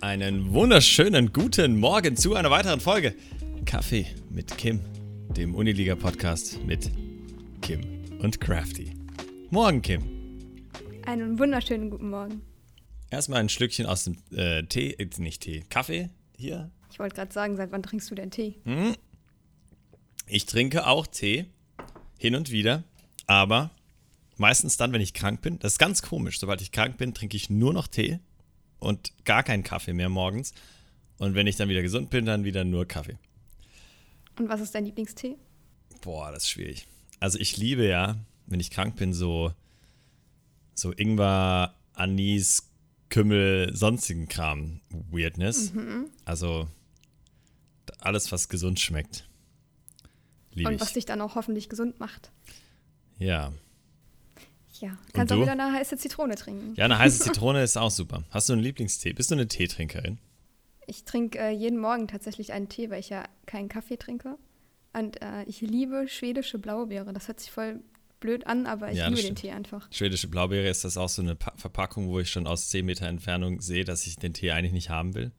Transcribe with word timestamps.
Einen 0.00 0.52
wunderschönen 0.52 1.32
guten 1.32 1.78
Morgen 1.78 2.16
zu 2.16 2.34
einer 2.34 2.50
weiteren 2.50 2.80
Folge 2.80 3.14
Kaffee 3.64 4.06
mit 4.30 4.56
Kim, 4.56 4.80
dem 5.36 5.54
Uniliga-Podcast 5.54 6.64
mit 6.64 6.90
Kim 7.62 7.80
und 8.20 8.40
Crafty. 8.40 8.92
Morgen, 9.50 9.82
Kim. 9.82 10.02
Einen 11.04 11.38
wunderschönen 11.38 11.90
guten 11.90 12.10
Morgen. 12.10 12.42
Erstmal 13.10 13.40
ein 13.40 13.48
Schlückchen 13.48 13.86
aus 13.86 14.04
dem 14.04 14.16
äh, 14.32 14.62
Tee, 14.64 14.92
äh, 14.92 15.08
nicht 15.18 15.42
Tee, 15.42 15.64
Kaffee 15.68 16.10
hier. 16.36 16.70
Ich 16.90 16.98
wollte 16.98 17.16
gerade 17.16 17.32
sagen, 17.32 17.56
seit 17.56 17.72
wann 17.72 17.82
trinkst 17.82 18.10
du 18.10 18.14
denn 18.14 18.30
Tee? 18.30 18.54
Hm. 18.64 18.94
Ich 20.26 20.46
trinke 20.46 20.86
auch 20.86 21.06
Tee, 21.06 21.46
hin 22.18 22.36
und 22.36 22.50
wieder, 22.50 22.84
aber 23.26 23.70
meistens 24.36 24.76
dann, 24.76 24.92
wenn 24.92 25.00
ich 25.00 25.14
krank 25.14 25.42
bin. 25.42 25.58
Das 25.58 25.74
ist 25.74 25.78
ganz 25.78 26.02
komisch. 26.02 26.38
Sobald 26.38 26.60
ich 26.60 26.72
krank 26.72 26.98
bin, 26.98 27.14
trinke 27.14 27.36
ich 27.36 27.50
nur 27.50 27.72
noch 27.72 27.86
Tee 27.86 28.20
und 28.78 29.12
gar 29.24 29.42
keinen 29.42 29.62
Kaffee 29.62 29.92
mehr 29.92 30.08
morgens. 30.08 30.52
Und 31.18 31.34
wenn 31.34 31.46
ich 31.46 31.56
dann 31.56 31.68
wieder 31.68 31.82
gesund 31.82 32.10
bin, 32.10 32.26
dann 32.26 32.44
wieder 32.44 32.64
nur 32.64 32.86
Kaffee. 32.86 33.18
Und 34.38 34.48
was 34.48 34.60
ist 34.60 34.74
dein 34.74 34.84
Lieblingstee? 34.84 35.36
Boah, 36.02 36.30
das 36.30 36.44
ist 36.44 36.50
schwierig. 36.50 36.86
Also 37.20 37.38
ich 37.38 37.56
liebe 37.56 37.86
ja, 37.86 38.16
wenn 38.46 38.60
ich 38.60 38.70
krank 38.70 38.96
bin, 38.96 39.14
so, 39.14 39.52
so 40.74 40.92
Ingwer, 40.92 41.74
Anis, 41.94 42.70
Kümmel, 43.08 43.74
sonstigen 43.74 44.28
Kram, 44.28 44.80
Weirdness. 45.10 45.72
Mhm. 45.72 46.10
Also 46.24 46.68
alles, 47.98 48.30
was 48.32 48.48
gesund 48.48 48.78
schmeckt. 48.78 49.26
Lieb 50.52 50.66
Und 50.66 50.80
was 50.80 50.92
dich 50.92 51.06
dann 51.06 51.20
auch 51.20 51.34
hoffentlich 51.34 51.68
gesund 51.68 51.98
macht. 52.00 52.30
Ja. 53.18 53.52
Ja, 54.80 54.98
kannst 55.12 55.32
auch 55.32 55.40
wieder 55.40 55.52
eine 55.52 55.72
heiße 55.72 55.96
Zitrone 55.96 56.34
trinken. 56.34 56.74
Ja, 56.76 56.84
eine 56.84 56.98
heiße 56.98 57.24
Zitrone 57.24 57.62
ist 57.62 57.76
auch 57.76 57.90
super. 57.90 58.24
Hast 58.30 58.48
du 58.48 58.52
einen 58.52 58.62
Lieblingstee? 58.62 59.12
Bist 59.12 59.30
du 59.30 59.34
eine 59.34 59.48
Teetrinkerin? 59.48 60.18
Ich 60.86 61.04
trinke 61.04 61.38
äh, 61.38 61.50
jeden 61.50 61.78
Morgen 61.78 62.08
tatsächlich 62.08 62.52
einen 62.52 62.68
Tee, 62.68 62.90
weil 62.90 63.00
ich 63.00 63.08
ja 63.08 63.24
keinen 63.46 63.68
Kaffee 63.68 63.96
trinke. 63.96 64.36
Und 64.92 65.20
äh, 65.20 65.44
ich 65.44 65.60
liebe 65.60 66.06
schwedische 66.08 66.58
Blaubeere. 66.58 67.12
Das 67.12 67.28
hört 67.28 67.40
sich 67.40 67.50
voll 67.50 67.80
blöd 68.20 68.46
an, 68.46 68.66
aber 68.66 68.90
ich 68.90 68.98
ja, 68.98 69.08
liebe 69.08 69.22
den 69.22 69.34
Tee 69.34 69.50
einfach. 69.50 69.88
Schwedische 69.92 70.28
Blaubeere, 70.28 70.68
ist 70.68 70.84
das 70.84 70.96
auch 70.96 71.08
so 71.08 71.22
eine 71.22 71.34
pa 71.34 71.52
Verpackung, 71.56 72.08
wo 72.08 72.18
ich 72.18 72.30
schon 72.30 72.46
aus 72.46 72.70
10 72.70 72.86
Meter 72.86 73.06
Entfernung 73.06 73.60
sehe, 73.60 73.84
dass 73.84 74.06
ich 74.06 74.16
den 74.16 74.32
Tee 74.32 74.52
eigentlich 74.52 74.72
nicht 74.72 74.90
haben 74.90 75.14
will? 75.14 75.32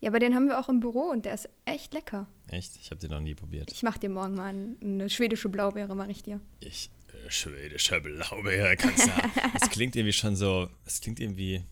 Ja, 0.00 0.10
aber 0.10 0.20
den 0.20 0.34
haben 0.34 0.46
wir 0.46 0.60
auch 0.60 0.68
im 0.68 0.78
Büro 0.78 1.10
und 1.10 1.24
der 1.24 1.34
ist 1.34 1.48
echt 1.64 1.92
lecker. 1.92 2.28
Echt? 2.46 2.76
Ich 2.76 2.90
habe 2.90 3.00
den 3.00 3.10
noch 3.10 3.20
nie 3.20 3.34
probiert. 3.34 3.72
Ich 3.72 3.82
mache 3.82 3.98
dir 3.98 4.08
morgen 4.08 4.34
mal 4.34 4.54
eine 4.80 5.10
schwedische 5.10 5.48
Blaubeere, 5.48 5.96
mache 5.96 6.12
ich 6.12 6.22
dir. 6.22 6.40
Ich, 6.60 6.90
äh, 7.12 7.30
schwedische 7.30 8.00
Blaubeere, 8.00 8.76
kannst 8.76 9.06
du 9.06 9.10
Das 9.58 9.70
klingt 9.70 9.96
irgendwie 9.96 10.12
schon 10.12 10.36
so, 10.36 10.68
das 10.84 11.00
klingt 11.00 11.20
irgendwie, 11.20 11.64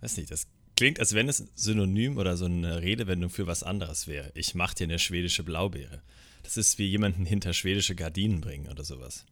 weiß 0.00 0.16
nicht, 0.16 0.30
das 0.30 0.46
klingt, 0.76 1.00
als 1.00 1.14
wenn 1.14 1.28
es 1.28 1.44
Synonym 1.54 2.18
oder 2.18 2.36
so 2.36 2.46
eine 2.46 2.82
Redewendung 2.82 3.30
für 3.30 3.46
was 3.46 3.62
anderes 3.62 4.06
wäre. 4.06 4.32
Ich 4.34 4.54
mache 4.54 4.74
dir 4.74 4.84
eine 4.84 4.98
schwedische 4.98 5.42
Blaubeere. 5.42 6.02
Das 6.42 6.56
ist 6.56 6.78
wie 6.78 6.86
jemanden 6.86 7.24
hinter 7.24 7.52
schwedische 7.52 7.94
Gardinen 7.94 8.40
bringen 8.40 8.68
oder 8.68 8.84
sowas. 8.84 9.24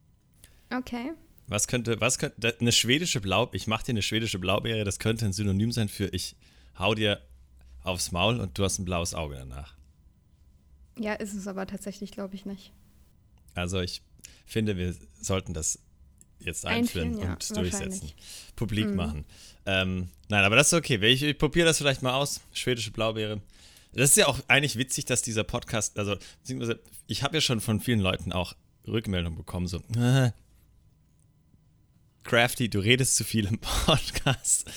Okay. 0.74 1.12
Was 1.46 1.66
könnte, 1.66 2.00
was 2.00 2.18
könnte, 2.18 2.56
eine 2.58 2.72
schwedische 2.72 3.20
Blau, 3.20 3.50
ich 3.52 3.66
mache 3.66 3.84
dir 3.84 3.90
eine 3.90 4.02
schwedische 4.02 4.38
Blaubeere, 4.38 4.84
das 4.84 4.98
könnte 4.98 5.26
ein 5.26 5.32
Synonym 5.32 5.72
sein 5.72 5.88
für 5.88 6.06
ich 6.06 6.36
hau 6.78 6.94
dir 6.94 7.20
aufs 7.82 8.12
Maul 8.12 8.40
und 8.40 8.58
du 8.58 8.64
hast 8.64 8.78
ein 8.78 8.84
blaues 8.84 9.12
Auge 9.12 9.34
danach. 9.34 9.76
Ja, 10.98 11.14
ist 11.14 11.34
es 11.34 11.46
aber 11.46 11.66
tatsächlich, 11.66 12.12
glaube 12.12 12.34
ich, 12.34 12.46
nicht. 12.46 12.72
Also 13.54 13.80
ich 13.80 14.02
finde, 14.44 14.76
wir 14.76 14.94
sollten 15.20 15.54
das 15.54 15.78
jetzt 16.38 16.66
einführen, 16.66 17.14
einführen 17.14 17.32
und 17.32 17.56
durchsetzen. 17.56 18.12
Publik 18.56 18.88
mhm. 18.88 18.96
machen. 18.96 19.24
Ähm, 19.66 20.08
nein, 20.28 20.44
aber 20.44 20.56
das 20.56 20.68
ist 20.68 20.74
okay. 20.74 20.96
Ich, 21.06 21.22
ich 21.22 21.38
probiere 21.38 21.66
das 21.66 21.78
vielleicht 21.78 22.02
mal 22.02 22.14
aus. 22.14 22.40
Schwedische 22.52 22.90
Blaubeere. 22.90 23.40
Das 23.92 24.10
ist 24.10 24.16
ja 24.16 24.26
auch 24.26 24.38
eigentlich 24.48 24.76
witzig, 24.76 25.04
dass 25.04 25.22
dieser 25.22 25.44
Podcast, 25.44 25.98
also 25.98 26.16
beziehungsweise 26.40 26.80
ich 27.06 27.22
habe 27.22 27.36
ja 27.36 27.40
schon 27.40 27.60
von 27.60 27.80
vielen 27.80 28.00
Leuten 28.00 28.32
auch 28.32 28.54
Rückmeldungen 28.86 29.36
bekommen, 29.36 29.66
so, 29.66 29.78
äh, 29.96 30.30
Crafty, 32.24 32.68
du 32.68 32.78
redest 32.78 33.16
zu 33.16 33.24
viel 33.24 33.46
im 33.46 33.58
Podcast. 33.58 34.70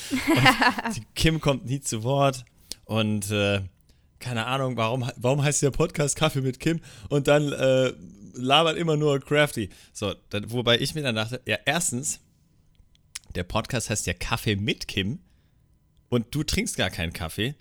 Kim 1.16 1.40
kommt 1.40 1.66
nie 1.66 1.80
zu 1.80 2.04
Wort. 2.04 2.44
Und 2.86 3.32
äh, 3.32 3.62
keine 4.20 4.48
Ahnung, 4.48 4.78
warum, 4.78 5.10
warum 5.16 5.44
heißt 5.44 5.62
der 5.62 5.72
Podcast 5.72 6.16
Kaffee 6.16 6.42
mit 6.42 6.60
Kim? 6.60 6.82
Und 7.10 7.28
dann 7.28 7.52
äh, 7.52 7.94
labert 8.36 8.78
immer 8.78 8.98
nur 8.98 9.20
Crafty. 9.20 9.70
So, 9.94 10.14
dann, 10.30 10.52
wobei 10.52 10.80
ich 10.80 10.96
mir 10.96 11.04
dann 11.04 11.16
dachte, 11.16 11.42
ja, 11.46 11.58
erstens, 11.66 12.20
der 13.36 13.44
Podcast 13.44 13.90
heißt 13.90 14.06
ja 14.08 14.14
Kaffee 14.14 14.56
mit 14.56 14.88
Kim 14.88 15.20
und 16.10 16.34
du 16.34 16.44
trinkst 16.44 16.78
gar 16.78 16.90
keinen 16.90 17.14
Kaffee. 17.14 17.56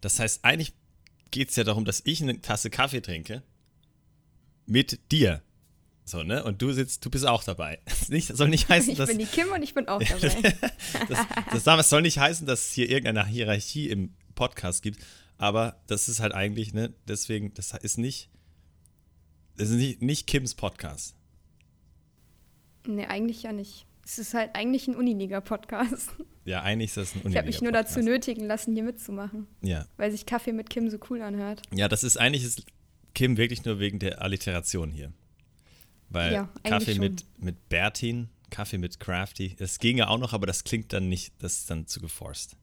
Das 0.00 0.18
heißt, 0.18 0.44
eigentlich 0.44 0.72
geht 1.30 1.50
es 1.50 1.56
ja 1.56 1.64
darum, 1.64 1.84
dass 1.84 2.02
ich 2.04 2.22
eine 2.22 2.40
Tasse 2.40 2.70
Kaffee 2.70 3.00
trinke 3.00 3.42
mit 4.66 5.12
dir. 5.12 5.42
So, 6.04 6.22
ne? 6.22 6.42
Und 6.42 6.60
du 6.60 6.72
sitzt, 6.72 7.04
du 7.04 7.10
bist 7.10 7.26
auch 7.26 7.44
dabei. 7.44 7.78
Das 8.10 8.26
soll 8.26 8.48
nicht 8.48 8.68
heißen, 8.68 8.90
ich 8.90 8.98
dass. 8.98 9.10
Ich 9.10 9.16
bin 9.16 9.26
die 9.26 9.32
Kim 9.32 9.52
und 9.52 9.62
ich 9.62 9.74
bin 9.74 9.86
auch 9.86 10.02
dabei. 10.02 10.54
das, 11.08 11.64
das, 11.64 11.90
soll 11.90 12.02
nicht 12.02 12.18
heißen, 12.18 12.46
dass 12.46 12.72
hier 12.72 12.90
irgendeine 12.90 13.26
Hierarchie 13.26 13.88
im 13.88 14.14
Podcast 14.34 14.82
gibt. 14.82 15.00
Aber 15.38 15.80
das 15.86 16.08
ist 16.08 16.20
halt 16.20 16.34
eigentlich, 16.34 16.74
ne, 16.74 16.92
deswegen, 17.06 17.54
das 17.54 17.72
ist 17.72 17.98
nicht, 17.98 18.29
das 19.60 19.68
ist 19.68 19.76
nicht, 19.76 20.00
nicht 20.00 20.26
Kims 20.26 20.54
Podcast. 20.54 21.14
Nee, 22.86 23.04
eigentlich 23.04 23.42
ja 23.42 23.52
nicht. 23.52 23.86
Es 24.02 24.18
ist 24.18 24.32
halt 24.32 24.54
eigentlich 24.54 24.88
ein 24.88 24.96
Uniliga-Podcast. 24.96 26.10
Ja, 26.46 26.62
eigentlich 26.62 26.88
ist 26.88 26.96
das 26.96 27.14
ein 27.14 27.20
Uniliga-Podcast. 27.20 27.30
Ich 27.30 27.36
habe 27.36 27.46
mich 27.46 27.60
nur 27.60 27.72
dazu 27.72 28.00
nötigen 28.00 28.46
lassen, 28.46 28.74
hier 28.74 28.84
mitzumachen. 28.84 29.46
Ja. 29.60 29.86
Weil 29.98 30.10
sich 30.10 30.24
Kaffee 30.24 30.52
mit 30.52 30.70
Kim 30.70 30.88
so 30.88 30.98
cool 31.10 31.20
anhört. 31.20 31.60
Ja, 31.72 31.88
das 31.88 32.02
ist 32.02 32.16
eigentlich 32.16 32.42
ist 32.42 32.64
Kim 33.14 33.36
wirklich 33.36 33.64
nur 33.66 33.78
wegen 33.78 33.98
der 33.98 34.22
Alliteration 34.22 34.90
hier. 34.90 35.12
Weil 36.08 36.32
ja, 36.32 36.48
Kaffee 36.64 36.98
mit, 36.98 37.26
mit 37.38 37.68
Bertin, 37.68 38.30
Kaffee 38.48 38.78
mit 38.78 38.98
Crafty, 38.98 39.54
das 39.56 39.78
ginge 39.78 40.08
auch 40.08 40.18
noch, 40.18 40.32
aber 40.32 40.46
das 40.46 40.64
klingt 40.64 40.94
dann 40.94 41.10
nicht, 41.10 41.34
das 41.38 41.58
ist 41.58 41.70
dann 41.70 41.86
zu 41.86 42.00
geforst. 42.00 42.56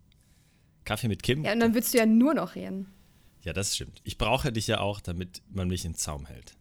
Kaffee 0.84 1.08
mit 1.08 1.22
Kim. 1.22 1.46
Ja, 1.46 1.54
und 1.54 1.60
dann 1.60 1.76
würdest 1.76 1.94
du 1.94 2.00
ja 2.00 2.08
nur 2.08 2.34
noch 2.34 2.56
reden. 2.56 2.92
Ja, 3.44 3.54
das 3.54 3.76
stimmt. 3.76 4.02
Ich 4.04 4.18
brauche 4.18 4.52
dich 4.52 4.66
ja 4.66 4.80
auch, 4.80 5.00
damit 5.00 5.44
man 5.50 5.68
mich 5.68 5.86
in 5.86 5.94
Zaum 5.94 6.26
hält. 6.26 6.58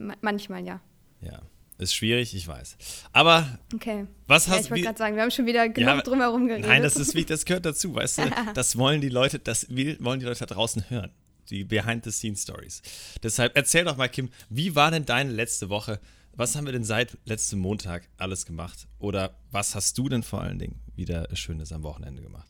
Ma 0.00 0.14
manchmal, 0.20 0.64
ja. 0.64 0.80
Ja. 1.20 1.42
Ist 1.78 1.94
schwierig, 1.94 2.34
ich 2.34 2.46
weiß. 2.46 2.76
Aber 3.12 3.58
okay. 3.74 4.06
was 4.26 4.48
hast 4.48 4.58
du. 4.58 4.64
Ich 4.64 4.70
wollte 4.70 4.84
gerade 4.84 4.98
sagen, 4.98 5.16
wir 5.16 5.22
haben 5.22 5.30
schon 5.30 5.46
wieder 5.46 5.66
genug 5.68 5.88
ja, 5.88 6.02
drumherum 6.02 6.46
geredet. 6.46 6.68
Nein, 6.68 6.82
das 6.82 6.96
ist 6.96 7.14
wichtig, 7.14 7.28
das 7.28 7.44
gehört 7.46 7.64
dazu, 7.64 7.94
weißt 7.94 8.18
du? 8.18 8.22
Das 8.54 8.76
wollen 8.76 9.00
die 9.00 9.08
Leute, 9.08 9.38
das 9.38 9.66
wollen 9.70 10.20
die 10.20 10.26
Leute 10.26 10.40
da 10.40 10.54
draußen 10.54 10.90
hören. 10.90 11.10
Die 11.48 11.64
Behind-the-Scenes-Stories. 11.64 12.82
Deshalb 13.22 13.56
erzähl 13.56 13.84
doch 13.84 13.96
mal, 13.96 14.08
Kim, 14.08 14.28
wie 14.50 14.76
war 14.76 14.90
denn 14.90 15.06
deine 15.06 15.32
letzte 15.32 15.70
Woche? 15.70 16.00
Was 16.34 16.54
haben 16.54 16.66
wir 16.66 16.72
denn 16.72 16.84
seit 16.84 17.16
letztem 17.24 17.58
Montag 17.58 18.08
alles 18.18 18.46
gemacht? 18.46 18.86
Oder 18.98 19.36
was 19.50 19.74
hast 19.74 19.96
du 19.96 20.08
denn 20.08 20.22
vor 20.22 20.42
allen 20.42 20.58
Dingen 20.58 20.80
wieder 20.94 21.34
Schönes 21.34 21.72
am 21.72 21.82
Wochenende 21.82 22.22
gemacht? 22.22 22.48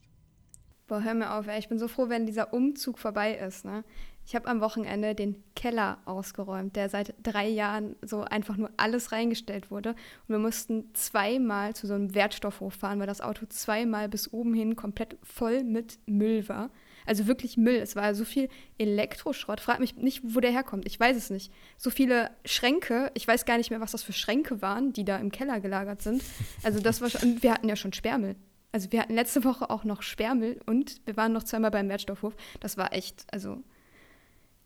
Boah, 0.88 1.04
hör 1.04 1.14
mir 1.14 1.32
auf, 1.32 1.46
ey. 1.46 1.56
ich 1.60 1.68
bin 1.68 1.78
so 1.78 1.86
froh, 1.86 2.08
wenn 2.08 2.26
dieser 2.26 2.52
Umzug 2.52 2.98
vorbei 2.98 3.36
ist. 3.36 3.64
Ne? 3.64 3.84
Ich 4.26 4.34
habe 4.34 4.48
am 4.48 4.60
Wochenende 4.60 5.14
den 5.14 5.42
Keller 5.56 5.98
ausgeräumt, 6.04 6.76
der 6.76 6.88
seit 6.88 7.14
drei 7.22 7.48
Jahren 7.48 7.96
so 8.02 8.22
einfach 8.22 8.56
nur 8.56 8.70
alles 8.76 9.12
reingestellt 9.12 9.70
wurde. 9.70 9.90
Und 9.90 10.28
wir 10.28 10.38
mussten 10.38 10.94
zweimal 10.94 11.74
zu 11.74 11.86
so 11.86 11.94
einem 11.94 12.14
Wertstoffhof 12.14 12.74
fahren, 12.74 13.00
weil 13.00 13.06
das 13.06 13.20
Auto 13.20 13.46
zweimal 13.46 14.08
bis 14.08 14.32
oben 14.32 14.54
hin 14.54 14.76
komplett 14.76 15.16
voll 15.22 15.64
mit 15.64 15.98
Müll 16.06 16.48
war. 16.48 16.70
Also 17.06 17.26
wirklich 17.26 17.56
Müll. 17.56 17.76
Es 17.76 17.96
war 17.96 18.14
so 18.14 18.24
viel 18.24 18.48
Elektroschrott. 18.78 19.60
Frag 19.60 19.80
mich 19.80 19.96
nicht, 19.96 20.20
wo 20.22 20.40
der 20.40 20.52
herkommt. 20.52 20.86
Ich 20.86 21.00
weiß 21.00 21.16
es 21.16 21.30
nicht. 21.30 21.52
So 21.76 21.90
viele 21.90 22.30
Schränke. 22.44 23.10
Ich 23.14 23.26
weiß 23.26 23.46
gar 23.46 23.56
nicht 23.56 23.70
mehr, 23.70 23.80
was 23.80 23.92
das 23.92 24.02
für 24.02 24.12
Schränke 24.12 24.62
waren, 24.62 24.92
die 24.92 25.04
da 25.04 25.16
im 25.16 25.32
Keller 25.32 25.60
gelagert 25.60 26.02
sind. 26.02 26.22
Also 26.62 26.78
das 26.78 27.00
war 27.00 27.10
schon. 27.10 27.42
Wir 27.42 27.52
hatten 27.52 27.68
ja 27.68 27.74
schon 27.74 27.92
Sperrmüll. 27.92 28.36
Also 28.72 28.92
wir 28.92 29.00
hatten 29.00 29.14
letzte 29.14 29.42
Woche 29.44 29.70
auch 29.70 29.82
noch 29.82 30.02
Sperrmüll 30.02 30.60
und 30.66 31.00
wir 31.04 31.16
waren 31.16 31.32
noch 31.32 31.42
zweimal 31.42 31.72
beim 31.72 31.88
Wertstoffhof. 31.88 32.36
Das 32.60 32.76
war 32.76 32.92
echt, 32.92 33.24
also 33.32 33.62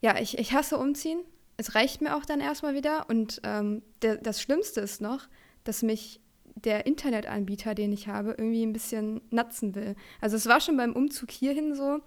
ja, 0.04 0.20
ich, 0.20 0.36
ich 0.36 0.52
hasse 0.52 0.76
umziehen. 0.76 1.20
Es 1.56 1.74
reicht 1.74 2.02
mir 2.02 2.14
auch 2.14 2.26
dann 2.26 2.40
erstmal 2.40 2.74
wieder. 2.74 3.08
Und 3.08 3.40
ähm, 3.42 3.80
der, 4.02 4.18
das 4.18 4.38
Schlimmste 4.38 4.82
ist 4.82 5.00
noch, 5.00 5.28
dass 5.64 5.82
mich 5.82 6.20
der 6.56 6.84
Internetanbieter, 6.84 7.74
den 7.74 7.90
ich 7.90 8.06
habe, 8.06 8.32
irgendwie 8.32 8.66
ein 8.66 8.74
bisschen 8.74 9.22
natzen 9.30 9.74
will. 9.74 9.96
Also 10.20 10.36
es 10.36 10.44
war 10.44 10.60
schon 10.60 10.76
beim 10.76 10.92
Umzug 10.92 11.30
hierhin 11.30 11.74
so, 11.74 12.00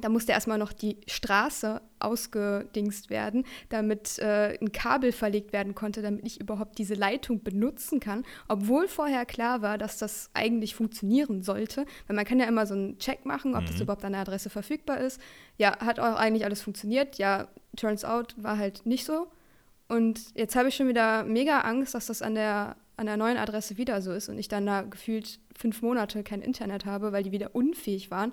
da 0.00 0.08
musste 0.08 0.32
erstmal 0.32 0.58
noch 0.58 0.72
die 0.72 0.98
Straße 1.06 1.80
ausgedingst 1.98 3.10
werden, 3.10 3.44
damit 3.68 4.18
äh, 4.18 4.58
ein 4.60 4.72
Kabel 4.72 5.12
verlegt 5.12 5.52
werden 5.52 5.74
konnte, 5.74 6.02
damit 6.02 6.26
ich 6.26 6.40
überhaupt 6.40 6.78
diese 6.78 6.94
Leitung 6.94 7.42
benutzen 7.42 8.00
kann, 8.00 8.24
obwohl 8.48 8.88
vorher 8.88 9.24
klar 9.24 9.62
war, 9.62 9.78
dass 9.78 9.98
das 9.98 10.30
eigentlich 10.34 10.74
funktionieren 10.74 11.42
sollte. 11.42 11.86
Weil 12.06 12.16
man 12.16 12.24
kann 12.24 12.40
ja 12.40 12.46
immer 12.46 12.66
so 12.66 12.74
einen 12.74 12.98
Check 12.98 13.24
machen, 13.24 13.54
ob 13.54 13.62
mhm. 13.62 13.66
das 13.66 13.80
überhaupt 13.80 14.04
an 14.04 14.12
der 14.12 14.22
Adresse 14.22 14.50
verfügbar 14.50 14.98
ist. 14.98 15.20
Ja, 15.56 15.78
hat 15.78 16.00
auch 16.00 16.16
eigentlich 16.16 16.44
alles 16.44 16.62
funktioniert. 16.62 17.16
Ja, 17.16 17.48
turns 17.76 18.04
out 18.04 18.34
war 18.36 18.58
halt 18.58 18.84
nicht 18.86 19.04
so. 19.04 19.28
Und 19.88 20.34
jetzt 20.34 20.56
habe 20.56 20.68
ich 20.68 20.76
schon 20.76 20.88
wieder 20.88 21.24
mega 21.24 21.60
Angst, 21.60 21.94
dass 21.94 22.06
das 22.06 22.22
an 22.22 22.34
der 22.34 22.76
an 22.96 23.06
der 23.06 23.16
neuen 23.16 23.36
Adresse 23.36 23.76
wieder 23.76 24.00
so 24.02 24.12
ist 24.12 24.28
und 24.28 24.38
ich 24.38 24.46
dann 24.46 24.66
da 24.66 24.82
gefühlt 24.82 25.40
fünf 25.56 25.82
Monate 25.82 26.22
kein 26.22 26.42
Internet 26.42 26.86
habe, 26.86 27.10
weil 27.10 27.24
die 27.24 27.32
wieder 27.32 27.54
unfähig 27.54 28.10
waren. 28.10 28.32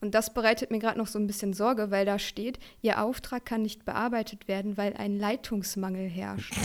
Und 0.00 0.14
das 0.14 0.32
bereitet 0.32 0.70
mir 0.70 0.78
gerade 0.78 0.98
noch 0.98 1.06
so 1.06 1.18
ein 1.18 1.26
bisschen 1.26 1.52
Sorge, 1.52 1.90
weil 1.90 2.06
da 2.06 2.18
steht, 2.18 2.58
Ihr 2.80 3.02
Auftrag 3.02 3.44
kann 3.44 3.62
nicht 3.62 3.84
bearbeitet 3.84 4.48
werden, 4.48 4.76
weil 4.76 4.94
ein 4.94 5.18
Leitungsmangel 5.18 6.08
herrscht. 6.08 6.54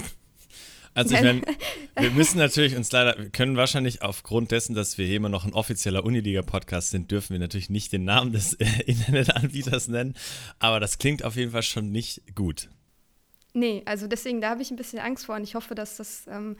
Also 0.98 1.14
ich 1.14 1.22
meine, 1.22 1.42
wir 2.00 2.12
müssen 2.12 2.38
natürlich 2.38 2.74
uns 2.78 2.90
leider, 2.90 3.18
wir 3.18 3.30
können 3.30 3.58
wahrscheinlich 3.58 4.02
aufgrund 4.02 4.52
dessen, 4.52 4.76
dass 4.76 4.98
wir 4.98 5.06
hier 5.06 5.18
immer 5.18 5.28
noch 5.28 5.44
ein 5.44 5.52
offizieller 5.52 6.06
Uniliga-Podcast 6.06 6.92
sind, 6.92 7.12
dürfen 7.12 7.34
wir 7.34 7.40
natürlich 7.40 7.70
nicht 7.70 7.92
den 7.92 8.06
Namen 8.06 8.32
des 8.32 8.54
äh, 8.54 8.66
Internetanbieters 8.86 9.90
nennen. 9.90 10.16
Aber 10.58 10.80
das 10.80 10.98
klingt 10.98 11.26
auf 11.26 11.36
jeden 11.36 11.52
Fall 11.52 11.64
schon 11.64 11.92
nicht 11.92 12.34
gut. 12.34 12.70
Nee, 13.54 13.84
also 13.86 14.08
deswegen, 14.08 14.40
da 14.40 14.50
habe 14.50 14.62
ich 14.62 14.72
ein 14.72 14.78
bisschen 14.78 15.00
Angst 15.00 15.26
vor 15.26 15.36
und 15.36 15.44
ich 15.44 15.56
hoffe, 15.56 15.76
dass 15.76 15.98
das 15.98 16.28
ähm, 16.28 16.56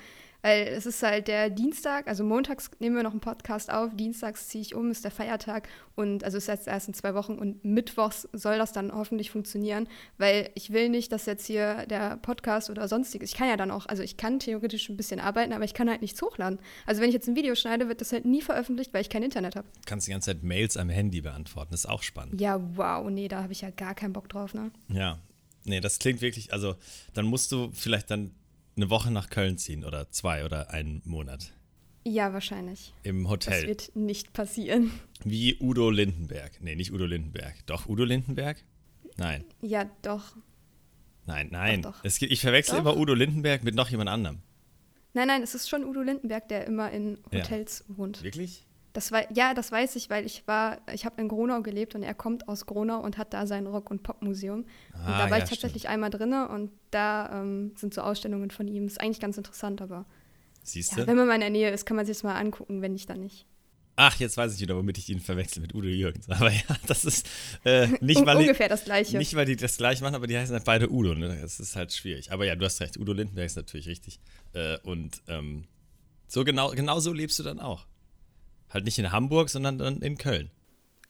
weil 0.46 0.68
es 0.68 0.86
ist 0.86 1.02
halt 1.02 1.28
der 1.28 1.50
Dienstag, 1.50 2.08
also 2.08 2.24
montags 2.24 2.70
nehmen 2.78 2.96
wir 2.96 3.02
noch 3.02 3.14
einen 3.14 3.20
Podcast 3.20 3.72
auf, 3.72 3.96
dienstags 3.96 4.48
ziehe 4.48 4.62
ich 4.62 4.76
um, 4.76 4.92
ist 4.92 5.04
der 5.04 5.10
Feiertag 5.10 5.68
und 5.96 6.24
also 6.24 6.38
ist 6.38 6.48
jetzt 6.48 6.68
erst 6.68 6.88
in 6.88 6.94
zwei 6.94 7.16
Wochen 7.16 7.40
und 7.40 7.66
mittwochs 7.66 8.30
soll 8.32 8.60
das 8.60 8.72
dann 8.72 8.92
hoffentlich 8.92 9.32
funktionieren, 9.32 9.88
weil 10.20 10.52
ich 10.54 10.72
will 10.72 10.90
nicht, 10.90 11.12
dass 11.12 11.26
jetzt 11.26 11.48
hier 11.48 11.88
der 11.88 12.18
Podcast 12.18 12.70
oder 12.70 12.88
sonstiges, 12.88 13.32
ich 13.32 13.36
kann 13.36 13.48
ja 13.48 13.58
dann 13.58 13.72
auch, 13.72 13.88
also 13.88 14.04
ich 14.04 14.18
kann 14.18 14.38
theoretisch 14.38 14.88
ein 14.88 14.98
bisschen 14.98 15.20
arbeiten, 15.20 15.52
aber 15.52 15.64
ich 15.64 15.74
kann 15.74 15.90
halt 15.90 16.04
nichts 16.04 16.22
hochladen. 16.22 16.60
Also 16.86 17.02
wenn 17.02 17.10
ich 17.10 17.16
jetzt 17.16 17.28
ein 17.28 17.36
Video 17.36 17.56
schneide, 17.56 17.90
wird 17.90 18.02
das 18.02 18.12
halt 18.12 18.26
nie 18.26 18.44
veröffentlicht, 18.44 18.94
weil 18.94 19.02
ich 19.02 19.10
kein 19.10 19.24
Internet 19.24 19.56
habe. 19.56 19.68
Kannst 19.88 20.06
die 20.06 20.12
ganze 20.12 20.28
Zeit 20.28 20.44
Mails 20.44 20.78
am 20.78 20.90
Handy 20.90 21.22
beantworten, 21.22 21.74
ist 21.74 21.90
auch 21.90 22.04
spannend. 22.04 22.40
Ja, 22.40 22.62
wow, 22.76 23.10
nee, 23.10 23.28
da 23.28 23.42
habe 23.42 23.54
ich 23.54 23.62
ja 23.62 23.72
gar 23.72 23.96
keinen 23.96 24.14
Bock 24.14 24.30
drauf, 24.30 24.54
ne? 24.54 24.70
Ja, 24.90 25.18
nee, 25.64 25.82
das 25.82 25.98
klingt 25.98 26.22
wirklich, 26.22 26.54
also 26.54 26.76
dann 27.16 27.26
musst 27.26 27.52
du 27.52 27.72
vielleicht 27.74 28.12
dann 28.12 28.30
eine 28.76 28.90
Woche 28.90 29.12
nach 29.12 29.30
Köln 29.30 29.58
ziehen 29.58 29.84
oder 29.84 30.12
zwei 30.12 30.46
oder 30.46 30.72
einen 30.72 31.02
Monat. 31.06 31.54
Ja, 32.08 32.34
wahrscheinlich. 32.34 32.94
Im 33.04 33.28
Hotel. 33.30 33.62
Das 33.62 33.68
wird 33.68 33.96
nicht 33.96 34.34
passieren. 34.34 34.92
Wie 35.24 35.58
Udo 35.60 35.90
Lindenberg. 35.90 36.62
Nee, 36.62 36.76
nicht 36.76 36.92
Udo 36.94 37.06
Lindenberg. 37.06 37.56
Doch, 37.66 37.88
Udo 37.88 38.04
Lindenberg? 38.04 38.64
Nein. 39.18 39.44
Ja, 39.62 39.90
doch. 40.04 40.36
Nein, 41.26 41.48
nein. 41.52 41.82
Doch, 41.82 41.94
doch. 41.94 42.06
Es, 42.06 42.22
ich 42.22 42.42
verwechsel 42.42 42.76
Doch. 42.76 42.82
immer 42.82 42.98
Udo 42.98 43.14
Lindenberg 43.16 43.64
mit 43.64 43.74
noch 43.74 43.90
jemand 43.90 44.10
anderem. 44.10 44.40
Nein, 45.14 45.28
nein, 45.28 45.42
es 45.42 45.56
ist 45.56 45.70
schon 45.70 45.84
Udo 45.84 46.02
Lindenberg, 46.02 46.48
der 46.50 46.68
immer 46.68 46.92
in 46.92 47.18
Ja. 47.32 47.40
Hotels 47.40 47.86
wohnt. 47.88 48.22
Wirklich? 48.22 48.68
Das 48.96 49.12
war, 49.12 49.30
ja, 49.34 49.54
das 49.54 49.74
weiß 49.74 49.98
ich, 49.98 50.10
weil 50.10 50.26
ich 50.26 50.48
war, 50.48 50.80
ich 50.94 51.06
habe 51.06 51.20
in 51.22 51.28
Gronau 51.28 51.62
gelebt 51.62 51.96
und 51.96 52.04
er 52.04 52.14
kommt 52.14 52.48
aus 52.48 52.66
Gronau 52.66 53.02
und 53.02 53.18
hat 53.18 53.34
da 53.34 53.46
sein 53.46 53.68
Rock- 53.68 53.92
und 53.92 54.04
Popmuseum. 54.04 54.60
und 54.62 54.66
Ah, 54.94 55.18
da 55.26 55.30
war 55.30 55.38
ja, 55.38 55.44
ich 55.44 55.50
tatsächlich 55.50 55.82
stimmt. 55.82 55.94
einmal 55.94 56.10
drinne 56.10 56.48
und 56.48 56.72
da 56.92 57.42
ähm, 57.42 57.74
sind 57.76 57.94
so 57.94 58.00
Ausstellungen 58.02 58.52
von 58.52 58.70
ihm. 58.70 58.88
Ist 58.88 59.02
eigentlich 59.02 59.20
ganz 59.20 59.38
interessant, 59.38 59.82
aber 59.82 60.06
Siehst 60.64 60.96
ja, 60.96 61.06
wenn 61.08 61.18
man 61.18 61.28
mal 61.28 61.36
in 61.36 61.42
der 61.42 61.50
Nähe 61.50 61.72
ist, 61.72 61.86
kann 61.86 61.98
man 61.98 62.06
sich 62.06 62.16
das 62.16 62.24
mal 62.24 62.36
angucken, 62.36 62.82
wenn 62.82 62.94
nicht, 62.94 63.10
dann 63.10 63.20
nicht. 63.20 63.46
Ach, 63.98 64.18
jetzt 64.20 64.38
weiß 64.38 64.54
ich 64.56 64.62
wieder, 64.62 64.78
womit 64.78 64.98
ich 64.98 65.10
ihn 65.10 65.20
verwechsel 65.20 65.62
mit 65.62 65.76
Udo 65.76 65.88
Jürgens. 65.88 66.30
Aber 66.30 66.50
ja, 66.52 66.62
das 66.88 67.04
ist 67.04 67.28
äh, 67.66 67.88
nicht, 68.00 68.22
die, 68.22 68.30
ungefähr 68.30 68.70
das 68.70 68.86
Gleiche. 68.86 69.18
nicht, 69.18 69.36
weil 69.36 69.46
die 69.46 69.58
das 69.58 69.76
gleich 69.76 70.00
machen, 70.02 70.16
aber 70.16 70.28
die 70.28 70.38
heißen 70.38 70.54
halt 70.54 70.64
beide 70.64 70.90
Udo. 70.90 71.16
Ne? 71.16 71.38
Das 71.42 71.60
ist 71.60 71.76
halt 71.76 71.92
schwierig. 71.92 72.32
Aber 72.32 72.46
ja, 72.46 72.56
du 72.56 72.64
hast 72.64 72.80
recht. 72.80 72.98
Udo 72.98 73.12
Lindenberg 73.12 73.46
ist 73.46 73.56
natürlich 73.58 73.88
richtig. 73.88 74.20
Äh, 74.54 74.78
und 74.84 75.22
ähm, 75.28 75.66
so 76.28 76.44
genau, 76.46 76.72
genau 76.72 77.00
so 77.00 77.12
lebst 77.14 77.40
du 77.40 77.44
dann 77.44 77.60
auch. 77.60 77.86
Halt 78.76 78.84
nicht 78.84 79.00
in 79.00 79.14
Hamburg, 79.14 79.50
sondern 79.50 79.78
dann 79.78 80.02
in 80.02 80.18
Köln. 80.18 80.52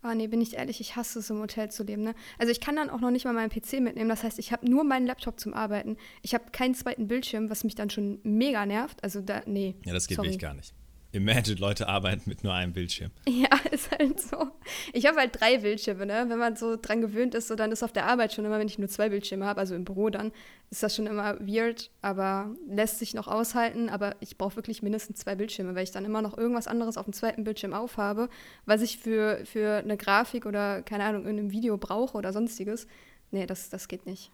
Ah, 0.04 0.14
nee, 0.14 0.28
bin 0.28 0.40
ich 0.40 0.54
ehrlich, 0.54 0.80
ich 0.82 0.96
hasse 0.96 1.18
es, 1.18 1.32
im 1.32 1.40
Hotel 1.40 1.72
zu 1.72 1.84
leben. 1.84 2.04
Ne? 2.04 2.14
Also 2.38 2.52
ich 2.52 2.62
kann 2.62 2.76
dann 2.76 2.92
auch 2.92 3.00
noch 3.00 3.10
nicht 3.10 3.26
mal 3.26 3.34
meinen 3.34 3.50
PC 3.50 3.80
mitnehmen. 3.80 4.08
Das 4.08 4.22
heißt, 4.22 4.38
ich 4.38 4.52
habe 4.52 4.70
nur 4.70 4.84
meinen 4.84 5.08
Laptop 5.08 5.40
zum 5.40 5.56
Arbeiten. 5.56 5.98
Ich 6.22 6.36
habe 6.36 6.52
keinen 6.52 6.76
zweiten 6.76 7.08
Bildschirm, 7.08 7.50
was 7.50 7.64
mich 7.64 7.74
dann 7.74 7.90
schon 7.90 8.20
mega 8.22 8.68
nervt. 8.68 9.04
Also 9.04 9.20
da, 9.20 9.42
nee. 9.48 9.74
Ja, 9.84 9.94
das 9.94 10.06
geht 10.06 10.18
sorry. 10.18 10.28
wirklich 10.28 10.42
gar 10.42 10.54
nicht. 10.54 10.76
Imagine, 11.16 11.60
Leute 11.60 11.88
arbeiten 11.88 12.24
mit 12.30 12.44
nur 12.44 12.54
einem 12.54 12.74
Bildschirm. 12.74 13.12
Ja, 13.28 13.48
ist 13.72 13.90
halt 13.92 14.20
so. 14.20 14.52
Ich 14.94 15.06
habe 15.06 15.18
halt 15.18 15.40
drei 15.40 15.60
Bildschirme, 15.60 16.06
ne? 16.06 16.26
Wenn 16.28 16.38
man 16.38 16.56
so 16.56 16.76
dran 16.76 17.02
gewöhnt 17.02 17.34
ist, 17.36 17.48
so 17.48 17.56
dann 17.56 17.72
ist 17.72 17.84
auf 17.84 17.94
der 17.94 18.06
Arbeit 18.06 18.34
schon 18.34 18.46
immer, 18.46 18.60
wenn 18.60 18.68
ich 18.68 18.78
nur 18.78 18.90
zwei 18.90 19.10
Bildschirme 19.10 19.46
habe, 19.46 19.60
also 19.60 19.76
im 19.76 19.86
Büro 19.86 20.10
dann, 20.10 20.32
ist 20.70 20.84
das 20.84 20.96
schon 20.96 21.08
immer 21.08 21.40
weird, 21.40 21.90
aber 22.02 22.54
lässt 22.68 23.00
sich 23.00 23.14
noch 23.14 23.28
aushalten. 23.28 23.90
Aber 23.90 24.16
ich 24.20 24.38
brauche 24.38 24.58
wirklich 24.58 24.82
mindestens 24.84 25.20
zwei 25.20 25.36
Bildschirme, 25.36 25.74
weil 25.76 25.84
ich 25.84 25.92
dann 25.92 26.06
immer 26.06 26.22
noch 26.22 26.38
irgendwas 26.38 26.68
anderes 26.68 26.98
auf 26.98 27.06
dem 27.06 27.14
zweiten 27.14 27.44
Bildschirm 27.44 27.74
aufhabe, 27.74 28.30
was 28.66 28.82
ich 28.82 28.98
für, 28.98 29.42
für 29.46 29.78
eine 29.78 29.96
Grafik 29.98 30.46
oder, 30.46 30.82
keine 30.82 31.06
Ahnung, 31.06 31.24
in 31.24 31.40
einem 31.40 31.52
Video 31.52 31.78
brauche 31.78 32.18
oder 32.18 32.34
sonstiges. 32.34 32.88
Nee, 33.32 33.46
das, 33.46 33.70
das 33.70 33.88
geht 33.88 34.06
nicht. 34.06 34.32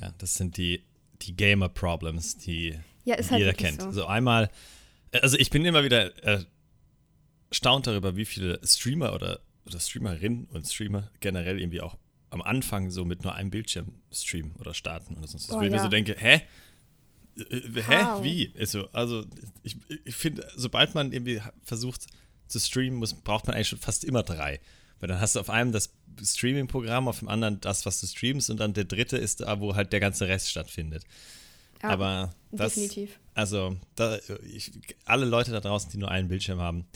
Ja, 0.00 0.12
das 0.18 0.34
sind 0.34 0.56
die, 0.56 0.82
die 1.22 1.36
Gamer-Problems, 1.36 2.38
die 2.38 2.78
Ja, 3.04 3.16
halt 3.16 3.30
jeder 3.30 3.52
kennt. 3.52 3.82
so. 3.82 3.90
So 3.90 4.06
einmal, 4.06 4.50
also 5.20 5.38
ich 5.38 5.50
bin 5.50 5.64
immer 5.64 5.84
wieder 5.84 6.12
erstaunt 7.50 7.86
darüber, 7.86 8.16
wie 8.16 8.24
viele 8.24 8.60
Streamer 8.64 9.14
oder, 9.14 9.40
oder 9.66 9.80
Streamerinnen 9.80 10.46
und 10.46 10.66
Streamer 10.66 11.10
generell 11.20 11.60
irgendwie 11.60 11.80
auch 11.80 11.96
am 12.30 12.42
Anfang 12.42 12.90
so 12.90 13.04
mit 13.04 13.22
nur 13.22 13.34
einem 13.34 13.50
Bildschirm 13.50 13.92
streamen 14.12 14.56
oder 14.56 14.74
starten 14.74 15.16
oder 15.16 15.28
sonst 15.28 15.48
was. 15.48 15.56
Oh, 15.56 15.60
Wo 15.60 15.62
ich 15.62 15.70
mir 15.70 15.76
ja. 15.76 15.82
so 15.82 15.88
denke, 15.88 16.16
hä? 16.18 16.42
Äh, 17.36 17.82
Hä? 17.86 18.04
How? 18.04 18.22
Wie? 18.24 18.44
Ist 18.44 18.72
so, 18.72 18.88
also 18.92 19.24
ich, 19.62 19.76
ich 20.04 20.14
finde, 20.14 20.46
sobald 20.56 20.94
man 20.94 21.12
irgendwie 21.12 21.40
versucht 21.62 22.06
zu 22.48 22.58
streamen, 22.58 22.98
muss, 22.98 23.14
braucht 23.14 23.46
man 23.46 23.54
eigentlich 23.54 23.68
schon 23.68 23.78
fast 23.78 24.04
immer 24.04 24.22
drei. 24.22 24.60
Weil 25.00 25.08
dann 25.08 25.20
hast 25.20 25.36
du 25.36 25.40
auf 25.40 25.50
einem 25.50 25.72
das 25.72 25.92
Streaming-Programm, 26.22 27.08
auf 27.08 27.20
dem 27.20 27.28
anderen 27.28 27.60
das, 27.60 27.86
was 27.86 28.00
du 28.00 28.06
streamst 28.06 28.50
und 28.50 28.58
dann 28.58 28.72
der 28.72 28.84
dritte 28.84 29.16
ist 29.16 29.40
da, 29.40 29.60
wo 29.60 29.74
halt 29.74 29.92
der 29.92 30.00
ganze 30.00 30.28
Rest 30.28 30.50
stattfindet. 30.50 31.04
Ja, 31.82 31.90
Aber 31.90 32.34
das, 32.52 32.74
definitiv. 32.74 33.18
Also 33.34 33.76
da, 33.96 34.18
ich, 34.52 34.72
alle 35.04 35.26
Leute 35.26 35.50
da 35.50 35.60
draußen, 35.60 35.90
die 35.90 35.98
nur 35.98 36.10
einen 36.10 36.28
Bildschirm 36.28 36.60
haben 36.60 36.86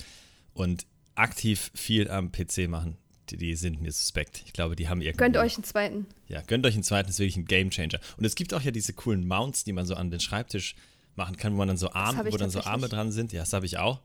und 0.54 0.86
aktiv 1.14 1.70
viel 1.74 2.10
am 2.10 2.30
PC 2.30 2.68
machen, 2.68 2.96
die, 3.30 3.36
die 3.36 3.56
sind 3.56 3.80
mir 3.80 3.92
suspekt. 3.92 4.42
Ich 4.46 4.52
glaube, 4.52 4.76
die 4.76 4.88
haben 4.88 5.00
irgendwie. 5.02 5.18
Gönnt 5.18 5.36
euch 5.36 5.56
einen 5.56 5.64
zweiten. 5.64 6.06
Ja, 6.28 6.40
gönnt 6.42 6.64
euch 6.64 6.74
einen 6.74 6.82
zweiten, 6.82 7.10
ist 7.10 7.18
wirklich 7.18 7.36
ein 7.36 7.44
Gamechanger. 7.44 8.00
Und 8.16 8.24
es 8.24 8.34
gibt 8.34 8.54
auch 8.54 8.62
ja 8.62 8.70
diese 8.70 8.92
coolen 8.92 9.26
Mounts, 9.26 9.64
die 9.64 9.72
man 9.72 9.86
so 9.86 9.94
an 9.94 10.10
den 10.10 10.20
Schreibtisch 10.20 10.76
machen 11.14 11.36
kann, 11.36 11.52
wo 11.54 11.58
man 11.58 11.68
dann 11.68 11.76
so 11.76 11.92
Arme, 11.92 12.32
wo 12.32 12.36
dann 12.36 12.50
so 12.50 12.62
Arme 12.62 12.88
dran 12.88 13.12
sind. 13.12 13.32
Ja, 13.32 13.40
das 13.40 13.52
habe 13.52 13.66
ich 13.66 13.78
auch. 13.78 14.00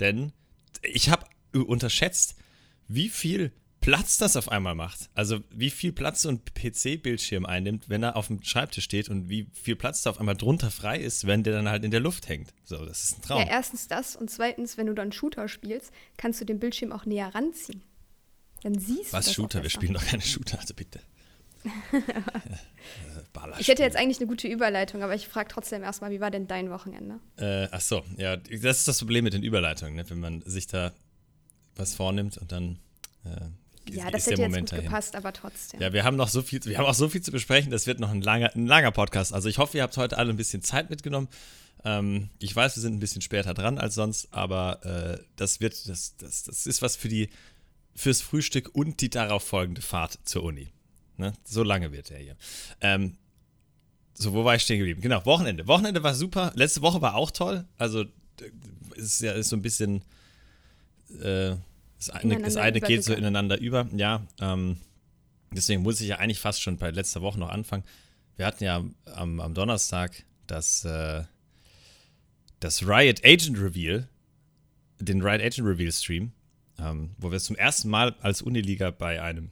Denn 0.00 0.32
ich 0.82 1.10
habe 1.10 1.26
unterschätzt, 1.52 2.36
wie 2.88 3.08
viel 3.08 3.52
Platz 3.82 4.16
das 4.16 4.36
auf 4.36 4.48
einmal 4.48 4.74
macht. 4.74 5.10
Also 5.14 5.40
wie 5.50 5.68
viel 5.68 5.92
Platz 5.92 6.22
so 6.22 6.30
ein 6.30 6.40
PC-Bildschirm 6.44 7.44
einnimmt, 7.44 7.88
wenn 7.88 8.02
er 8.02 8.16
auf 8.16 8.28
dem 8.28 8.42
Schreibtisch 8.42 8.84
steht 8.84 9.08
und 9.10 9.28
wie 9.28 9.48
viel 9.52 9.76
Platz 9.76 10.02
da 10.02 10.10
auf 10.10 10.18
einmal 10.20 10.36
drunter 10.36 10.70
frei 10.70 10.98
ist, 10.98 11.26
wenn 11.26 11.42
der 11.42 11.52
dann 11.52 11.68
halt 11.68 11.84
in 11.84 11.90
der 11.90 12.00
Luft 12.00 12.28
hängt. 12.28 12.54
So, 12.64 12.84
das 12.86 13.04
ist 13.04 13.18
ein 13.18 13.22
Traum. 13.22 13.40
Ja, 13.42 13.48
erstens 13.48 13.88
das 13.88 14.16
und 14.16 14.30
zweitens, 14.30 14.78
wenn 14.78 14.86
du 14.86 14.94
dann 14.94 15.12
Shooter 15.12 15.48
spielst, 15.48 15.92
kannst 16.16 16.40
du 16.40 16.44
den 16.46 16.58
Bildschirm 16.58 16.92
auch 16.92 17.04
näher 17.04 17.34
ranziehen. 17.34 17.82
Dann 18.62 18.78
siehst 18.78 19.12
du 19.12 19.16
Was 19.16 19.32
Shooter? 19.34 19.62
Wir 19.62 19.70
spielen 19.70 19.94
doch 19.94 20.06
keine 20.06 20.22
Shooter, 20.22 20.58
also 20.58 20.72
bitte. 20.74 21.00
Äh, 23.34 23.60
Ich 23.60 23.68
hätte 23.68 23.82
jetzt 23.82 23.96
eigentlich 23.96 24.18
eine 24.18 24.26
gute 24.26 24.48
Überleitung, 24.48 25.02
aber 25.02 25.14
ich 25.14 25.26
frage 25.28 25.48
trotzdem 25.48 25.82
erstmal, 25.82 26.10
wie 26.10 26.20
war 26.20 26.30
denn 26.30 26.46
dein 26.46 26.70
Wochenende? 26.70 27.18
Äh, 27.36 27.68
ach 27.70 27.80
so, 27.80 28.02
ja, 28.16 28.36
das 28.36 28.78
ist 28.78 28.88
das 28.88 28.98
Problem 28.98 29.24
mit 29.24 29.32
den 29.32 29.42
Überleitungen, 29.42 29.94
ne? 29.94 30.08
wenn 30.10 30.20
man 30.20 30.42
sich 30.42 30.66
da 30.66 30.92
was 31.76 31.94
vornimmt 31.94 32.38
und 32.38 32.52
dann 32.52 32.78
äh, 33.24 33.46
Ja, 33.90 34.10
das 34.10 34.24
der 34.24 34.32
hätte 34.32 34.42
jetzt 34.42 34.50
Moment 34.50 34.70
gut 34.70 34.78
dahin. 34.78 34.84
gepasst, 34.84 35.16
aber 35.16 35.32
trotzdem. 35.32 35.80
Ja, 35.80 35.92
wir 35.92 36.04
haben 36.04 36.16
noch 36.16 36.28
so 36.28 36.42
viel, 36.42 36.64
wir 36.64 36.78
haben 36.78 36.86
auch 36.86 36.94
so 36.94 37.08
viel 37.08 37.20
zu 37.20 37.32
besprechen. 37.32 37.70
Das 37.70 37.86
wird 37.86 38.00
noch 38.00 38.10
ein 38.10 38.22
langer, 38.22 38.54
ein 38.54 38.66
langer 38.66 38.92
Podcast. 38.92 39.32
Also 39.32 39.48
ich 39.48 39.58
hoffe, 39.58 39.76
ihr 39.78 39.82
habt 39.82 39.96
heute 39.96 40.18
alle 40.18 40.30
ein 40.30 40.36
bisschen 40.36 40.62
Zeit 40.62 40.88
mitgenommen. 40.90 41.28
Ähm, 41.84 42.30
ich 42.38 42.54
weiß, 42.54 42.76
wir 42.76 42.80
sind 42.80 42.94
ein 42.94 43.00
bisschen 43.00 43.22
später 43.22 43.54
dran 43.54 43.78
als 43.78 43.94
sonst, 43.96 44.28
aber 44.32 44.84
äh, 45.18 45.24
das 45.36 45.60
wird, 45.60 45.88
das, 45.88 46.16
das, 46.16 46.44
das 46.44 46.66
ist 46.66 46.80
was 46.80 46.94
für 46.96 47.08
die, 47.08 47.28
fürs 47.94 48.20
Frühstück 48.22 48.70
und 48.74 49.00
die 49.00 49.10
darauf 49.10 49.42
folgende 49.42 49.82
Fahrt 49.82 50.18
zur 50.24 50.44
Uni. 50.44 50.72
Ne? 51.16 51.32
So 51.44 51.62
lange 51.64 51.90
wird 51.92 52.10
er 52.10 52.18
hier. 52.18 52.36
Ähm, 52.80 53.16
so, 54.14 54.32
wo 54.32 54.44
war 54.44 54.54
ich 54.54 54.62
stehen 54.62 54.78
geblieben? 54.78 55.00
Genau, 55.00 55.24
Wochenende. 55.26 55.66
Wochenende 55.66 56.02
war 56.04 56.14
super. 56.14 56.52
Letzte 56.54 56.82
Woche 56.82 57.02
war 57.02 57.16
auch 57.16 57.30
toll. 57.32 57.64
Also 57.78 58.04
d- 58.04 58.52
ist 58.94 59.20
ja 59.20 59.32
ist 59.32 59.48
so 59.48 59.56
ein 59.56 59.62
bisschen 59.62 60.02
äh, 61.22 61.56
das 62.06 62.10
eine, 62.10 62.40
das 62.40 62.56
eine 62.56 62.80
geht 62.80 63.04
so 63.04 63.14
ineinander 63.14 63.58
über. 63.58 63.88
Ja, 63.94 64.26
ähm, 64.40 64.78
deswegen 65.52 65.82
muss 65.82 66.00
ich 66.00 66.08
ja 66.08 66.16
eigentlich 66.18 66.40
fast 66.40 66.60
schon 66.62 66.76
bei 66.76 66.90
letzter 66.90 67.22
Woche 67.22 67.38
noch 67.38 67.50
anfangen. 67.50 67.84
Wir 68.36 68.46
hatten 68.46 68.64
ja 68.64 68.84
am, 69.14 69.40
am 69.40 69.54
Donnerstag 69.54 70.24
das, 70.46 70.84
äh, 70.84 71.22
das 72.60 72.86
Riot 72.86 73.24
Agent 73.24 73.58
Reveal, 73.60 74.08
den 74.98 75.22
Riot 75.22 75.40
Agent 75.42 75.66
Reveal 75.68 75.92
Stream, 75.92 76.32
ähm, 76.78 77.10
wo 77.18 77.30
wir 77.30 77.38
zum 77.38 77.56
ersten 77.56 77.88
Mal 77.88 78.14
als 78.20 78.42
Uniliga 78.42 78.90
bei 78.90 79.22
einem 79.22 79.50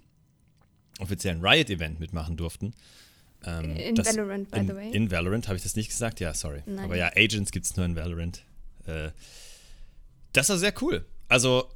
offiziellen 0.99 1.45
Riot-Event 1.45 1.99
mitmachen 2.00 2.37
durften. 2.37 2.75
Ähm, 3.45 3.76
In 3.76 3.95
das- 3.95 4.16
Valorant, 4.16 4.50
by 4.50 4.59
in, 4.59 4.66
the 4.66 4.75
way. 4.75 4.90
In 4.92 5.11
Valorant, 5.11 5.49
habe 5.49 5.57
ich 5.57 5.62
das 5.62 5.76
nicht 5.76 5.88
gesagt? 5.88 6.21
Ja, 6.21 6.35
sorry. 6.35 6.62
Nein. 6.66 6.85
Aber 6.85 6.97
ja, 6.97 7.11
Agents 7.16 7.52
gibt 7.52 7.64
es 7.66 7.76
nur 7.76 7.87
in 7.87 7.97
Valorant. 7.97 8.42
Äh, 8.87 9.11
das 10.33 10.49
war 10.50 10.59
sehr 10.59 10.75
cool. 10.83 11.07
Also, 11.28 11.71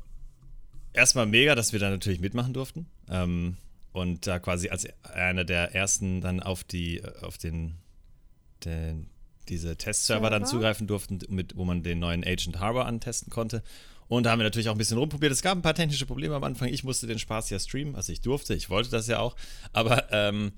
erstmal 0.95 1.27
mega, 1.27 1.55
dass 1.55 1.73
wir 1.73 1.81
da 1.81 1.91
natürlich 1.91 2.21
mitmachen 2.21 2.55
durften. 2.55 2.87
Ähm, 3.11 3.59
und 3.93 4.27
da 4.27 4.39
quasi 4.39 4.71
als 4.71 4.87
einer 5.05 5.45
der 5.45 5.75
ersten 5.75 6.21
dann 6.21 6.41
auf 6.41 6.65
die, 6.65 7.03
auf 7.21 7.39
den, 7.39 7.77
den 8.65 9.09
diese 9.49 9.77
Testserver 9.77 10.31
dann 10.31 10.47
zugreifen 10.47 10.87
durften, 10.87 11.21
mit, 11.29 11.57
wo 11.57 11.65
man 11.65 11.83
den 11.83 11.99
neuen 11.99 12.25
Agent 12.25 12.59
Harbor 12.59 12.87
antesten 12.87 13.31
konnte. 13.31 13.63
Und 14.09 14.25
da 14.25 14.31
haben 14.31 14.39
wir 14.39 14.45
natürlich 14.45 14.69
auch 14.69 14.75
ein 14.75 14.79
bisschen 14.79 14.99
rumprobiert. 14.99 15.33
Es 15.33 15.43
gab 15.43 15.57
ein 15.57 15.63
paar 15.63 15.75
technische 15.75 16.07
Probleme 16.07 16.35
am 16.35 16.45
Anfang. 16.45 16.69
Ich 16.69 16.85
musste 16.85 17.07
den 17.07 17.19
Spaß 17.19 17.51
ja 17.51 17.59
streamen, 17.59 17.95
also 17.95 18.13
ich 18.13 18.21
durfte, 18.21 18.55
ich 18.55 18.71
wollte 18.71 18.91
das 18.91 19.07
ja 19.07 19.19
auch. 19.19 19.37
Aber 19.73 20.13
ähm, 20.13 20.53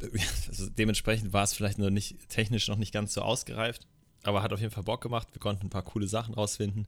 also 0.48 0.68
dementsprechend 0.68 1.32
war 1.32 1.44
es 1.44 1.54
vielleicht 1.54 1.78
nur 1.78 1.90
nicht 1.90 2.28
technisch 2.28 2.68
noch 2.68 2.76
nicht 2.76 2.92
ganz 2.92 3.14
so 3.14 3.22
ausgereift. 3.22 3.86
Aber 4.22 4.42
hat 4.42 4.52
auf 4.52 4.60
jeden 4.60 4.72
Fall 4.72 4.84
Bock 4.84 5.02
gemacht. 5.02 5.28
Wir 5.32 5.40
konnten 5.40 5.66
ein 5.66 5.70
paar 5.70 5.82
coole 5.82 6.08
Sachen 6.08 6.34
rausfinden. 6.34 6.86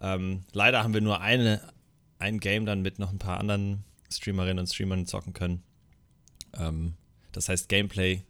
Ähm, 0.00 0.44
leider 0.52 0.82
haben 0.82 0.94
wir 0.94 1.00
nur 1.00 1.20
eine, 1.20 1.60
ein 2.20 2.40
Game 2.40 2.66
dann 2.66 2.82
mit 2.82 2.98
noch 2.98 3.10
ein 3.10 3.18
paar 3.18 3.38
anderen 3.38 3.84
Streamerinnen 4.10 4.58
und 4.60 4.66
Streamern 4.66 5.06
zocken 5.06 5.32
können. 5.32 5.62
Ähm, 6.58 6.94
das 7.32 7.48
heißt, 7.48 7.68
Gameplay 7.68 8.22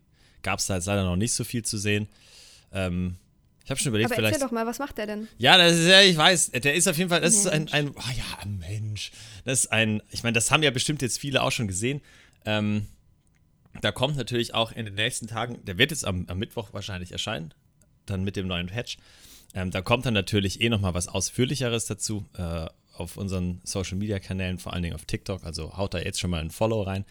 gab 0.43 0.59
es 0.59 0.67
da 0.67 0.77
jetzt 0.77 0.87
leider 0.87 1.05
noch 1.05 1.17
nicht 1.17 1.33
so 1.33 1.45
viel 1.45 1.65
zu 1.65 1.79
sehen. 1.79 2.09
Ähm, 2.73 3.17
ich 3.65 3.71
habe 3.71 3.79
schon 3.81 3.91
überlegt, 3.91 4.11
Aber 4.11 4.17
vielleicht. 4.17 4.35
Erzähl 4.35 4.47
doch 4.47 4.53
mal, 4.53 4.67
was 4.67 4.79
macht 4.79 4.99
der 4.99 5.07
denn? 5.07 5.29
Ja, 5.39 5.57
das 5.57 5.77
ist 5.77 5.87
ja, 5.87 6.01
ich 6.01 6.17
weiß, 6.17 6.51
der 6.53 6.75
ist 6.75 6.89
auf 6.89 6.97
jeden 6.97 7.11
Fall, 7.11 7.21
das 7.21 7.45
Mensch. 7.45 7.47
ist 7.47 7.75
ein, 7.75 7.87
ein 7.87 7.95
oh 7.95 8.11
ja, 8.17 8.47
Mensch. 8.47 9.13
Das 9.45 9.61
ist 9.61 9.73
ein, 9.73 10.03
ich 10.11 10.23
meine, 10.23 10.35
das 10.35 10.51
haben 10.51 10.63
ja 10.63 10.71
bestimmt 10.71 11.03
jetzt 11.03 11.19
viele 11.19 11.43
auch 11.43 11.53
schon 11.53 11.69
gesehen. 11.69 12.01
Ähm, 12.45 12.87
da 13.81 13.93
kommt 13.93 14.17
natürlich 14.17 14.55
auch 14.55 14.73
in 14.73 14.87
den 14.87 14.95
nächsten 14.95 15.27
Tagen, 15.27 15.65
der 15.65 15.79
wird 15.79 15.91
jetzt 15.91 16.05
am, 16.05 16.27
am 16.29 16.39
Mittwoch 16.39 16.73
wahrscheinlich 16.73 17.13
erscheinen, 17.13 17.55
dann 18.07 18.25
mit 18.25 18.37
dem 18.37 18.47
neuen 18.47 18.67
Patch. 18.67 18.99
Ähm, 19.55 19.71
da 19.71 19.83
kommt 19.83 20.07
dann 20.07 20.15
natürlich 20.15 20.61
eh 20.61 20.69
nochmal 20.69 20.95
was 20.95 21.09
Ausführlicheres 21.09 21.87
dazu 21.87 22.27
äh, 22.37 22.67
auf 23.01 23.17
unseren 23.17 23.61
Social 23.65 23.97
Media 23.97 24.19
Kanälen, 24.19 24.59
vor 24.59 24.73
allen 24.73 24.83
Dingen 24.83 24.95
auf 24.95 25.05
TikTok. 25.05 25.45
Also 25.45 25.77
haut 25.77 25.95
da 25.95 25.99
jetzt 25.99 26.21
schon 26.21 26.31
mal 26.31 26.41
ein 26.41 26.51
Follow 26.51 26.83
rein. 26.83 27.05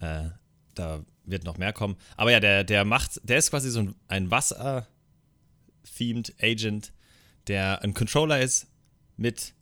Äh, 0.00 0.30
da 0.74 1.04
wird 1.24 1.44
noch 1.44 1.58
mehr 1.58 1.72
kommen. 1.72 1.96
Aber 2.16 2.32
ja, 2.32 2.40
der, 2.40 2.64
der 2.64 2.84
macht, 2.84 3.20
der 3.22 3.38
ist 3.38 3.50
quasi 3.50 3.70
so 3.70 3.80
ein, 3.80 3.94
ein 4.08 4.30
Wasser-themed 4.30 6.34
Agent, 6.40 6.92
der 7.46 7.82
ein 7.82 7.94
Controller 7.94 8.40
ist 8.40 8.66
mit 9.16 9.54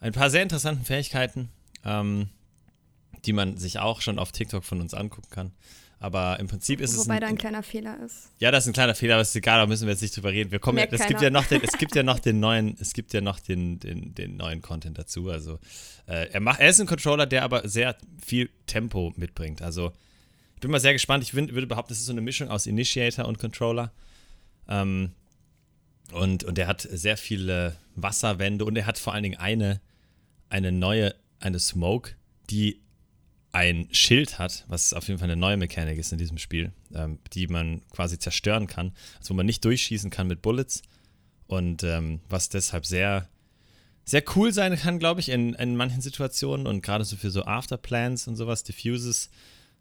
ein 0.00 0.12
paar 0.12 0.30
sehr 0.30 0.42
interessanten 0.42 0.84
Fähigkeiten, 0.84 1.50
ähm, 1.84 2.28
die 3.24 3.32
man 3.32 3.56
sich 3.56 3.78
auch 3.78 4.00
schon 4.00 4.18
auf 4.18 4.32
TikTok 4.32 4.64
von 4.64 4.80
uns 4.80 4.94
angucken 4.94 5.30
kann. 5.30 5.52
Aber 5.98 6.38
im 6.38 6.46
Prinzip 6.46 6.80
ist 6.80 6.92
Wobei 6.92 7.00
es. 7.00 7.08
Wobei 7.08 7.20
da 7.20 7.26
ein 7.26 7.38
kleiner 7.38 7.62
Fehler 7.62 7.98
ist. 8.04 8.30
Ja, 8.38 8.50
das 8.50 8.64
ist 8.64 8.68
ein 8.68 8.74
kleiner 8.74 8.94
Fehler, 8.94 9.14
aber 9.14 9.22
es 9.22 9.30
ist 9.30 9.36
egal, 9.36 9.58
da 9.58 9.66
müssen 9.66 9.86
wir 9.86 9.92
jetzt 9.92 10.02
nicht 10.02 10.14
drüber 10.14 10.30
reden. 10.30 10.50
Wir 10.50 10.58
kommen 10.58 10.78
es 10.78 11.06
gibt 11.06 11.22
ja 11.22 11.30
noch 11.30 11.46
den, 11.46 11.62
es 11.62 11.78
gibt 11.78 11.96
ja 11.96 12.02
noch 12.02 12.18
den 12.20 12.38
neuen, 12.38 12.76
es 12.78 12.92
gibt 12.92 13.14
ja 13.14 13.22
noch 13.22 13.40
den, 13.40 13.80
den, 13.80 14.14
den 14.14 14.36
neuen 14.36 14.60
Content 14.60 14.98
dazu. 14.98 15.30
Also 15.30 15.58
äh, 16.06 16.28
er 16.30 16.40
macht, 16.40 16.60
er 16.60 16.68
ist 16.68 16.80
ein 16.80 16.86
Controller, 16.86 17.26
der 17.26 17.44
aber 17.44 17.66
sehr 17.66 17.96
viel 18.24 18.50
Tempo 18.66 19.14
mitbringt. 19.16 19.62
Also 19.62 19.92
ich 20.54 20.60
bin 20.60 20.70
mal 20.70 20.80
sehr 20.80 20.92
gespannt. 20.92 21.22
Ich 21.22 21.34
würde 21.34 21.66
behaupten, 21.66 21.90
das 21.90 21.98
ist 21.98 22.06
so 22.06 22.12
eine 22.12 22.20
Mischung 22.20 22.48
aus 22.48 22.66
Initiator 22.66 23.26
und 23.26 23.38
Controller. 23.38 23.90
Ähm, 24.68 25.12
und, 26.12 26.44
und 26.44 26.58
er 26.58 26.66
hat 26.66 26.82
sehr 26.82 27.16
viele 27.16 27.76
Wasserwände 27.94 28.64
und 28.64 28.76
er 28.76 28.86
hat 28.86 28.98
vor 28.98 29.12
allen 29.12 29.22
Dingen 29.22 29.38
eine, 29.38 29.80
eine 30.48 30.72
neue, 30.72 31.14
eine 31.40 31.58
Smoke, 31.58 32.12
die 32.50 32.80
ein 33.56 33.88
Schild 33.90 34.38
hat, 34.38 34.66
was 34.68 34.92
auf 34.92 35.08
jeden 35.08 35.18
Fall 35.18 35.30
eine 35.30 35.40
neue 35.40 35.56
Mechanik 35.56 35.98
ist 35.98 36.12
in 36.12 36.18
diesem 36.18 36.36
Spiel, 36.36 36.72
ähm, 36.94 37.18
die 37.32 37.46
man 37.46 37.80
quasi 37.90 38.18
zerstören 38.18 38.66
kann, 38.66 38.92
also 39.16 39.30
wo 39.30 39.34
man 39.34 39.46
nicht 39.46 39.64
durchschießen 39.64 40.10
kann 40.10 40.26
mit 40.26 40.42
Bullets 40.42 40.82
und 41.46 41.82
ähm, 41.82 42.20
was 42.28 42.50
deshalb 42.50 42.84
sehr, 42.84 43.30
sehr 44.04 44.22
cool 44.34 44.52
sein 44.52 44.76
kann, 44.76 44.98
glaube 44.98 45.20
ich, 45.20 45.30
in, 45.30 45.54
in 45.54 45.74
manchen 45.74 46.02
Situationen 46.02 46.66
und 46.66 46.82
gerade 46.82 47.04
so 47.04 47.16
für 47.16 47.30
so 47.30 47.46
Afterplans 47.46 48.28
und 48.28 48.36
sowas, 48.36 48.62
Diffuses, 48.62 49.30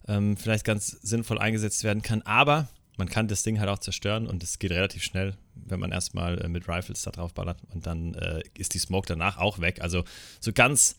ähm, 0.07 0.37
vielleicht 0.37 0.63
ganz 0.63 0.87
sinnvoll 0.87 1.37
eingesetzt 1.37 1.83
werden 1.83 2.01
kann, 2.01 2.21
aber 2.21 2.69
man 2.97 3.09
kann 3.09 3.27
das 3.27 3.43
Ding 3.43 3.59
halt 3.59 3.67
auch 3.67 3.79
zerstören 3.79 4.25
und 4.25 4.41
es 4.41 4.57
geht 4.57 4.71
relativ 4.71 5.03
schnell, 5.03 5.35
wenn 5.53 5.81
man 5.81 5.91
erstmal 5.91 6.39
äh, 6.41 6.47
mit 6.47 6.69
Rifles 6.69 7.01
da 7.01 7.11
drauf 7.11 7.33
ballert 7.33 7.57
und 7.73 7.85
dann 7.85 8.13
äh, 8.13 8.41
ist 8.57 8.73
die 8.73 8.79
Smoke 8.79 9.05
danach 9.05 9.37
auch 9.37 9.59
weg. 9.59 9.81
Also 9.81 10.05
so 10.39 10.53
ganz 10.53 10.95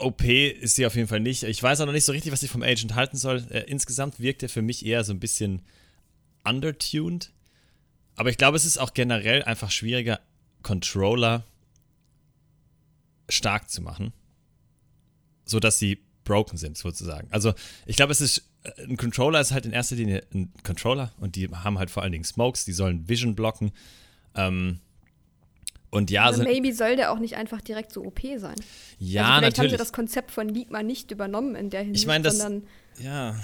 OP 0.00 0.24
ist 0.24 0.76
sie 0.76 0.86
auf 0.86 0.94
jeden 0.96 1.08
Fall 1.08 1.20
nicht. 1.20 1.42
Ich 1.42 1.62
weiß 1.62 1.80
auch 1.80 1.86
noch 1.86 1.92
nicht 1.92 2.04
so 2.04 2.12
richtig, 2.12 2.32
was 2.32 2.42
ich 2.42 2.50
vom 2.50 2.62
Agent 2.62 2.94
halten 2.94 3.16
soll. 3.16 3.46
Äh, 3.50 3.60
insgesamt 3.68 4.20
wirkt 4.20 4.42
er 4.42 4.48
für 4.48 4.62
mich 4.62 4.84
eher 4.84 5.04
so 5.04 5.12
ein 5.12 5.20
bisschen 5.20 5.62
undertuned. 6.44 7.32
Aber 8.16 8.30
ich 8.30 8.36
glaube, 8.36 8.56
es 8.56 8.64
ist 8.64 8.78
auch 8.78 8.94
generell 8.94 9.42
einfach 9.42 9.70
schwieriger, 9.70 10.20
Controller 10.62 11.44
stark 13.28 13.70
zu 13.70 13.80
machen, 13.80 14.12
sodass 15.44 15.78
sie 15.78 16.00
broken 16.24 16.58
sind, 16.58 16.76
sozusagen. 16.76 17.28
Also, 17.30 17.54
ich 17.86 17.96
glaube, 17.96 18.12
es 18.12 18.20
ist. 18.20 18.48
Äh, 18.62 18.82
ein 18.84 18.96
Controller 18.96 19.40
ist 19.40 19.52
halt 19.52 19.66
in 19.66 19.72
erster 19.72 19.96
Linie 19.96 20.22
ein 20.34 20.52
Controller 20.62 21.12
und 21.18 21.36
die 21.36 21.48
haben 21.48 21.78
halt 21.78 21.90
vor 21.90 22.02
allen 22.02 22.12
Dingen 22.12 22.24
Smokes, 22.24 22.64
die 22.64 22.72
sollen 22.72 23.08
Vision 23.08 23.34
blocken. 23.34 23.72
Ähm, 24.34 24.80
und 25.90 26.10
ja, 26.10 26.24
also 26.24 26.42
maybe 26.42 26.72
soll 26.72 26.96
der 26.96 27.12
auch 27.12 27.18
nicht 27.18 27.36
einfach 27.36 27.60
direkt 27.60 27.92
so 27.92 28.04
OP 28.04 28.20
sein. 28.36 28.54
Ja, 28.98 29.22
also 29.22 29.38
vielleicht 29.38 29.42
natürlich. 29.42 29.58
haben 29.58 29.70
sie 29.70 29.76
das 29.76 29.92
Konzept 29.92 30.30
von 30.30 30.48
Ligma 30.48 30.82
nicht 30.82 31.10
übernommen 31.10 31.54
in 31.56 31.70
der 31.70 31.82
Hinsicht, 31.82 32.04
ich 32.04 32.06
meine, 32.06 32.24
das, 32.24 32.38
sondern 32.38 32.68
ja, 33.00 33.36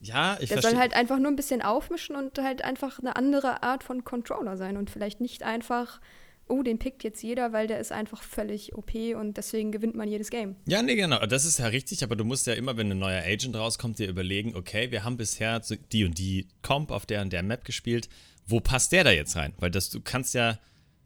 ja, 0.00 0.38
ich 0.40 0.48
Der 0.48 0.62
soll 0.62 0.76
halt 0.76 0.94
einfach 0.94 1.18
nur 1.18 1.28
ein 1.28 1.36
bisschen 1.36 1.62
aufmischen 1.62 2.14
und 2.14 2.38
halt 2.38 2.62
einfach 2.62 2.98
eine 2.98 3.16
andere 3.16 3.62
Art 3.62 3.82
von 3.82 4.04
Controller 4.04 4.56
sein 4.56 4.76
und 4.76 4.90
vielleicht 4.90 5.20
nicht 5.20 5.42
einfach, 5.42 6.00
oh, 6.46 6.62
den 6.62 6.78
pickt 6.78 7.02
jetzt 7.02 7.22
jeder, 7.22 7.52
weil 7.52 7.66
der 7.66 7.80
ist 7.80 7.90
einfach 7.90 8.22
völlig 8.22 8.74
OP 8.74 8.94
und 9.16 9.36
deswegen 9.36 9.72
gewinnt 9.72 9.96
man 9.96 10.08
jedes 10.08 10.30
Game. 10.30 10.56
Ja, 10.66 10.82
nee, 10.82 10.94
genau, 10.94 11.24
das 11.26 11.44
ist 11.44 11.58
ja 11.58 11.66
richtig, 11.66 12.04
aber 12.04 12.14
du 12.14 12.24
musst 12.24 12.46
ja 12.46 12.54
immer, 12.54 12.76
wenn 12.76 12.90
ein 12.90 12.98
neuer 12.98 13.22
Agent 13.24 13.56
rauskommt, 13.56 13.98
dir 13.98 14.08
überlegen, 14.08 14.54
okay, 14.54 14.90
wir 14.90 15.04
haben 15.04 15.16
bisher 15.16 15.60
die 15.92 16.04
und 16.04 16.16
die 16.18 16.46
Comp 16.62 16.90
auf 16.90 17.04
der 17.04 17.22
und 17.22 17.32
der 17.32 17.42
Map 17.42 17.64
gespielt, 17.64 18.08
wo 18.46 18.60
passt 18.60 18.92
der 18.92 19.04
da 19.04 19.10
jetzt 19.10 19.36
rein? 19.36 19.52
Weil 19.58 19.70
das, 19.70 19.90
du 19.90 20.00
kannst 20.00 20.34
ja 20.34 20.58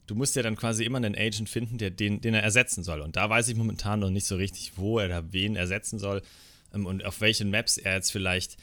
du 0.06 0.14
musst 0.14 0.37
ja 0.37 0.42
dann 0.42 0.56
quasi 0.56 0.85
immer 0.85 0.99
einen 0.99 1.16
Agent 1.16 1.49
finden, 1.49 1.78
der, 1.78 1.90
den, 1.90 2.21
den 2.21 2.35
er 2.35 2.42
ersetzen 2.42 2.82
soll. 2.82 3.00
Und 3.00 3.16
da 3.16 3.28
weiß 3.28 3.49
ich 3.49 3.56
momentan 3.56 4.00
noch 4.00 4.11
nicht 4.11 4.26
so 4.26 4.37
richtig, 4.37 4.73
wo 4.76 4.99
er 4.99 5.09
da 5.09 5.32
wen 5.32 5.56
ersetzen 5.56 5.99
soll 5.99 6.23
ähm, 6.75 6.87
und 6.87 7.04
auf 7.04 7.21
welchen 7.21 7.50
Maps 7.50 7.78
er 7.78 7.94
jetzt 7.94 8.12
vielleicht 8.12 8.56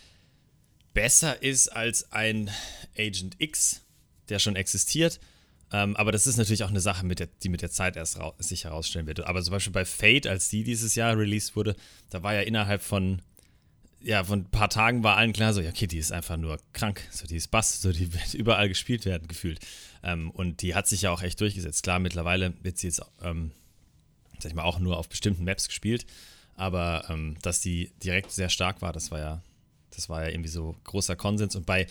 besser 0.94 1.42
ist 1.42 1.70
als 1.70 2.12
ein 2.12 2.50
Agent 2.98 3.36
X, 3.40 3.82
der 4.30 4.40
schon 4.40 4.56
existiert. 4.56 5.20
Ähm, 5.72 5.96
aber 5.96 6.12
das 6.12 6.26
ist 6.26 6.38
natürlich 6.38 6.64
auch 6.64 6.70
eine 6.70 6.82
Sache, 6.82 7.06
mit 7.06 7.20
der, 7.20 7.28
die 7.44 7.50
mit 7.50 7.62
der 7.62 7.70
Zeit 7.70 7.96
erst 7.96 8.20
sich 8.40 8.64
herausstellen 8.64 9.06
wird. 9.06 9.22
Aber 9.22 9.42
zum 9.44 9.52
Beispiel 9.52 9.74
bei 9.74 9.86
Fate, 9.86 10.28
als 10.28 10.50
die 10.50 10.64
dieses 10.64 10.96
Jahr 10.96 11.18
released 11.18 11.56
wurde, 11.56 11.76
da 12.10 12.24
war 12.24 12.34
ja 12.34 12.42
innerhalb 12.42 12.82
von 12.82 13.22
ja, 14.02 14.24
von 14.24 14.40
ein 14.40 14.50
paar 14.50 14.70
Tagen 14.70 15.04
war 15.04 15.18
allen 15.18 15.34
klar, 15.34 15.54
so, 15.54 15.62
ja, 15.62 15.70
okay, 15.70 15.88
die 15.88 15.98
ist 15.98 16.12
einfach 16.12 16.38
nur 16.38 16.60
krank, 16.74 17.02
so, 17.12 17.28
die 17.28 17.36
ist 17.36 17.50
Bass, 17.50 17.82
so, 17.82 17.92
die 17.92 18.14
wird 18.14 18.34
überall 18.34 18.70
gespielt 18.70 19.06
werden, 19.06 19.28
gefühlt. 19.28 19.60
Ähm, 20.04 20.32
und 20.32 20.62
die 20.62 20.76
hat 20.76 20.88
sich 20.88 21.04
ja 21.04 21.12
auch 21.12 21.22
echt 21.22 21.42
durchgesetzt. 21.42 21.84
Klar, 21.84 22.00
mittlerweile 22.00 22.54
wird 22.64 22.78
sie 22.78 22.88
jetzt, 22.88 23.02
ähm, 23.22 23.52
sag 24.40 24.52
ich 24.52 24.56
mal, 24.56 24.64
auch 24.64 24.80
nur 24.80 24.98
auf 24.98 25.10
bestimmten 25.10 25.44
Maps 25.44 25.68
gespielt, 25.68 26.06
aber 26.56 27.06
ähm, 27.10 27.38
dass 27.42 27.62
die 27.62 27.92
direkt 28.04 28.32
sehr 28.32 28.50
stark 28.50 28.82
war, 28.82 28.94
das 28.94 29.12
war 29.12 29.20
ja, 29.20 29.44
das 29.92 30.10
war 30.10 30.24
ja 30.24 30.30
irgendwie 30.30 30.50
so 30.50 30.76
großer 30.86 31.16
Konsens. 31.16 31.56
Und 31.56 31.66
bei, 31.66 31.88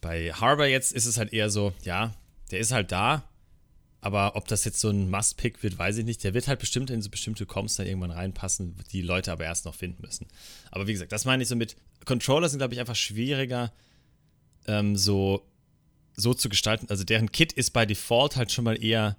bei 0.00 0.32
Harbor 0.32 0.66
jetzt 0.66 0.92
ist 0.92 1.06
es 1.06 1.18
halt 1.18 1.32
eher 1.32 1.50
so, 1.50 1.72
ja, 1.82 2.14
der 2.50 2.60
ist 2.60 2.72
halt 2.72 2.92
da, 2.92 3.24
aber 4.02 4.34
ob 4.34 4.48
das 4.48 4.64
jetzt 4.64 4.80
so 4.80 4.90
ein 4.90 5.08
Must-Pick 5.08 5.62
wird, 5.62 5.78
weiß 5.78 5.96
ich 5.98 6.04
nicht. 6.04 6.24
Der 6.24 6.34
wird 6.34 6.48
halt 6.48 6.58
bestimmt 6.58 6.90
in 6.90 7.00
so 7.00 7.08
bestimmte 7.08 7.46
Comps 7.46 7.76
dann 7.76 7.86
irgendwann 7.86 8.10
reinpassen, 8.10 8.74
die 8.90 9.00
Leute 9.00 9.30
aber 9.30 9.44
erst 9.44 9.64
noch 9.64 9.76
finden 9.76 10.02
müssen. 10.02 10.26
Aber 10.72 10.88
wie 10.88 10.92
gesagt, 10.92 11.12
das 11.12 11.24
meine 11.24 11.44
ich 11.44 11.48
so 11.48 11.54
mit 11.54 11.76
Controller 12.04 12.48
sind, 12.48 12.58
glaube 12.58 12.74
ich, 12.74 12.80
einfach 12.80 12.96
schwieriger 12.96 13.72
ähm, 14.66 14.96
so, 14.96 15.46
so 16.14 16.34
zu 16.34 16.48
gestalten. 16.48 16.86
Also 16.90 17.04
deren 17.04 17.30
Kit 17.30 17.52
ist 17.52 17.70
bei 17.70 17.86
Default 17.86 18.34
halt 18.34 18.50
schon 18.50 18.64
mal 18.64 18.82
eher 18.82 19.16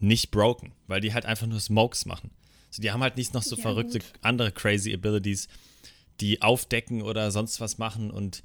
nicht 0.00 0.32
broken, 0.32 0.72
weil 0.88 1.00
die 1.00 1.14
halt 1.14 1.26
einfach 1.26 1.46
nur 1.46 1.60
Smokes 1.60 2.04
machen. 2.04 2.32
Also 2.68 2.82
die 2.82 2.90
haben 2.90 3.04
halt 3.04 3.16
nicht 3.16 3.34
noch 3.34 3.42
so 3.44 3.54
ja, 3.54 3.62
verrückte 3.62 4.00
gut. 4.00 4.12
andere 4.20 4.50
crazy 4.50 4.92
Abilities, 4.92 5.46
die 6.20 6.42
aufdecken 6.42 7.02
oder 7.02 7.30
sonst 7.30 7.60
was 7.60 7.78
machen 7.78 8.10
und 8.10 8.42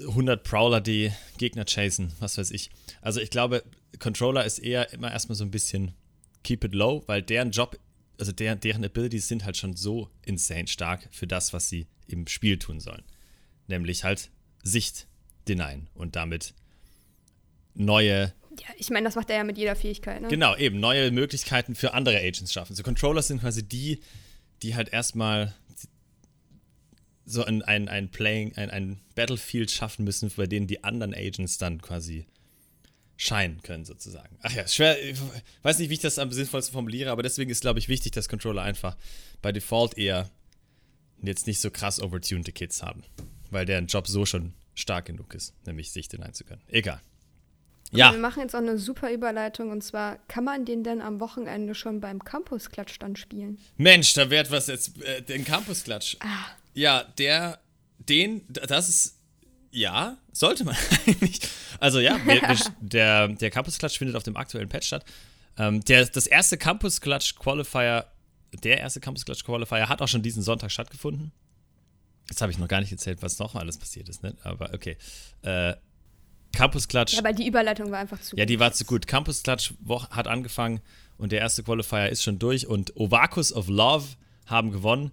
100 0.00 0.42
Prowler, 0.44 0.80
die 0.80 1.12
Gegner 1.38 1.64
chasen, 1.64 2.12
was 2.20 2.38
weiß 2.38 2.50
ich. 2.50 2.70
Also 3.00 3.20
ich 3.20 3.30
glaube, 3.30 3.62
Controller 3.98 4.44
ist 4.44 4.58
eher 4.58 4.92
immer 4.92 5.12
erstmal 5.12 5.36
so 5.36 5.44
ein 5.44 5.50
bisschen 5.50 5.94
keep 6.42 6.64
it 6.64 6.74
low, 6.74 7.02
weil 7.06 7.22
deren 7.22 7.50
Job, 7.50 7.78
also 8.18 8.32
deren, 8.32 8.60
deren 8.60 8.84
Abilities 8.84 9.28
sind 9.28 9.44
halt 9.44 9.56
schon 9.56 9.76
so 9.76 10.10
insane 10.24 10.66
stark 10.66 11.08
für 11.10 11.26
das, 11.26 11.52
was 11.52 11.68
sie 11.68 11.86
im 12.06 12.26
Spiel 12.26 12.58
tun 12.58 12.80
sollen. 12.80 13.02
Nämlich 13.66 14.04
halt 14.04 14.30
Sicht 14.62 15.06
denyen 15.48 15.88
und 15.94 16.16
damit 16.16 16.54
neue. 17.74 18.34
Ja, 18.58 18.68
ich 18.76 18.90
meine, 18.90 19.04
das 19.04 19.16
macht 19.16 19.30
er 19.30 19.36
ja 19.36 19.44
mit 19.44 19.58
jeder 19.58 19.74
Fähigkeit, 19.74 20.22
ne? 20.22 20.28
Genau, 20.28 20.56
eben 20.56 20.80
neue 20.80 21.10
Möglichkeiten 21.10 21.74
für 21.74 21.92
andere 21.92 22.18
Agents 22.18 22.52
schaffen. 22.52 22.74
So 22.74 22.80
also 22.80 22.82
Controller 22.84 23.22
sind 23.22 23.40
quasi 23.40 23.66
die, 23.66 24.00
die 24.62 24.74
halt 24.74 24.90
erstmal 24.92 25.54
so 27.26 27.44
ein, 27.44 27.62
ein, 27.62 27.88
ein 27.88 28.10
Playing, 28.10 28.56
ein, 28.56 28.70
ein 28.70 29.00
Battlefield 29.14 29.70
schaffen 29.70 30.04
müssen, 30.04 30.30
bei 30.36 30.46
denen 30.46 30.66
die 30.66 30.84
anderen 30.84 31.14
Agents 31.14 31.58
dann 31.58 31.80
quasi 31.80 32.26
scheinen 33.16 33.62
können, 33.62 33.84
sozusagen. 33.84 34.36
Ach 34.42 34.52
ja, 34.52 34.66
schwer, 34.66 35.02
ich 35.02 35.18
weiß 35.62 35.78
nicht, 35.78 35.88
wie 35.88 35.94
ich 35.94 36.00
das 36.00 36.18
am 36.18 36.32
sinnvollsten 36.32 36.72
formuliere, 36.72 37.10
aber 37.10 37.22
deswegen 37.22 37.50
ist, 37.50 37.60
glaube 37.60 37.78
ich, 37.78 37.88
wichtig, 37.88 38.12
dass 38.12 38.28
Controller 38.28 38.62
einfach 38.62 38.96
bei 39.40 39.52
Default 39.52 39.96
eher 39.96 40.28
jetzt 41.22 41.46
nicht 41.46 41.60
so 41.60 41.70
krass 41.70 42.02
overtuned 42.02 42.52
Kids 42.54 42.82
haben. 42.82 43.04
Weil 43.50 43.66
deren 43.66 43.86
Job 43.86 44.08
so 44.08 44.26
schon 44.26 44.52
stark 44.74 45.06
genug 45.06 45.34
ist, 45.34 45.54
nämlich 45.64 45.92
sich 45.92 46.08
den 46.08 46.22
einzukönnen. 46.22 46.64
Egal. 46.68 47.00
Ja. 47.92 48.10
Wir 48.10 48.18
machen 48.18 48.40
jetzt 48.40 48.56
auch 48.56 48.60
eine 48.60 48.78
super 48.78 49.12
Überleitung 49.12 49.70
und 49.70 49.84
zwar, 49.84 50.18
kann 50.26 50.42
man 50.42 50.64
den 50.64 50.82
denn 50.82 51.00
am 51.00 51.20
Wochenende 51.20 51.76
schon 51.76 52.00
beim 52.00 52.24
Campus-Klatsch 52.24 52.98
dann 52.98 53.14
spielen? 53.14 53.58
Mensch, 53.76 54.14
da 54.14 54.30
wird 54.30 54.50
was 54.50 54.66
jetzt, 54.66 55.00
äh, 55.02 55.22
den 55.22 55.44
Campus-Klatsch. 55.44 56.16
Ah. 56.18 56.46
Ja, 56.74 57.04
der, 57.18 57.60
den, 57.98 58.42
das 58.48 58.88
ist, 58.88 59.18
ja, 59.70 60.16
sollte 60.32 60.64
man 60.64 60.76
eigentlich. 61.06 61.40
Also 61.80 62.00
ja, 62.00 62.18
wir, 62.24 62.42
wir, 62.42 62.56
der, 62.80 63.28
der 63.28 63.50
Campus-Klatsch 63.50 63.98
findet 63.98 64.16
auf 64.16 64.22
dem 64.22 64.36
aktuellen 64.36 64.68
Patch 64.68 64.88
statt. 64.88 65.04
Ähm, 65.56 65.84
der, 65.84 66.06
das 66.06 66.26
erste 66.26 66.58
Campus-Klatsch-Qualifier, 66.58 68.06
der 68.62 68.78
erste 68.80 69.00
Campus-Klatsch-Qualifier 69.00 69.88
hat 69.88 70.02
auch 70.02 70.08
schon 70.08 70.22
diesen 70.22 70.42
Sonntag 70.42 70.70
stattgefunden. 70.70 71.32
Jetzt 72.28 72.40
habe 72.40 72.50
ich 72.50 72.58
noch 72.58 72.68
gar 72.68 72.80
nicht 72.80 72.90
erzählt, 72.92 73.22
was 73.22 73.38
noch 73.38 73.54
alles 73.54 73.78
passiert 73.78 74.08
ist, 74.08 74.22
ne? 74.22 74.34
Aber 74.42 74.72
okay. 74.72 74.96
Äh, 75.42 75.74
Campus 76.54 76.88
Klatsch. 76.88 77.14
Ja, 77.14 77.18
aber 77.18 77.32
die 77.32 77.46
Überleitung 77.46 77.90
war 77.90 77.98
einfach 77.98 78.20
zu 78.20 78.36
Ja, 78.36 78.46
die 78.46 78.58
war 78.60 78.72
zu 78.72 78.84
gut. 78.84 79.06
Campus 79.06 79.42
Klatsch 79.42 79.72
hat 80.10 80.28
angefangen 80.28 80.80
und 81.18 81.32
der 81.32 81.40
erste 81.40 81.62
Qualifier 81.62 82.08
ist 82.08 82.22
schon 82.22 82.38
durch 82.38 82.66
und 82.66 82.96
Ovakus 82.96 83.52
of 83.52 83.68
Love 83.68 84.06
haben 84.46 84.70
gewonnen. 84.70 85.12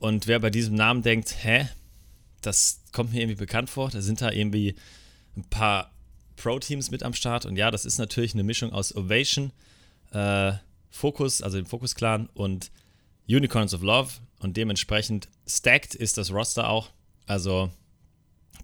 Und 0.00 0.26
wer 0.26 0.40
bei 0.40 0.50
diesem 0.50 0.74
Namen 0.74 1.02
denkt, 1.02 1.36
hä, 1.44 1.68
das 2.40 2.80
kommt 2.92 3.12
mir 3.12 3.20
irgendwie 3.20 3.38
bekannt 3.38 3.70
vor, 3.70 3.90
da 3.90 4.00
sind 4.00 4.20
da 4.20 4.32
irgendwie 4.32 4.74
ein 5.36 5.44
paar 5.44 5.92
Pro-Teams 6.36 6.90
mit 6.90 7.02
am 7.02 7.12
Start. 7.12 7.46
Und 7.46 7.56
ja, 7.56 7.70
das 7.70 7.84
ist 7.84 7.98
natürlich 7.98 8.34
eine 8.34 8.42
Mischung 8.42 8.72
aus 8.72 8.96
Ovation, 8.96 9.52
äh, 10.12 10.52
Focus, 10.88 11.42
also 11.42 11.58
dem 11.58 11.66
Focus-Clan 11.66 12.28
und 12.32 12.72
Unicorns 13.28 13.74
of 13.74 13.82
Love. 13.82 14.10
Und 14.40 14.56
dementsprechend 14.56 15.28
stacked 15.46 15.94
ist 15.94 16.16
das 16.16 16.32
Roster 16.32 16.70
auch. 16.70 16.90
Also, 17.26 17.70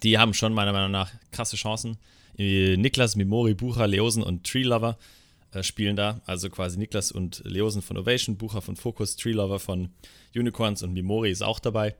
die 0.01 0.17
haben 0.17 0.33
schon 0.33 0.53
meiner 0.53 0.73
Meinung 0.73 0.91
nach 0.91 1.11
krasse 1.31 1.55
Chancen. 1.55 1.97
Niklas, 2.35 3.15
Mimori, 3.15 3.53
Bucher, 3.53 3.87
Leosen 3.87 4.23
und 4.23 4.45
Tree 4.45 4.63
Lover 4.63 4.97
äh, 4.99 5.16
spielen 5.63 5.95
da. 5.95 6.21
Also 6.25 6.49
quasi 6.49 6.77
Niklas 6.77 7.11
und 7.11 7.41
Leosen 7.45 7.81
von 7.81 7.97
Ovation, 7.97 8.37
Bucher 8.37 8.61
von 8.61 8.75
Focus, 8.75 9.15
Tree 9.15 9.31
Lover 9.31 9.59
von 9.59 9.89
Unicorns 10.35 10.83
und 10.83 10.93
Mimori 10.93 11.31
ist 11.31 11.41
auch 11.41 11.59
dabei. 11.59 11.95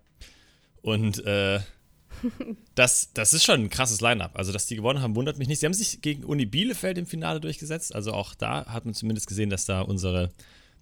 Und 0.81 1.25
äh, 1.25 1.59
das, 2.75 3.13
das 3.13 3.33
ist 3.33 3.43
schon 3.43 3.61
ein 3.61 3.69
krasses 3.69 4.01
Line-Up. 4.01 4.31
Also, 4.35 4.51
dass 4.51 4.65
die 4.65 4.75
gewonnen 4.75 5.01
haben, 5.01 5.15
wundert 5.15 5.37
mich 5.37 5.47
nicht. 5.47 5.59
Sie 5.59 5.65
haben 5.65 5.73
sich 5.73 6.01
gegen 6.01 6.23
Uni 6.23 6.45
Bielefeld 6.45 6.97
im 6.97 7.05
Finale 7.05 7.39
durchgesetzt. 7.39 7.93
Also 7.93 8.13
auch 8.13 8.35
da 8.35 8.65
hat 8.65 8.85
man 8.85 8.93
zumindest 8.93 9.27
gesehen, 9.27 9.49
dass 9.49 9.65
da 9.65 9.81
unsere, 9.81 10.31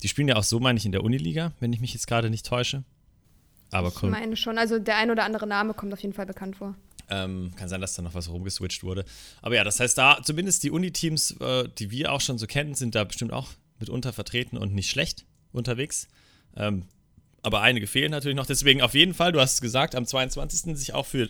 die 0.03 0.07
spielen 0.07 0.27
ja 0.27 0.35
auch 0.35 0.43
so, 0.43 0.59
meine 0.59 0.77
ich, 0.77 0.85
in 0.85 0.91
der 0.91 1.03
Uniliga, 1.03 1.53
wenn 1.59 1.73
ich 1.73 1.81
mich 1.81 1.93
jetzt 1.93 2.07
gerade 2.07 2.29
nicht 2.29 2.45
täusche. 2.45 2.83
Aber 3.71 3.89
ich 3.89 4.01
meine 4.03 4.37
schon, 4.37 4.57
also 4.57 4.79
der 4.79 4.97
ein 4.97 5.11
oder 5.11 5.23
andere 5.23 5.47
Name 5.47 5.73
kommt 5.73 5.91
auf 5.91 5.99
jeden 5.99 6.13
Fall 6.13 6.25
bekannt 6.25 6.55
vor. 6.57 6.75
Ähm, 7.09 7.51
kann 7.55 7.69
sein, 7.69 7.81
dass 7.81 7.93
da 7.93 8.01
noch 8.01 8.15
was 8.15 8.29
rumgeswitcht 8.29 8.83
wurde. 8.83 9.05
Aber 9.41 9.55
ja, 9.55 9.63
das 9.63 9.79
heißt, 9.79 9.97
da 9.97 10.19
zumindest 10.23 10.63
die 10.63 10.71
Uni-Teams, 10.71 11.31
äh, 11.39 11.69
die 11.77 11.91
wir 11.91 12.11
auch 12.11 12.21
schon 12.21 12.37
so 12.37 12.47
kennen, 12.47 12.73
sind 12.73 12.95
da 12.95 13.03
bestimmt 13.03 13.31
auch 13.31 13.49
mitunter 13.79 14.11
vertreten 14.11 14.57
und 14.57 14.73
nicht 14.73 14.89
schlecht 14.89 15.25
unterwegs. 15.51 16.07
Ähm, 16.55 16.85
aber 17.43 17.61
einige 17.61 17.85
fehlen 17.85 18.09
natürlich 18.11 18.35
noch. 18.35 18.47
Deswegen 18.47 18.81
auf 18.81 18.95
jeden 18.95 19.13
Fall, 19.13 19.31
du 19.31 19.39
hast 19.39 19.53
es 19.53 19.61
gesagt, 19.61 19.93
am 19.93 20.05
22. 20.05 20.75
sich 20.75 20.93
auch 20.93 21.05
für 21.05 21.29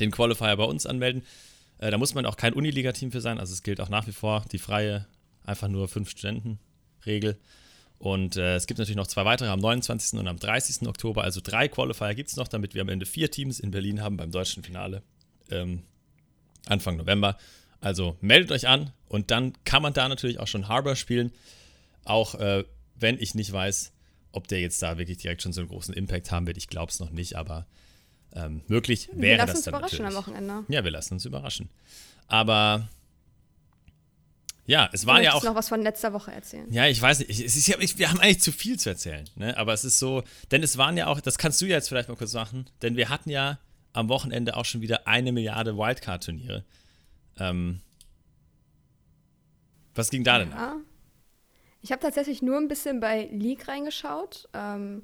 den 0.00 0.10
Qualifier 0.10 0.56
bei 0.56 0.64
uns 0.64 0.86
anmelden. 0.86 1.22
Äh, 1.78 1.90
da 1.90 1.98
muss 1.98 2.14
man 2.14 2.26
auch 2.26 2.36
kein 2.36 2.52
Uniliga-Team 2.52 3.12
für 3.12 3.20
sein. 3.20 3.38
Also 3.38 3.52
es 3.52 3.62
gilt 3.62 3.80
auch 3.80 3.88
nach 3.88 4.06
wie 4.06 4.12
vor 4.12 4.44
die 4.50 4.58
freie, 4.58 5.06
einfach 5.44 5.68
nur 5.68 5.88
fünf 5.88 6.10
Studenten-Regel. 6.10 7.38
Und 8.00 8.36
äh, 8.36 8.56
es 8.56 8.66
gibt 8.66 8.78
natürlich 8.78 8.96
noch 8.96 9.06
zwei 9.06 9.26
weitere 9.26 9.50
am 9.50 9.60
29. 9.60 10.18
und 10.18 10.26
am 10.26 10.38
30. 10.38 10.88
Oktober. 10.88 11.22
Also 11.22 11.42
drei 11.44 11.68
Qualifier 11.68 12.14
gibt 12.14 12.30
es 12.30 12.36
noch, 12.36 12.48
damit 12.48 12.72
wir 12.72 12.80
am 12.80 12.88
Ende 12.88 13.04
vier 13.04 13.30
Teams 13.30 13.60
in 13.60 13.72
Berlin 13.72 14.00
haben 14.00 14.16
beim 14.16 14.30
deutschen 14.30 14.62
Finale 14.62 15.02
ähm, 15.50 15.82
Anfang 16.66 16.96
November. 16.96 17.36
Also 17.82 18.16
meldet 18.22 18.52
euch 18.52 18.66
an 18.68 18.94
und 19.06 19.30
dann 19.30 19.52
kann 19.64 19.82
man 19.82 19.92
da 19.92 20.08
natürlich 20.08 20.40
auch 20.40 20.46
schon 20.46 20.66
Harbor 20.66 20.96
spielen. 20.96 21.30
Auch 22.04 22.36
äh, 22.36 22.64
wenn 22.94 23.18
ich 23.20 23.34
nicht 23.34 23.52
weiß, 23.52 23.92
ob 24.32 24.48
der 24.48 24.60
jetzt 24.60 24.80
da 24.82 24.96
wirklich 24.96 25.18
direkt 25.18 25.42
schon 25.42 25.52
so 25.52 25.60
einen 25.60 25.68
großen 25.68 25.92
Impact 25.92 26.32
haben 26.32 26.46
wird. 26.46 26.56
Ich 26.56 26.68
glaube 26.68 26.90
es 26.90 27.00
noch 27.00 27.10
nicht, 27.10 27.36
aber 27.36 27.66
ähm, 28.32 28.62
möglich 28.66 29.10
wäre 29.12 29.46
das 29.46 29.62
dann 29.64 29.72
natürlich. 29.74 29.98
Wir 29.98 30.04
lassen 30.04 30.06
uns 30.06 30.06
überraschen 30.06 30.06
am 30.06 30.14
Wochenende. 30.14 30.64
Ja, 30.72 30.84
wir 30.84 30.90
lassen 30.90 31.14
uns 31.14 31.26
überraschen. 31.26 31.68
Aber 32.28 32.88
ja, 34.70 34.88
es 34.92 35.04
war 35.04 35.20
ja 35.20 35.32
auch. 35.32 35.42
noch 35.42 35.56
was 35.56 35.68
von 35.68 35.82
letzter 35.82 36.12
Woche 36.12 36.30
erzählen? 36.30 36.72
Ja, 36.72 36.86
ich 36.86 37.02
weiß 37.02 37.18
nicht. 37.18 37.40
Ist 37.40 37.66
ja, 37.66 37.76
ich, 37.80 37.98
wir 37.98 38.08
haben 38.08 38.20
eigentlich 38.20 38.40
zu 38.40 38.52
viel 38.52 38.78
zu 38.78 38.88
erzählen. 38.88 39.28
Ne? 39.34 39.56
Aber 39.56 39.72
es 39.72 39.84
ist 39.84 39.98
so, 39.98 40.22
denn 40.52 40.62
es 40.62 40.78
waren 40.78 40.96
ja 40.96 41.08
auch, 41.08 41.20
das 41.20 41.38
kannst 41.38 41.60
du 41.60 41.66
ja 41.66 41.74
jetzt 41.74 41.88
vielleicht 41.88 42.08
mal 42.08 42.14
kurz 42.14 42.34
machen, 42.34 42.70
denn 42.80 42.94
wir 42.94 43.08
hatten 43.08 43.30
ja 43.30 43.58
am 43.92 44.08
Wochenende 44.08 44.56
auch 44.56 44.64
schon 44.64 44.80
wieder 44.80 45.08
eine 45.08 45.32
Milliarde 45.32 45.76
Wildcard-Turniere. 45.76 46.64
Ähm, 47.40 47.80
was 49.96 50.10
ging 50.10 50.22
da 50.22 50.38
denn 50.38 50.50
ja. 50.50 50.76
Ich 51.82 51.90
habe 51.90 52.00
tatsächlich 52.00 52.40
nur 52.40 52.56
ein 52.56 52.68
bisschen 52.68 53.00
bei 53.00 53.28
League 53.32 53.66
reingeschaut. 53.66 54.48
Ähm, 54.52 55.02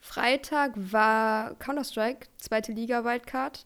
Freitag 0.00 0.72
war 0.74 1.54
Counter-Strike, 1.60 2.26
zweite 2.36 2.72
Liga 2.72 3.04
Wildcard. 3.04 3.64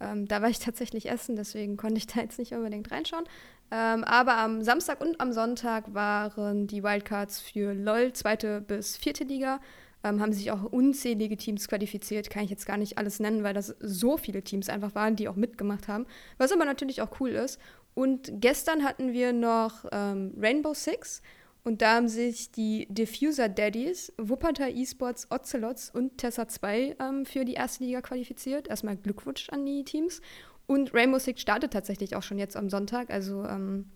Ähm, 0.00 0.26
da 0.26 0.42
war 0.42 0.48
ich 0.48 0.58
tatsächlich 0.58 1.08
essen, 1.08 1.36
deswegen 1.36 1.76
konnte 1.76 1.98
ich 1.98 2.08
da 2.08 2.20
jetzt 2.20 2.40
nicht 2.40 2.52
unbedingt 2.52 2.90
reinschauen. 2.90 3.28
Ähm, 3.70 4.04
aber 4.04 4.36
am 4.38 4.62
Samstag 4.62 5.00
und 5.00 5.20
am 5.20 5.32
Sonntag 5.32 5.92
waren 5.94 6.66
die 6.66 6.82
Wildcards 6.82 7.40
für 7.40 7.74
LOL, 7.74 8.12
zweite 8.12 8.60
bis 8.60 8.96
vierte 8.96 9.24
Liga. 9.24 9.60
Ähm, 10.04 10.20
haben 10.20 10.32
sich 10.32 10.50
auch 10.52 10.62
unzählige 10.62 11.36
Teams 11.36 11.68
qualifiziert. 11.68 12.30
Kann 12.30 12.44
ich 12.44 12.50
jetzt 12.50 12.66
gar 12.66 12.76
nicht 12.76 12.98
alles 12.98 13.18
nennen, 13.18 13.42
weil 13.42 13.54
das 13.54 13.74
so 13.80 14.16
viele 14.16 14.42
Teams 14.42 14.68
einfach 14.68 14.94
waren, 14.94 15.16
die 15.16 15.28
auch 15.28 15.34
mitgemacht 15.34 15.88
haben. 15.88 16.06
Was 16.38 16.52
aber 16.52 16.64
natürlich 16.64 17.02
auch 17.02 17.20
cool 17.20 17.30
ist. 17.30 17.58
Und 17.94 18.30
gestern 18.34 18.84
hatten 18.84 19.12
wir 19.12 19.32
noch 19.32 19.84
ähm, 19.90 20.32
Rainbow 20.40 20.72
Six. 20.72 21.20
Und 21.64 21.82
da 21.82 21.96
haben 21.96 22.08
sich 22.08 22.52
die 22.52 22.86
Diffuser 22.88 23.48
Daddies, 23.48 24.12
Wuppertal 24.16 24.74
Esports, 24.74 25.30
Ocelots 25.30 25.90
und 25.90 26.16
Tessa 26.16 26.48
2 26.48 26.96
ähm, 26.98 27.26
für 27.26 27.44
die 27.44 27.54
erste 27.54 27.84
Liga 27.84 28.00
qualifiziert. 28.00 28.68
Erstmal 28.68 28.96
Glückwunsch 28.96 29.50
an 29.50 29.66
die 29.66 29.84
Teams. 29.84 30.22
Und 30.68 30.92
Rainbow 30.92 31.18
Six 31.18 31.40
startet 31.40 31.72
tatsächlich 31.72 32.14
auch 32.14 32.22
schon 32.22 32.38
jetzt 32.38 32.54
am 32.54 32.68
Sonntag. 32.68 33.08
Also 33.08 33.42
ähm, 33.44 33.86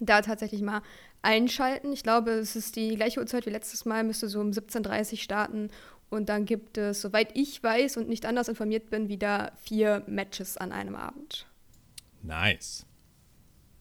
da 0.00 0.22
tatsächlich 0.22 0.62
mal 0.62 0.80
einschalten. 1.20 1.92
Ich 1.92 2.02
glaube, 2.02 2.30
es 2.30 2.56
ist 2.56 2.74
die 2.74 2.96
gleiche 2.96 3.20
Uhrzeit 3.20 3.44
wie 3.44 3.50
letztes 3.50 3.84
Mal, 3.84 4.02
müsste 4.02 4.28
so 4.28 4.40
um 4.40 4.50
17.30 4.50 5.12
Uhr 5.12 5.18
starten. 5.18 5.68
Und 6.08 6.30
dann 6.30 6.46
gibt 6.46 6.78
es, 6.78 7.02
soweit 7.02 7.36
ich 7.36 7.62
weiß 7.62 7.98
und 7.98 8.08
nicht 8.08 8.24
anders 8.24 8.48
informiert 8.48 8.88
bin, 8.88 9.08
wieder 9.08 9.52
vier 9.62 10.04
Matches 10.06 10.56
an 10.56 10.72
einem 10.72 10.96
Abend. 10.96 11.46
Nice. 12.22 12.86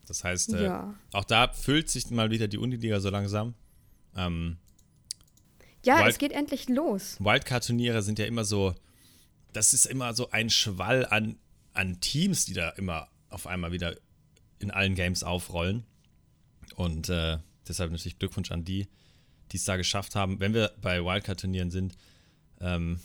Das 0.07 0.25
heißt, 0.25 0.53
äh, 0.53 0.65
ja. 0.65 0.93
auch 1.13 1.23
da 1.23 1.53
füllt 1.53 1.89
sich 1.89 2.11
mal 2.11 2.31
wieder 2.31 2.49
die 2.49 2.57
Uniliga 2.57 2.99
so 2.99 3.09
langsam. 3.09 3.53
Ähm, 4.17 4.57
ja, 5.85 5.99
Wild 5.99 6.09
es 6.09 6.17
geht 6.17 6.33
endlich 6.33 6.67
los. 6.67 7.15
Wildcard-Turniere 7.21 8.01
sind 8.01 8.19
ja 8.19 8.25
immer 8.25 8.43
so, 8.43 8.75
das 9.53 9.73
ist 9.73 9.85
immer 9.85 10.13
so 10.13 10.29
ein 10.31 10.49
Schwall 10.49 11.05
an 11.05 11.37
an 11.73 11.99
Teams, 11.99 12.45
die 12.45 12.53
da 12.53 12.69
immer 12.69 13.07
auf 13.29 13.47
einmal 13.47 13.71
wieder 13.71 13.95
in 14.59 14.71
allen 14.71 14.95
Games 14.95 15.23
aufrollen. 15.23 15.83
Und 16.75 17.09
äh, 17.09 17.37
deshalb 17.67 17.91
natürlich 17.91 18.19
Glückwunsch 18.19 18.51
an 18.51 18.63
die, 18.63 18.87
die 19.51 19.57
es 19.57 19.65
da 19.65 19.77
geschafft 19.77 20.15
haben. 20.15 20.39
Wenn 20.39 20.53
wir 20.53 20.73
bei 20.81 21.03
Wildcard-Turnieren 21.03 21.71
sind, 21.71 21.97
ähm, 22.59 22.99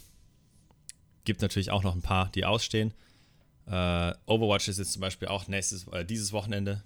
gibt 1.24 1.42
natürlich 1.42 1.70
auch 1.70 1.82
noch 1.82 1.94
ein 1.94 2.02
paar, 2.02 2.30
die 2.30 2.44
ausstehen. 2.44 2.94
Äh, 3.66 4.12
Overwatch 4.26 4.68
ist 4.68 4.78
jetzt 4.78 4.92
zum 4.92 5.00
Beispiel 5.00 5.28
auch 5.28 5.48
nächstes, 5.48 5.86
äh, 5.88 6.04
dieses 6.04 6.32
Wochenende. 6.32 6.82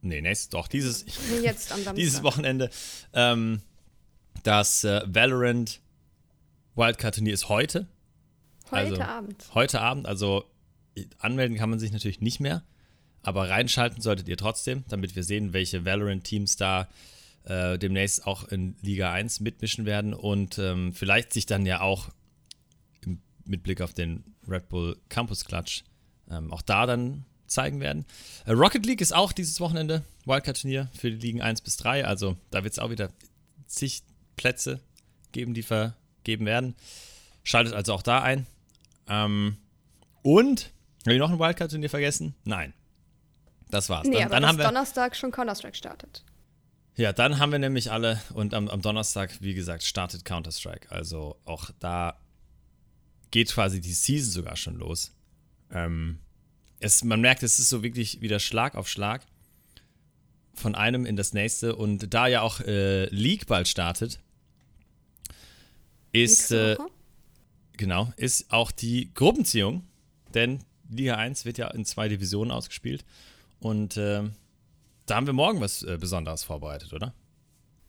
Nee, 0.00 0.20
nächstes, 0.20 0.48
doch, 0.50 0.68
dieses, 0.68 1.04
jetzt 1.42 1.72
am 1.72 1.94
dieses 1.94 2.22
Wochenende. 2.22 2.70
Ähm, 3.12 3.62
das 4.42 4.84
äh, 4.84 5.02
Valorant 5.06 5.80
Wildcard-Turnier 6.76 7.34
ist 7.34 7.48
heute. 7.48 7.86
Heute 8.70 8.76
also, 8.76 9.02
Abend. 9.02 9.44
Heute 9.54 9.80
Abend, 9.80 10.06
also 10.06 10.44
anmelden 11.18 11.56
kann 11.56 11.70
man 11.70 11.78
sich 11.78 11.92
natürlich 11.92 12.20
nicht 12.20 12.40
mehr, 12.40 12.62
aber 13.22 13.48
reinschalten 13.48 14.00
solltet 14.00 14.28
ihr 14.28 14.36
trotzdem, 14.36 14.84
damit 14.88 15.16
wir 15.16 15.24
sehen, 15.24 15.52
welche 15.52 15.84
Valorant-Teams 15.84 16.56
da 16.56 16.88
äh, 17.44 17.78
demnächst 17.78 18.26
auch 18.26 18.44
in 18.44 18.76
Liga 18.82 19.12
1 19.12 19.40
mitmischen 19.40 19.86
werden 19.86 20.14
und 20.14 20.58
ähm, 20.58 20.92
vielleicht 20.92 21.32
sich 21.32 21.46
dann 21.46 21.66
ja 21.66 21.80
auch 21.80 22.10
im, 23.04 23.20
mit 23.44 23.62
Blick 23.62 23.80
auf 23.80 23.94
den 23.94 24.24
Red 24.46 24.68
Bull 24.68 24.96
Campus 25.08 25.44
Clutch 25.44 25.84
ähm, 26.30 26.52
auch 26.52 26.62
da 26.62 26.86
dann 26.86 27.24
zeigen 27.46 27.80
werden. 27.80 28.04
Äh, 28.44 28.52
Rocket 28.52 28.84
League 28.84 29.00
ist 29.00 29.14
auch 29.14 29.32
dieses 29.32 29.60
Wochenende 29.60 30.02
Wildcard-Turnier 30.26 30.90
für 30.94 31.10
die 31.10 31.16
Ligen 31.16 31.42
1 31.42 31.62
bis 31.62 31.76
3, 31.78 32.04
also 32.04 32.36
da 32.50 32.64
wird 32.64 32.72
es 32.72 32.78
auch 32.78 32.90
wieder 32.90 33.10
zig 33.66 34.02
Plätze 34.36 34.80
geben, 35.32 35.54
die 35.54 35.62
vergeben 35.62 36.46
werden. 36.46 36.74
Schaltet 37.42 37.74
also 37.74 37.94
auch 37.94 38.02
da 38.02 38.22
ein. 38.22 38.46
Ähm, 39.08 39.56
und 40.22 40.70
habe 41.08 41.14
ich 41.14 41.20
noch 41.20 41.30
ein 41.30 41.38
Wildcard-Turnier 41.38 41.90
vergessen? 41.90 42.34
Nein. 42.44 42.74
Das 43.70 43.88
war's. 43.88 44.06
Nee, 44.06 44.14
dann, 44.14 44.24
aber 44.24 44.34
dann 44.34 44.46
haben 44.46 44.58
wir 44.58 44.64
Donnerstag 44.64 45.16
schon 45.16 45.30
Counter-Strike 45.30 45.76
startet. 45.76 46.24
Ja, 46.96 47.12
dann 47.12 47.38
haben 47.38 47.52
wir 47.52 47.58
nämlich 47.58 47.92
alle 47.92 48.20
und 48.34 48.54
am, 48.54 48.68
am 48.68 48.82
Donnerstag, 48.82 49.40
wie 49.40 49.54
gesagt, 49.54 49.84
startet 49.84 50.24
Counter-Strike. 50.24 50.90
Also 50.90 51.36
auch 51.44 51.70
da 51.78 52.18
geht 53.30 53.52
quasi 53.52 53.80
die 53.80 53.92
Season 53.92 54.32
sogar 54.32 54.56
schon 54.56 54.76
los. 54.76 55.12
Ähm, 55.70 56.18
es, 56.80 57.04
man 57.04 57.20
merkt, 57.20 57.42
es 57.42 57.58
ist 57.58 57.68
so 57.68 57.82
wirklich 57.82 58.20
wieder 58.20 58.40
Schlag 58.40 58.74
auf 58.74 58.88
Schlag 58.88 59.22
von 60.54 60.74
einem 60.74 61.06
in 61.06 61.16
das 61.16 61.32
nächste. 61.34 61.76
Und 61.76 62.12
da 62.12 62.26
ja 62.26 62.42
auch 62.42 62.60
äh, 62.60 63.04
League 63.10 63.46
bald 63.46 63.68
startet, 63.68 64.18
ist, 66.12 66.50
äh, 66.50 66.76
genau, 67.76 68.12
ist 68.16 68.50
auch 68.50 68.70
die 68.72 69.12
Gruppenziehung, 69.14 69.86
denn 70.34 70.64
Liga 70.88 71.16
1 71.16 71.44
wird 71.44 71.58
ja 71.58 71.68
in 71.68 71.84
zwei 71.84 72.08
Divisionen 72.08 72.50
ausgespielt. 72.50 73.04
Und 73.60 73.96
äh, 73.96 74.22
da 75.06 75.16
haben 75.16 75.26
wir 75.26 75.32
morgen 75.32 75.60
was 75.60 75.82
äh, 75.82 75.96
Besonderes 75.98 76.44
vorbereitet, 76.44 76.92
oder? 76.92 77.14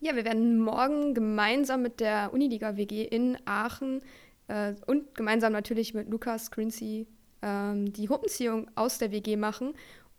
Ja, 0.02 0.16
wir 0.16 0.24
werden 0.24 0.60
morgen 0.60 1.14
gemeinsam 1.14 1.82
mit 1.82 2.00
der 2.00 2.34
Uniliga 2.34 2.78
WG 2.78 3.04
in 3.04 3.38
Aachen 3.46 4.02
äh, 4.48 4.74
und 4.88 5.14
gemeinsam 5.16 5.52
natürlich 5.52 5.94
mit 5.94 6.10
Lukas 6.10 6.52
Grincy 6.52 7.06
ähm, 7.42 7.92
die 7.92 8.06
Gruppenziehung 8.06 8.70
aus 8.76 8.98
der 8.98 9.12
WG 9.12 9.36
machen. 9.36 9.74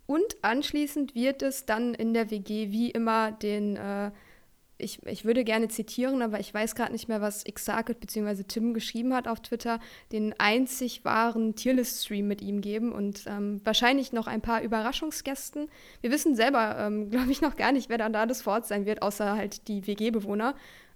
Und 0.07 0.37
anschließend 0.43 1.15
wird 1.15 1.41
es 1.43 1.67
dann 1.67 1.95
in 1.95 2.13
der 2.15 2.31
WG 2.31 2.71
wie 2.71 2.91
immer 2.91 3.33
den, 3.33 3.77
äh, 3.77 4.11
ich, 4.81 5.05
ich 5.07 5.25
würde 5.25 5.45
gerne 5.45 5.69
zitieren, 5.69 6.23
aber 6.23 6.41
ich 6.41 6.53
weiß 6.53 6.75
gerade 6.75 6.93
nicht 6.93 7.09
mehr, 7.09 7.21
was 7.21 7.45
Xarkit 7.45 8.01
bzw. 8.01 8.45
Tim 8.45 8.75
geschrieben 8.75 9.15
hat 9.15 9.29
auf 9.29 9.41
Twitter, 9.41 9.81
den 10.13 10.35
einzig 10.39 11.05
wahren 11.05 11.55
Tierlist-Stream 11.55 12.27
mit 12.27 12.43
ihm 12.43 12.61
geben 12.61 12.93
und 12.93 13.25
ähm, 13.27 13.61
wahrscheinlich 13.65 14.13
noch 14.13 14.27
ein 14.27 14.41
paar 14.41 14.63
Überraschungsgästen. 14.63 15.69
Wir 16.01 16.11
wissen 16.11 16.35
selber, 16.35 16.77
ähm, 16.79 17.11
glaube 17.11 17.31
ich, 17.31 17.41
noch 17.41 17.57
gar 17.57 17.73
nicht, 17.73 17.89
wer 17.89 17.99
dann 17.99 18.13
da 18.13 18.27
das 18.27 18.43
vor 18.43 18.55
Ort 18.55 18.67
sein 18.67 18.87
wird, 18.87 19.03
außer 19.03 19.37
halt 19.37 19.69
die 19.69 19.87
WG-Bewohner. 19.87 20.55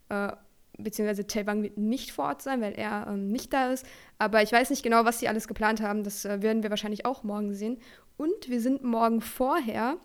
Äh, 0.09 0.33
beziehungsweise 0.79 1.27
Telbang 1.27 1.63
wird 1.63 1.79
nicht 1.79 2.13
vor 2.13 2.27
Ort 2.27 2.43
sein, 2.43 2.61
weil 2.61 2.73
er 2.73 3.07
ähm, 3.09 3.31
nicht 3.31 3.53
da 3.53 3.71
ist. 3.73 3.87
Aber 4.19 4.43
ich 4.43 4.53
weiß 4.53 4.71
nicht 4.71 4.83
genau, 4.83 5.05
was 5.05 5.21
sie 5.21 5.29
alles 5.29 5.49
geplant 5.49 5.81
haben. 5.81 6.03
Das 6.03 6.25
äh, 6.25 6.43
werden 6.43 6.63
wir 6.63 6.71
wahrscheinlich 6.71 7.07
auch 7.07 7.23
morgen 7.23 7.55
sehen. 7.55 7.79
Und 8.17 8.49
wir 8.49 8.61
sind 8.61 8.85
morgen 8.85 9.21
vorher, 9.21 9.97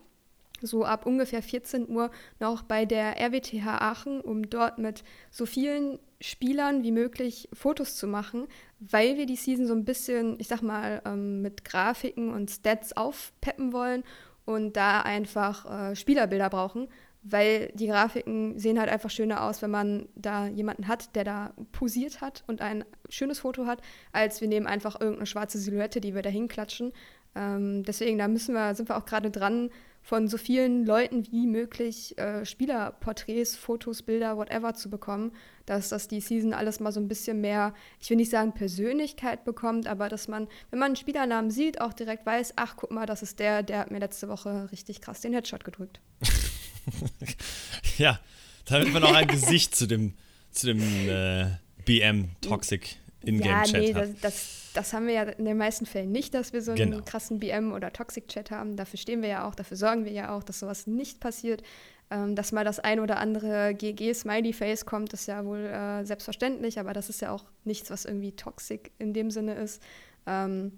so 0.60 0.84
ab 0.84 1.06
ungefähr 1.06 1.42
14 1.42 1.88
Uhr, 1.88 2.10
noch 2.38 2.62
bei 2.62 2.84
der 2.84 3.20
RWTH 3.20 3.66
Aachen, 3.66 4.20
um 4.20 4.48
dort 4.48 4.78
mit 4.78 5.04
so 5.30 5.46
vielen 5.46 5.98
Spielern 6.20 6.82
wie 6.82 6.92
möglich 6.92 7.48
Fotos 7.52 7.96
zu 7.96 8.06
machen, 8.06 8.46
weil 8.78 9.16
wir 9.16 9.26
die 9.26 9.36
Season 9.36 9.66
so 9.66 9.74
ein 9.74 9.84
bisschen, 9.84 10.38
ich 10.38 10.48
sag 10.48 10.62
mal, 10.62 11.02
ähm, 11.04 11.42
mit 11.42 11.64
Grafiken 11.64 12.30
und 12.30 12.50
Stats 12.50 12.96
aufpeppen 12.96 13.72
wollen 13.72 14.04
und 14.44 14.76
da 14.76 15.00
einfach 15.02 15.90
äh, 15.90 15.96
Spielerbilder 15.96 16.50
brauchen 16.50 16.88
weil 17.22 17.70
die 17.74 17.86
Grafiken 17.86 18.58
sehen 18.58 18.78
halt 18.78 18.88
einfach 18.88 19.10
schöner 19.10 19.44
aus, 19.44 19.60
wenn 19.60 19.70
man 19.70 20.08
da 20.14 20.46
jemanden 20.46 20.88
hat, 20.88 21.14
der 21.14 21.24
da 21.24 21.52
posiert 21.72 22.20
hat 22.20 22.44
und 22.46 22.62
ein 22.62 22.84
schönes 23.08 23.40
Foto 23.40 23.66
hat, 23.66 23.82
als 24.12 24.40
wir 24.40 24.48
nehmen 24.48 24.66
einfach 24.66 25.00
irgendeine 25.00 25.26
schwarze 25.26 25.58
Silhouette, 25.58 26.00
die 26.00 26.14
wir 26.14 26.22
da 26.22 26.30
hinklatschen. 26.30 26.92
Ähm, 27.34 27.82
deswegen, 27.84 28.18
da 28.18 28.26
müssen 28.26 28.54
wir, 28.54 28.74
sind 28.74 28.88
wir 28.88 28.96
auch 28.96 29.04
gerade 29.04 29.30
dran, 29.30 29.70
von 30.02 30.28
so 30.28 30.38
vielen 30.38 30.84
Leuten 30.86 31.30
wie 31.30 31.46
möglich 31.46 32.16
äh, 32.18 32.44
Spielerporträts, 32.44 33.56
Fotos, 33.56 34.02
Bilder, 34.02 34.36
whatever 34.36 34.74
zu 34.74 34.90
bekommen, 34.90 35.32
dass 35.66 35.90
das 35.90 36.08
die 36.08 36.20
Season 36.20 36.52
alles 36.52 36.80
mal 36.80 36.90
so 36.90 37.00
ein 37.00 37.08
bisschen 37.08 37.40
mehr, 37.40 37.74
ich 38.00 38.10
will 38.10 38.16
nicht 38.16 38.30
sagen 38.30 38.52
Persönlichkeit 38.52 39.44
bekommt, 39.44 39.86
aber 39.86 40.08
dass 40.08 40.26
man, 40.26 40.48
wenn 40.70 40.78
man 40.78 40.86
einen 40.86 40.96
Spielernamen 40.96 41.50
sieht, 41.50 41.80
auch 41.80 41.92
direkt 41.92 42.26
weiß, 42.26 42.54
ach 42.56 42.74
guck 42.76 42.90
mal, 42.90 43.06
das 43.06 43.22
ist 43.22 43.38
der, 43.38 43.62
der 43.62 43.80
hat 43.80 43.90
mir 43.90 43.98
letzte 44.00 44.28
Woche 44.28 44.68
richtig 44.72 45.00
krass 45.00 45.20
den 45.20 45.32
Headshot 45.32 45.64
gedrückt. 45.64 46.00
ja, 47.98 48.18
damit 48.64 48.92
man 48.92 49.04
auch 49.04 49.14
ein 49.14 49.28
Gesicht 49.28 49.74
zu 49.74 49.86
dem, 49.86 50.14
zu 50.50 50.66
dem 50.66 50.80
äh, 51.08 51.46
BM 51.84 52.30
Toxic 52.40 52.96
In-Game-Chat 53.22 53.72
ja, 53.72 53.80
nee, 53.80 53.94
hat. 53.94 54.02
Das, 54.02 54.20
das, 54.20 54.59
das, 54.74 54.92
haben 54.92 55.06
wir 55.06 55.14
ja 55.14 55.22
in 55.22 55.44
den 55.44 55.56
meisten 55.56 55.86
Fällen 55.86 56.12
nicht, 56.12 56.34
dass 56.34 56.52
wir 56.52 56.62
so 56.62 56.72
einen 56.72 56.90
genau. 56.92 57.02
krassen 57.04 57.38
BM 57.38 57.72
oder 57.72 57.92
Toxic-Chat 57.92 58.50
haben. 58.50 58.76
Dafür 58.76 58.98
stehen 58.98 59.22
wir 59.22 59.28
ja 59.28 59.48
auch, 59.48 59.54
dafür 59.54 59.76
sorgen 59.76 60.04
wir 60.04 60.12
ja 60.12 60.34
auch, 60.34 60.42
dass 60.42 60.60
sowas 60.60 60.86
nicht 60.86 61.20
passiert. 61.20 61.62
Ähm, 62.10 62.34
dass 62.34 62.50
mal 62.50 62.64
das 62.64 62.80
ein 62.80 62.98
oder 62.98 63.18
andere 63.18 63.74
GG-Smiley-Face 63.74 64.84
kommt, 64.84 65.12
ist 65.12 65.26
ja 65.26 65.44
wohl 65.44 65.64
äh, 65.66 66.04
selbstverständlich, 66.04 66.80
aber 66.80 66.92
das 66.92 67.08
ist 67.08 67.20
ja 67.20 67.30
auch 67.30 67.44
nichts, 67.64 67.90
was 67.90 68.04
irgendwie 68.04 68.32
toxic 68.32 68.90
in 68.98 69.14
dem 69.14 69.30
Sinne 69.30 69.54
ist. 69.54 69.80
Ähm, 70.26 70.72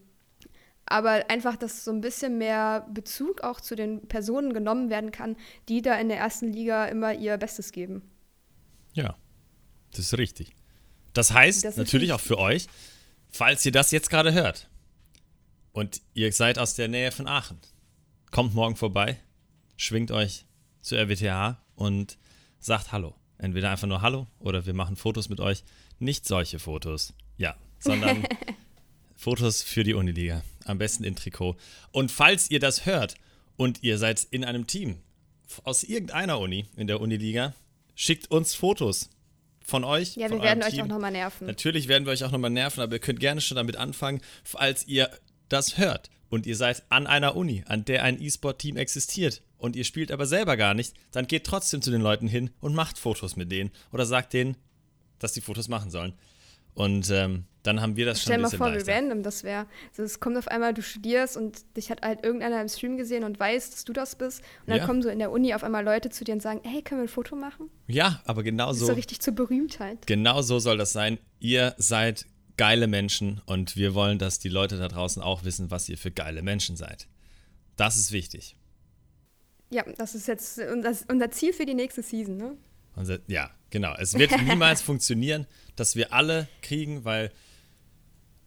aber 0.85 1.31
einfach, 1.31 1.57
dass 1.57 1.85
so 1.85 1.91
ein 1.91 2.03
bisschen 2.03 2.37
mehr 2.37 2.87
Bezug 2.93 3.43
auch 3.43 3.61
zu 3.61 3.77
den 3.77 4.09
Personen 4.09 4.53
genommen 4.53 4.91
werden 4.91 5.11
kann, 5.11 5.37
die 5.69 5.81
da 5.81 5.95
in 5.99 6.09
der 6.09 6.19
ersten 6.19 6.53
Liga 6.53 6.85
immer 6.87 7.15
ihr 7.15 7.39
Bestes 7.39 7.73
geben. 7.73 8.03
Ja, 8.93 9.17
das 9.93 10.01
ist 10.01 10.19
richtig. 10.19 10.55
Das 11.15 11.33
heißt 11.33 11.65
das 11.65 11.77
natürlich 11.77 12.13
auch 12.13 12.21
für 12.21 12.39
euch, 12.39 12.67
falls 13.33 13.65
ihr 13.67 13.73
das 13.73 13.91
jetzt 13.91 14.11
gerade 14.11 14.33
hört 14.33 14.69
und 15.73 16.03
ihr 16.15 16.33
seid 16.33 16.59
aus 16.59 16.75
der 16.75 16.89
Nähe 16.89 17.11
von 17.11 17.27
Aachen, 17.27 17.59
kommt 18.31 18.55
morgen 18.55 18.77
vorbei, 18.77 19.19
schwingt 19.77 20.11
euch 20.11 20.45
zur 20.83 20.99
RWTH 20.99 21.57
und 21.75 22.19
sagt 22.61 22.93
Hallo. 22.93 23.15
Entweder 23.39 23.71
einfach 23.71 23.89
nur 23.89 24.03
Hallo 24.03 24.29
oder 24.39 24.67
wir 24.67 24.75
machen 24.75 24.95
Fotos 24.95 25.29
mit 25.29 25.41
euch. 25.41 25.65
Nicht 25.99 26.27
solche 26.27 26.61
Fotos, 26.61 27.13
ja, 27.39 27.57
sondern 27.81 28.25
Fotos 29.17 29.63
für 29.63 29.83
die 29.83 29.95
Uniliga. 29.95 30.43
Am 30.65 30.79
besten 30.79 31.03
in 31.03 31.17
Trikot. 31.17 31.57
Und 31.91 32.13
falls 32.13 32.51
ihr 32.51 32.61
das 32.61 32.87
hört 32.87 33.17
und 33.57 33.83
ihr 33.83 33.99
seid 33.99 34.25
in 34.31 34.45
einem 34.45 34.69
Team 34.69 34.99
aus 35.65 35.83
irgendeiner 35.83 36.39
Uni 36.39 36.67
in 36.77 36.87
der 36.87 37.01
Uniliga, 37.01 37.53
schickt 37.97 38.31
uns 38.31 38.55
Fotos 38.55 39.11
von 39.65 39.85
euch. 39.85 40.17
Ja, 40.17 40.31
wir 40.31 40.43
werden 40.43 40.63
euch 40.63 40.81
auch 40.83 40.87
nochmal 40.87 41.13
nerven. 41.13 41.47
Natürlich 41.47 41.89
werden 41.89 42.05
wir 42.05 42.13
euch 42.13 42.25
auch 42.25 42.31
nochmal 42.31 42.51
nerven, 42.51 42.81
aber 42.81 42.95
ihr 42.95 43.01
könnt 43.01 43.21
gerne 43.21 43.41
schon 43.41 43.57
damit 43.57 43.77
anfangen, 43.77 44.21
falls 44.45 44.87
ihr 44.87 45.11
das 45.49 45.79
hört 45.79 46.11
und 46.29 46.47
ihr 46.47 46.57
seid 46.57 46.83
an 46.89 47.07
einer 47.07 47.37
Uni, 47.37 47.63
an 47.67 47.85
der 47.85 48.05
ein 48.05 48.21
E-Sport-Team 48.21 48.77
existiert 48.77 49.43
und 49.59 49.77
ihr 49.77 49.85
spielt 49.85 50.11
aber 50.11 50.27
selber 50.27 50.57
gar 50.57 50.75
nicht, 50.75 50.95
dann 51.11 51.27
geht 51.27 51.45
trotzdem 51.45 51.83
zu 51.83 51.91
den 51.91 52.01
Leuten 52.01 52.27
hin 52.27 52.51
und 52.61 52.75
macht 52.75 52.99
Fotos 52.99 53.37
mit 53.37 53.53
denen 53.53 53.71
oder 53.93 54.07
sagt 54.07 54.33
denen, 54.33 54.57
dass 55.19 55.33
die 55.33 55.41
Fotos 55.41 55.69
machen 55.69 55.91
sollen. 55.91 56.15
Und 56.75 57.11
ähm, 57.11 57.45
dann 57.63 57.81
haben 57.81 57.97
wir 57.97 58.07
das 58.07 58.23
Stell 58.23 58.35
schon 58.35 58.41
ein 58.41 58.43
bisschen 58.43 58.49
Stell 58.49 58.59
mal 58.59 58.67
vor, 58.67 58.75
leichter. 58.75 58.93
wie 58.93 58.97
random 58.97 59.23
das 59.23 59.45
wäre. 59.45 59.67
Also 59.91 60.03
es 60.03 60.21
kommt 60.21 60.37
auf 60.37 60.49
einmal, 60.49 60.75
du 60.75 60.83
studierst 60.83 61.37
und 61.37 61.77
dich 61.77 61.91
hat 61.91 62.03
halt 62.03 62.25
irgendeiner 62.25 62.61
im 62.61 62.69
Stream 62.69 62.97
gesehen 62.97 63.25
und 63.25 63.39
weiß, 63.39 63.71
dass 63.71 63.85
du 63.85 63.93
das 63.93 64.17
bist. 64.17 64.41
Und 64.63 64.71
dann 64.71 64.79
ja. 64.79 64.87
kommen 64.87 65.03
so 65.03 65.09
in 65.09 65.19
der 65.19 65.31
Uni 65.31 65.55
auf 65.55 65.63
einmal 65.63 65.85
Leute 65.85 66.11
zu 66.11 66.25
dir 66.25 66.33
und 66.33 66.43
sagen, 66.43 66.61
hey, 66.65 66.83
können 66.83 67.01
wir 67.01 67.05
ein 67.05 67.09
Foto 67.09 67.37
machen? 67.37 67.71
Ja, 67.87 68.21
aber 68.25 68.43
genau 68.43 68.73
so. 68.73 68.73
Das 68.73 68.81
ist 68.81 68.87
so 68.89 68.95
richtig 68.95 69.21
zur 69.21 69.35
Berühmtheit. 69.35 70.07
Genau 70.07 70.43
so 70.43 70.59
soll 70.59 70.77
das 70.77 70.93
sein. 70.93 71.19
Ihr 71.39 71.75
seid 71.79 72.27
geile 72.57 72.87
Menschen 72.87 73.41
und 73.47 73.77
wir 73.77 73.95
wollen, 73.95 74.19
dass 74.19 74.39
die 74.39 74.49
Leute 74.49 74.79
da 74.79 74.89
draußen 74.89 75.23
auch 75.23 75.45
wissen, 75.45 75.71
was 75.71 75.89
ihr 75.89 75.99
für 75.99 76.11
geile 76.11 76.43
Menschen 76.43 76.77
seid. 76.77 77.07
Das 77.77 77.97
ist 77.97 78.13
wichtig. 78.13 78.57
Ja, 79.71 79.85
das 79.97 80.15
ist 80.15 80.29
jetzt 80.29 80.61
unser 81.09 81.31
Ziel 81.31 81.53
für 81.53 81.65
die 81.65 81.75
nächste 81.75 82.03
Season, 82.03 82.37
ne? 82.37 82.57
Unser, 82.95 83.19
ja, 83.27 83.51
genau. 83.71 83.95
Es 83.99 84.15
wird 84.15 84.31
niemals 84.43 84.83
funktionieren, 84.83 85.47
dass 85.77 85.97
wir 85.97 86.13
alle 86.13 86.49
kriegen, 86.61 87.05
weil 87.05 87.33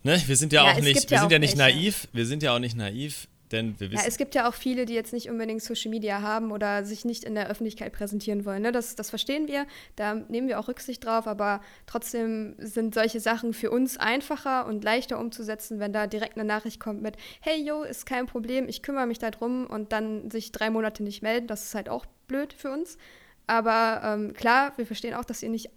Ne? 0.06 0.22
Wir 0.28 0.38
sind 0.38 0.54
ja, 0.54 0.64
ja 0.64 0.72
auch 0.72 0.82
nicht, 0.82 1.10
wir 1.10 1.16
ja 1.16 1.22
sind 1.22 1.32
ja 1.32 1.40
nicht 1.40 1.58
naiv, 1.58 2.08
wir 2.14 2.28
sind 2.28 2.44
ja 2.44 2.54
auch 2.54 2.60
nicht 2.60 2.78
naiv, 2.78 3.28
denn 3.52 3.80
wir 3.80 3.90
wissen. 3.90 4.04
Ja, 4.04 4.08
es 4.08 4.18
gibt 4.18 4.36
ja 4.36 4.48
auch 4.48 4.54
viele, 4.54 4.86
die 4.86 4.94
jetzt 4.94 5.14
nicht 5.14 5.32
unbedingt 5.32 5.64
Social 5.64 5.90
Media 5.90 6.22
haben 6.22 6.52
oder 6.52 6.86
sich 6.86 7.06
nicht 7.06 7.24
in 7.24 7.34
der 7.34 7.50
Öffentlichkeit 7.50 7.92
präsentieren 7.92 8.46
wollen. 8.46 8.62
Ne? 8.62 8.72
Das, 8.72 8.96
das 8.96 9.10
verstehen 9.10 9.48
wir, 9.48 9.66
da 9.96 10.14
nehmen 10.14 10.48
wir 10.48 10.60
auch 10.60 10.68
Rücksicht 10.68 11.04
drauf, 11.04 11.26
aber 11.26 11.60
trotzdem 11.88 12.54
sind 12.60 12.94
solche 12.94 13.20
Sachen 13.20 13.52
für 13.52 13.72
uns 13.72 13.98
einfacher 13.98 14.68
und 14.68 14.84
leichter 14.84 15.20
umzusetzen, 15.20 15.80
wenn 15.80 15.92
da 15.92 16.06
direkt 16.06 16.38
eine 16.38 16.46
Nachricht 16.46 16.80
kommt 16.80 17.02
mit, 17.02 17.18
hey 17.42 17.60
yo, 17.60 17.82
ist 17.82 18.06
kein 18.06 18.28
Problem, 18.28 18.70
ich 18.70 18.84
kümmere 18.84 19.08
mich 19.08 19.18
darum 19.18 19.66
und 19.66 19.92
dann 19.92 20.30
sich 20.30 20.52
drei 20.52 20.70
Monate 20.70 21.02
nicht 21.02 21.24
melden, 21.24 21.48
das 21.48 21.64
ist 21.64 21.74
halt 21.74 21.90
auch 21.90 22.06
blöd 22.28 22.54
für 22.54 22.72
uns. 22.72 23.00
Aber 23.48 24.02
ähm, 24.04 24.34
klar, 24.34 24.74
wir 24.78 24.86
verstehen 24.86 25.14
auch, 25.14 25.26
dass 25.26 25.44
ihr 25.44 25.50
nicht 25.50 25.70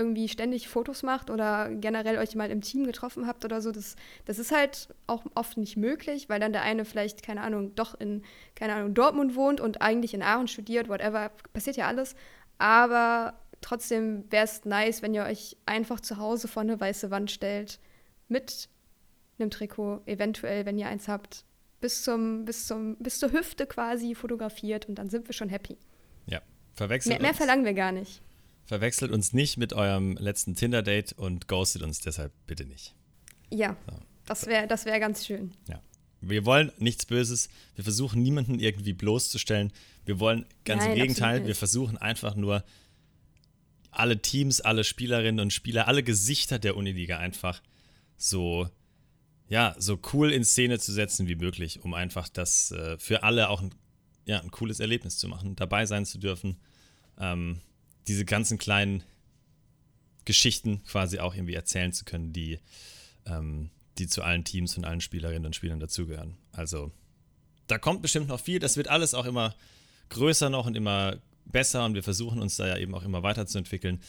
irgendwie 0.00 0.28
ständig 0.28 0.68
Fotos 0.68 1.02
macht 1.02 1.28
oder 1.28 1.68
generell 1.68 2.16
euch 2.16 2.34
mal 2.34 2.50
im 2.50 2.62
Team 2.62 2.84
getroffen 2.84 3.26
habt 3.26 3.44
oder 3.44 3.60
so, 3.60 3.70
das, 3.70 3.96
das 4.24 4.38
ist 4.38 4.50
halt 4.50 4.88
auch 5.06 5.24
oft 5.34 5.58
nicht 5.58 5.76
möglich, 5.76 6.30
weil 6.30 6.40
dann 6.40 6.52
der 6.52 6.62
eine 6.62 6.86
vielleicht, 6.86 7.22
keine 7.22 7.42
Ahnung, 7.42 7.74
doch 7.74 8.00
in, 8.00 8.22
keine 8.54 8.74
Ahnung, 8.74 8.94
Dortmund 8.94 9.34
wohnt 9.34 9.60
und 9.60 9.82
eigentlich 9.82 10.14
in 10.14 10.22
Aachen 10.22 10.48
studiert, 10.48 10.88
whatever, 10.88 11.30
passiert 11.52 11.76
ja 11.76 11.86
alles. 11.86 12.14
Aber 12.56 13.34
trotzdem 13.60 14.24
wäre 14.30 14.44
es 14.44 14.64
nice, 14.64 15.02
wenn 15.02 15.12
ihr 15.12 15.24
euch 15.24 15.58
einfach 15.66 16.00
zu 16.00 16.16
Hause 16.16 16.48
vor 16.48 16.62
eine 16.62 16.80
weiße 16.80 17.10
Wand 17.10 17.30
stellt, 17.30 17.78
mit 18.28 18.70
einem 19.38 19.50
Trikot, 19.50 20.00
eventuell, 20.06 20.64
wenn 20.64 20.78
ihr 20.78 20.88
eins 20.88 21.08
habt, 21.08 21.44
bis 21.80 22.04
zum, 22.04 22.44
bis 22.46 22.66
zum, 22.66 22.96
bis 22.96 23.18
zur 23.18 23.32
Hüfte 23.32 23.66
quasi 23.66 24.14
fotografiert 24.14 24.88
und 24.88 24.94
dann 24.94 25.10
sind 25.10 25.28
wir 25.28 25.34
schon 25.34 25.48
happy. 25.50 25.76
Verwechselt. 26.74 27.14
Mehr, 27.14 27.22
mehr 27.22 27.34
verlangen 27.34 27.64
wir 27.64 27.74
gar 27.74 27.92
nicht. 27.92 28.20
Verwechselt 28.64 29.10
uns 29.10 29.32
nicht 29.32 29.56
mit 29.56 29.72
eurem 29.72 30.16
letzten 30.16 30.54
Tinder-Date 30.54 31.12
und 31.14 31.48
ghostet 31.48 31.82
uns 31.82 32.00
deshalb 32.00 32.32
bitte 32.46 32.64
nicht. 32.64 32.94
Ja, 33.50 33.76
so. 33.86 33.96
das 34.26 34.46
wäre 34.46 34.66
das 34.68 34.84
wär 34.84 35.00
ganz 35.00 35.26
schön. 35.26 35.52
Ja. 35.68 35.82
Wir 36.20 36.44
wollen 36.44 36.70
nichts 36.78 37.06
Böses. 37.06 37.48
Wir 37.74 37.84
versuchen 37.84 38.22
niemanden 38.22 38.60
irgendwie 38.60 38.92
bloßzustellen. 38.92 39.72
Wir 40.04 40.20
wollen 40.20 40.46
ganz 40.64 40.82
Nein, 40.82 40.92
im 40.92 40.98
Gegenteil. 40.98 41.46
Wir 41.46 41.56
versuchen 41.56 41.96
einfach 41.96 42.36
nur 42.36 42.62
alle 43.90 44.20
Teams, 44.20 44.60
alle 44.60 44.84
Spielerinnen 44.84 45.40
und 45.40 45.52
Spieler, 45.52 45.88
alle 45.88 46.02
Gesichter 46.02 46.58
der 46.58 46.76
Uniliga 46.76 47.18
einfach 47.18 47.62
so 48.16 48.68
ja, 49.50 49.74
so 49.78 49.98
cool 50.12 50.32
in 50.32 50.44
Szene 50.44 50.78
zu 50.78 50.92
setzen 50.92 51.26
wie 51.26 51.34
möglich, 51.34 51.82
um 51.82 51.92
einfach 51.92 52.28
das 52.28 52.70
äh, 52.70 52.96
für 52.98 53.24
alle 53.24 53.50
auch 53.50 53.60
ein, 53.60 53.74
ja, 54.30 54.40
ein 54.40 54.50
cooles 54.50 54.80
Erlebnis 54.80 55.18
zu 55.18 55.28
machen, 55.28 55.56
dabei 55.56 55.86
sein 55.86 56.06
zu 56.06 56.18
dürfen, 56.18 56.56
ähm, 57.18 57.60
diese 58.06 58.24
ganzen 58.24 58.58
kleinen 58.58 59.02
Geschichten 60.24 60.82
quasi 60.84 61.18
auch 61.18 61.34
irgendwie 61.34 61.54
erzählen 61.54 61.92
zu 61.92 62.04
können, 62.04 62.32
die, 62.32 62.60
ähm, 63.26 63.70
die 63.98 64.06
zu 64.06 64.22
allen 64.22 64.44
Teams 64.44 64.76
und 64.76 64.84
allen 64.84 65.00
Spielerinnen 65.00 65.46
und 65.46 65.56
Spielern 65.56 65.80
dazugehören. 65.80 66.36
Also 66.52 66.92
da 67.66 67.78
kommt 67.78 68.02
bestimmt 68.02 68.28
noch 68.28 68.40
viel. 68.40 68.60
Das 68.60 68.76
wird 68.76 68.88
alles 68.88 69.14
auch 69.14 69.26
immer 69.26 69.54
größer 70.10 70.48
noch 70.48 70.66
und 70.66 70.76
immer 70.76 71.18
besser 71.44 71.84
und 71.84 71.94
wir 71.94 72.04
versuchen 72.04 72.40
uns 72.40 72.56
da 72.56 72.68
ja 72.68 72.78
eben 72.78 72.94
auch 72.94 73.02
immer 73.02 73.24
weiterzuentwickeln. 73.24 74.00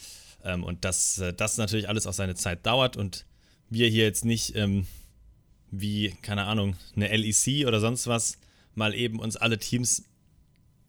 Ähm, 0.44 0.62
und 0.62 0.84
dass 0.84 1.18
äh, 1.18 1.34
das 1.34 1.58
natürlich 1.58 1.88
alles 1.88 2.06
auch 2.06 2.12
seine 2.12 2.36
Zeit 2.36 2.64
dauert 2.64 2.96
und 2.96 3.26
wir 3.70 3.88
hier 3.88 4.04
jetzt 4.04 4.24
nicht 4.24 4.54
ähm, 4.54 4.86
wie, 5.72 6.14
keine 6.22 6.44
Ahnung, 6.44 6.76
eine 6.94 7.08
LEC 7.08 7.66
oder 7.66 7.80
sonst 7.80 8.06
was 8.06 8.38
mal 8.74 8.94
eben 8.94 9.18
uns 9.18 9.36
alle 9.36 9.58
Teams 9.58 10.04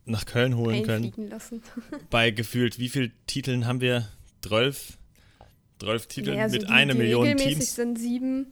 nach 0.06 0.26
Köln 0.26 0.56
holen 0.58 0.84
können. 0.84 1.30
Lassen. 1.30 1.62
Bei 2.10 2.32
gefühlt, 2.32 2.80
wie 2.80 2.89
viele 2.89 3.12
Titeln 3.28 3.66
haben 3.66 3.82
wir? 3.82 4.08
12? 4.42 4.98
12 5.80 6.08
Titel 6.08 6.34
Ja, 6.36 6.44
also 6.44 6.54
mit 6.56 6.63
die, 6.63 6.68
einer 6.68 6.94
die 6.94 7.00
Million 7.00 7.38
Teams. 7.38 7.76
sind 7.76 7.98
sieben. 7.98 8.48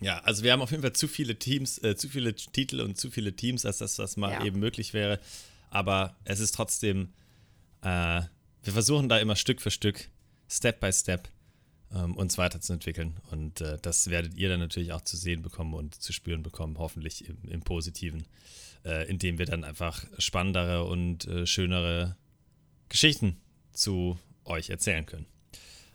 Ja, 0.00 0.18
also 0.20 0.42
wir 0.42 0.52
haben 0.52 0.60
auf 0.62 0.70
jeden 0.70 0.82
Fall 0.82 0.92
zu 0.94 1.06
viele 1.08 1.36
Teams, 1.38 1.78
äh, 1.78 1.96
zu 1.96 2.08
viele 2.08 2.34
Titel 2.34 2.80
und 2.80 2.98
zu 2.98 3.10
viele 3.10 3.34
Teams, 3.34 3.64
als 3.64 3.78
dass 3.78 3.96
das 3.96 4.16
mal 4.16 4.32
Ja. 4.32 4.44
eben 4.44 4.58
möglich 4.58 4.92
wäre. 4.94 5.20
Aber 5.70 6.16
es 6.24 6.40
ist 6.40 6.54
trotzdem, 6.54 7.10
äh, 7.82 8.22
wir 8.64 8.72
versuchen 8.72 9.08
da 9.08 9.18
immer 9.18 9.36
Stück 9.36 9.60
für 9.60 9.70
Stück, 9.70 10.08
Step 10.48 10.80
by 10.80 10.92
Step, 10.92 11.28
ähm, 11.94 12.16
uns 12.16 12.36
weiterzuentwickeln. 12.36 13.16
Und 13.30 13.60
äh, 13.60 13.78
das 13.80 14.10
werdet 14.10 14.34
ihr 14.34 14.48
dann 14.48 14.60
natürlich 14.60 14.92
auch 14.92 15.02
zu 15.02 15.16
sehen 15.16 15.40
bekommen 15.42 15.72
und 15.74 15.94
zu 15.94 16.12
spüren 16.12 16.42
bekommen, 16.42 16.78
hoffentlich 16.78 17.28
im, 17.28 17.38
im 17.48 17.62
Positiven, 17.62 18.24
äh, 18.84 19.08
indem 19.08 19.38
wir 19.38 19.46
dann 19.46 19.64
einfach 19.64 20.04
spannendere 20.18 20.84
und 20.84 21.26
äh, 21.26 21.46
schönere 21.46 22.16
Geschichten 22.88 23.40
zu 23.72 24.18
euch 24.44 24.70
erzählen 24.70 25.06
können. 25.06 25.26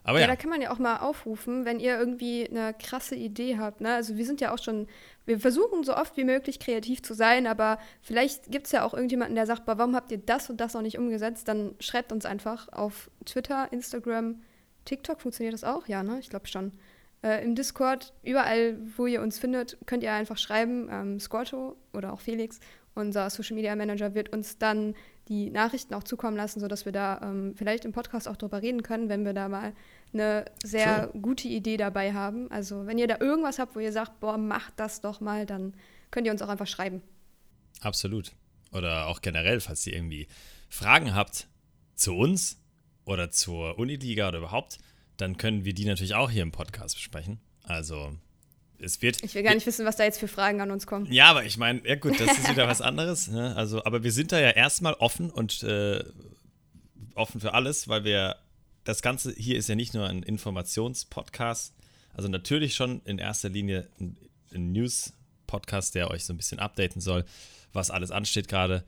Aber 0.04 0.20
Ja, 0.20 0.26
ja, 0.26 0.28
da 0.28 0.38
kann 0.38 0.50
man 0.50 0.62
ja 0.62 0.72
auch 0.72 0.80
mal 0.80 1.00
aufrufen, 1.00 1.66
wenn 1.66 1.82
ihr 1.82 2.00
irgendwie 2.00 2.48
eine 2.50 2.74
krasse 2.74 3.16
Idee 3.16 3.58
habt. 3.58 3.82
Ne? 3.82 3.94
Also 3.94 4.16
wir 4.16 4.26
sind 4.26 4.40
ja 4.40 4.54
auch 4.54 4.58
schon, 4.64 4.88
wir 5.26 5.38
versuchen 5.38 5.84
so 5.84 5.98
oft 5.98 6.16
wie 6.16 6.24
möglich 6.24 6.60
kreativ 6.60 7.04
zu 7.04 7.14
sein, 7.14 7.46
aber 7.46 7.78
vielleicht 8.02 8.50
gibt 8.50 8.68
es 8.68 8.72
ja 8.72 8.86
auch 8.86 8.94
irgendjemanden, 8.94 9.36
der 9.36 9.46
sagt, 9.46 9.66
"Boah, 9.66 9.78
warum 9.78 9.96
habt 9.98 10.12
ihr 10.14 10.18
das 10.20 10.50
und 10.50 10.62
das 10.62 10.74
noch 10.74 10.82
nicht 10.82 10.98
umgesetzt? 10.98 11.50
Dann 11.50 11.76
schreibt 11.82 12.14
uns 12.14 12.26
einfach 12.26 12.72
auf 12.72 13.12
Twitter, 13.26 13.68
Instagram, 13.74 14.42
TikTok, 14.86 15.20
funktioniert 15.20 15.54
das 15.54 15.66
auch? 15.66 15.88
Ja, 15.88 16.04
ne? 16.04 16.20
Ich 16.20 16.30
glaube 16.30 16.48
schon. 16.48 16.72
Äh, 17.24 17.44
Im 17.44 17.56
Discord, 17.56 18.14
überall, 18.24 18.78
wo 18.96 19.08
ihr 19.08 19.22
uns 19.22 19.40
findet, 19.40 19.78
könnt 19.86 20.04
ihr 20.04 20.14
einfach 20.14 20.38
schreiben. 20.38 20.88
Ähm, 20.92 21.20
Scorto 21.20 21.76
oder 21.94 22.14
auch 22.14 22.20
Felix, 22.20 22.60
unser 22.94 23.30
Social 23.30 23.56
Media 23.56 23.76
Manager, 23.76 24.14
wird 24.14 24.30
uns 24.30 24.58
dann 24.58 24.96
die 25.28 25.50
Nachrichten 25.50 25.94
auch 25.94 26.04
zukommen 26.04 26.38
lassen, 26.38 26.60
sodass 26.60 26.86
wir 26.86 26.92
da 26.92 27.20
ähm, 27.22 27.54
vielleicht 27.56 27.86
im 27.86 27.92
Podcast 27.92 28.28
auch 28.28 28.38
drüber 28.38 28.62
reden 28.62 28.84
können, 28.84 29.10
wenn 29.10 29.26
wir 29.26 29.34
da 29.34 29.50
mal 29.50 29.74
eine 30.14 30.46
sehr 30.64 31.10
gute 31.22 31.48
Idee 31.48 31.78
dabei 31.78 32.14
haben. 32.14 32.50
Also 32.52 32.86
wenn 32.86 32.98
ihr 32.98 33.08
da 33.08 33.18
irgendwas 33.20 33.60
habt, 33.60 33.76
wo 33.76 33.80
ihr 33.80 33.92
sagt, 33.92 34.20
boah, 34.20 34.38
macht 34.38 34.74
das 34.78 35.02
doch 35.02 35.20
mal, 35.20 35.46
dann 35.46 35.74
könnt 36.12 36.28
ihr 36.28 36.32
uns 36.32 36.42
auch 36.42 36.50
einfach 36.50 36.68
schreiben. 36.68 37.02
Absolut. 37.82 38.32
Oder 38.72 39.08
auch 39.08 39.22
generell, 39.22 39.60
falls 39.60 39.86
ihr 39.88 39.94
irgendwie 39.94 40.28
Fragen 40.70 41.14
habt 41.14 41.48
zu 41.96 42.14
uns 42.14 42.62
oder 43.06 43.32
zur 43.32 43.78
Uniliga 43.80 44.30
oder 44.30 44.40
überhaupt, 44.40 44.78
dann 45.18 45.38
können 45.38 45.66
wir 45.66 45.74
die 45.74 45.86
natürlich 45.86 46.16
auch 46.16 46.30
hier 46.30 46.44
im 46.44 46.52
Podcast 46.52 46.96
besprechen. 46.96 47.40
Also 47.64 48.14
es 48.80 49.02
wird. 49.02 49.24
Ich 49.24 49.36
will 49.36 49.44
gar 49.44 49.54
nicht 49.54 49.66
wissen, 49.66 49.86
was 49.86 49.96
da 49.96 50.04
jetzt 50.04 50.20
für 50.20 50.28
Fragen 50.28 50.62
an 50.62 50.72
uns 50.72 50.88
kommen. 50.88 51.12
Ja, 51.12 51.28
aber 51.28 51.46
ich 51.46 51.58
meine, 51.58 51.82
ja 51.88 51.96
gut, 51.96 52.20
das 52.20 52.38
ist 52.38 52.50
wieder 52.50 52.68
was 52.68 52.82
anderes. 52.82 53.28
Ne? 53.28 53.56
Also, 53.56 53.84
aber 53.84 54.04
wir 54.04 54.12
sind 54.12 54.32
da 54.32 54.40
ja 54.40 54.52
erstmal 54.52 54.94
offen 54.94 55.30
und 55.30 55.64
äh, 55.64 56.04
offen 57.16 57.42
für 57.42 57.54
alles, 57.54 57.88
weil 57.88 58.04
wir 58.04 58.38
das 58.84 59.02
Ganze 59.02 59.34
hier 59.34 59.58
ist 59.58 59.68
ja 59.68 59.76
nicht 59.76 59.94
nur 59.94 60.08
ein 60.08 60.24
Informationspodcast, 60.24 61.74
also 62.14 62.30
natürlich 62.30 62.76
schon 62.76 63.02
in 63.04 63.20
erster 63.20 63.50
Linie 63.50 63.88
ein, 64.00 64.18
ein 64.54 64.72
News-Podcast, 64.72 65.96
der 65.96 66.10
euch 66.10 66.24
so 66.24 66.34
ein 66.34 66.38
bisschen 66.38 66.60
updaten 66.60 67.02
soll, 67.02 67.26
was 67.74 67.92
alles 67.92 68.12
ansteht 68.12 68.48
gerade. 68.48 68.84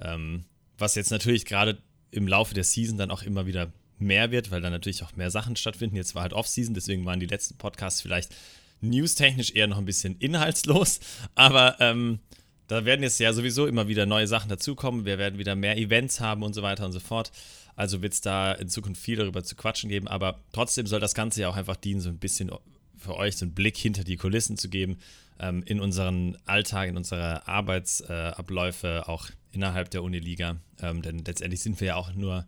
Ähm, 0.00 0.44
was 0.76 0.94
jetzt 0.94 1.10
natürlich 1.10 1.44
gerade 1.44 1.78
im 2.10 2.28
Laufe 2.28 2.54
der 2.54 2.64
Season 2.64 2.98
dann 2.98 3.10
auch 3.10 3.22
immer 3.22 3.46
wieder 3.46 3.72
mehr 4.00 4.30
wird, 4.30 4.50
weil 4.50 4.60
dann 4.60 4.72
natürlich 4.72 5.02
auch 5.02 5.16
mehr 5.16 5.30
Sachen 5.30 5.56
stattfinden. 5.56 5.96
Jetzt 5.96 6.14
war 6.14 6.22
halt 6.22 6.32
Off-Season, 6.32 6.74
deswegen 6.74 7.04
waren 7.04 7.20
die 7.20 7.26
letzten 7.26 7.56
Podcasts 7.56 8.00
vielleicht 8.00 8.34
newstechnisch 8.80 9.52
eher 9.52 9.66
noch 9.66 9.78
ein 9.78 9.84
bisschen 9.84 10.16
inhaltslos, 10.18 11.00
aber 11.34 11.76
ähm, 11.80 12.20
da 12.68 12.84
werden 12.84 13.02
jetzt 13.02 13.18
ja 13.18 13.32
sowieso 13.32 13.66
immer 13.66 13.88
wieder 13.88 14.06
neue 14.06 14.26
Sachen 14.26 14.50
dazukommen. 14.50 15.06
Wir 15.06 15.18
werden 15.18 15.38
wieder 15.38 15.56
mehr 15.56 15.78
Events 15.78 16.20
haben 16.20 16.42
und 16.42 16.54
so 16.54 16.62
weiter 16.62 16.84
und 16.84 16.92
so 16.92 17.00
fort. 17.00 17.32
Also 17.76 18.02
wird 18.02 18.12
es 18.12 18.20
da 18.20 18.52
in 18.52 18.68
Zukunft 18.68 19.00
viel 19.00 19.16
darüber 19.16 19.42
zu 19.42 19.56
quatschen 19.56 19.88
geben, 19.88 20.06
aber 20.06 20.40
trotzdem 20.52 20.86
soll 20.86 21.00
das 21.00 21.14
Ganze 21.14 21.40
ja 21.40 21.48
auch 21.48 21.56
einfach 21.56 21.76
dienen, 21.76 22.00
so 22.00 22.10
ein 22.10 22.18
bisschen 22.18 22.50
für 22.98 23.16
euch 23.16 23.36
so 23.36 23.46
einen 23.46 23.54
Blick 23.54 23.76
hinter 23.76 24.04
die 24.04 24.16
Kulissen 24.16 24.56
zu 24.56 24.68
geben, 24.68 24.98
ähm, 25.38 25.62
in 25.64 25.80
unseren 25.80 26.36
Alltag, 26.44 26.88
in 26.88 26.96
unsere 26.96 27.46
Arbeitsabläufe, 27.46 29.04
äh, 29.06 29.08
auch 29.08 29.28
innerhalb 29.52 29.90
der 29.90 30.02
Uniliga. 30.02 30.56
Ähm, 30.80 31.02
denn 31.02 31.24
letztendlich 31.24 31.60
sind 31.60 31.80
wir 31.80 31.88
ja 31.88 31.96
auch 31.96 32.12
nur, 32.12 32.46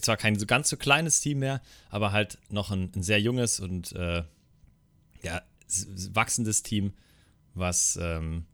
zwar 0.00 0.16
kein 0.16 0.38
so 0.38 0.46
ganz 0.46 0.68
so 0.68 0.76
kleines 0.76 1.20
Team 1.20 1.40
mehr, 1.40 1.60
aber 1.90 2.12
halt 2.12 2.38
noch 2.50 2.70
ein, 2.70 2.90
ein 2.94 3.02
sehr 3.02 3.20
junges 3.20 3.60
und 3.60 3.92
äh, 3.92 4.22
ja, 5.22 5.42
wachsendes 6.12 6.62
Team, 6.62 6.92
was, 7.54 7.98
ähm, 8.00 8.44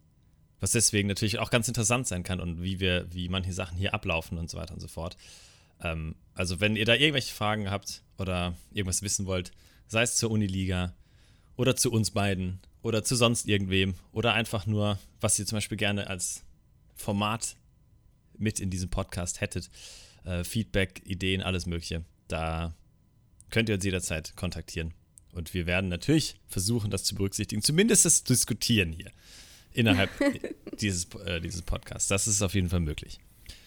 was 0.61 0.73
deswegen 0.73 1.09
natürlich 1.09 1.39
auch 1.39 1.51
ganz 1.51 1.69
interessant 1.69 2.07
sein 2.07 2.23
kann 2.23 2.41
und 2.41 2.63
wie 2.63 2.81
wir, 2.81 3.07
wie 3.13 3.29
manche 3.29 3.53
Sachen 3.53 3.77
hier 3.77 3.95
ablaufen 3.95 4.39
und 4.39 4.51
so 4.51 4.59
weiter 4.59 4.75
und 4.75 4.81
so 4.81 4.89
fort. 4.89 5.17
Ähm, 5.83 6.15
also 6.35 6.61
wenn 6.61 6.77
ihr 6.77 6.85
da 6.85 6.95
irgendwelche 6.95 7.35
Fragen 7.35 7.71
habt 7.71 8.03
oder 8.19 8.55
irgendwas 8.73 9.03
wissen 9.03 9.27
wollt, 9.27 9.53
sei 9.87 10.03
es 10.03 10.17
zur 10.17 10.31
Uniliga 10.31 10.95
oder 11.57 11.77
zu 11.77 11.91
uns 11.91 12.11
beiden 12.11 12.61
oder 12.83 13.05
zu 13.05 13.17
sonst 13.17 13.47
irgendwem 13.47 13.95
oder 14.13 14.35
einfach 14.35 14.67
nur, 14.67 14.99
was 15.21 15.39
ihr 15.39 15.47
zum 15.47 15.57
Beispiel 15.57 15.77
gerne 15.77 16.07
als 16.09 16.45
Format 16.95 17.57
mit 18.39 18.61
in 18.61 18.71
diesem 18.71 18.91
Podcast 18.91 19.41
hättet, 19.41 19.71
äh, 20.25 20.45
Feedback, 20.45 21.03
Ideen, 21.05 21.43
alles 21.43 21.67
Mögliche, 21.67 22.05
da 22.29 22.75
könnt 23.51 23.69
ihr 23.69 23.75
uns 23.75 23.85
jederzeit 23.85 24.37
kontaktieren. 24.37 24.95
Und 25.33 25.55
wir 25.55 25.67
werden 25.67 25.89
natürlich 25.89 26.37
versuchen, 26.49 26.91
das 26.91 27.05
zu 27.05 27.15
berücksichtigen, 27.15 27.63
zumindest 27.63 28.05
das 28.05 28.25
Diskutieren 28.25 28.93
hier 28.93 29.11
innerhalb 29.73 30.11
dieses, 30.81 31.07
äh, 31.27 31.41
dieses 31.41 31.63
Podcasts. 31.63 32.09
Das 32.09 32.27
ist 32.27 32.43
auf 32.43 32.55
jeden 32.55 32.69
Fall 32.69 32.81
möglich. 32.81 33.21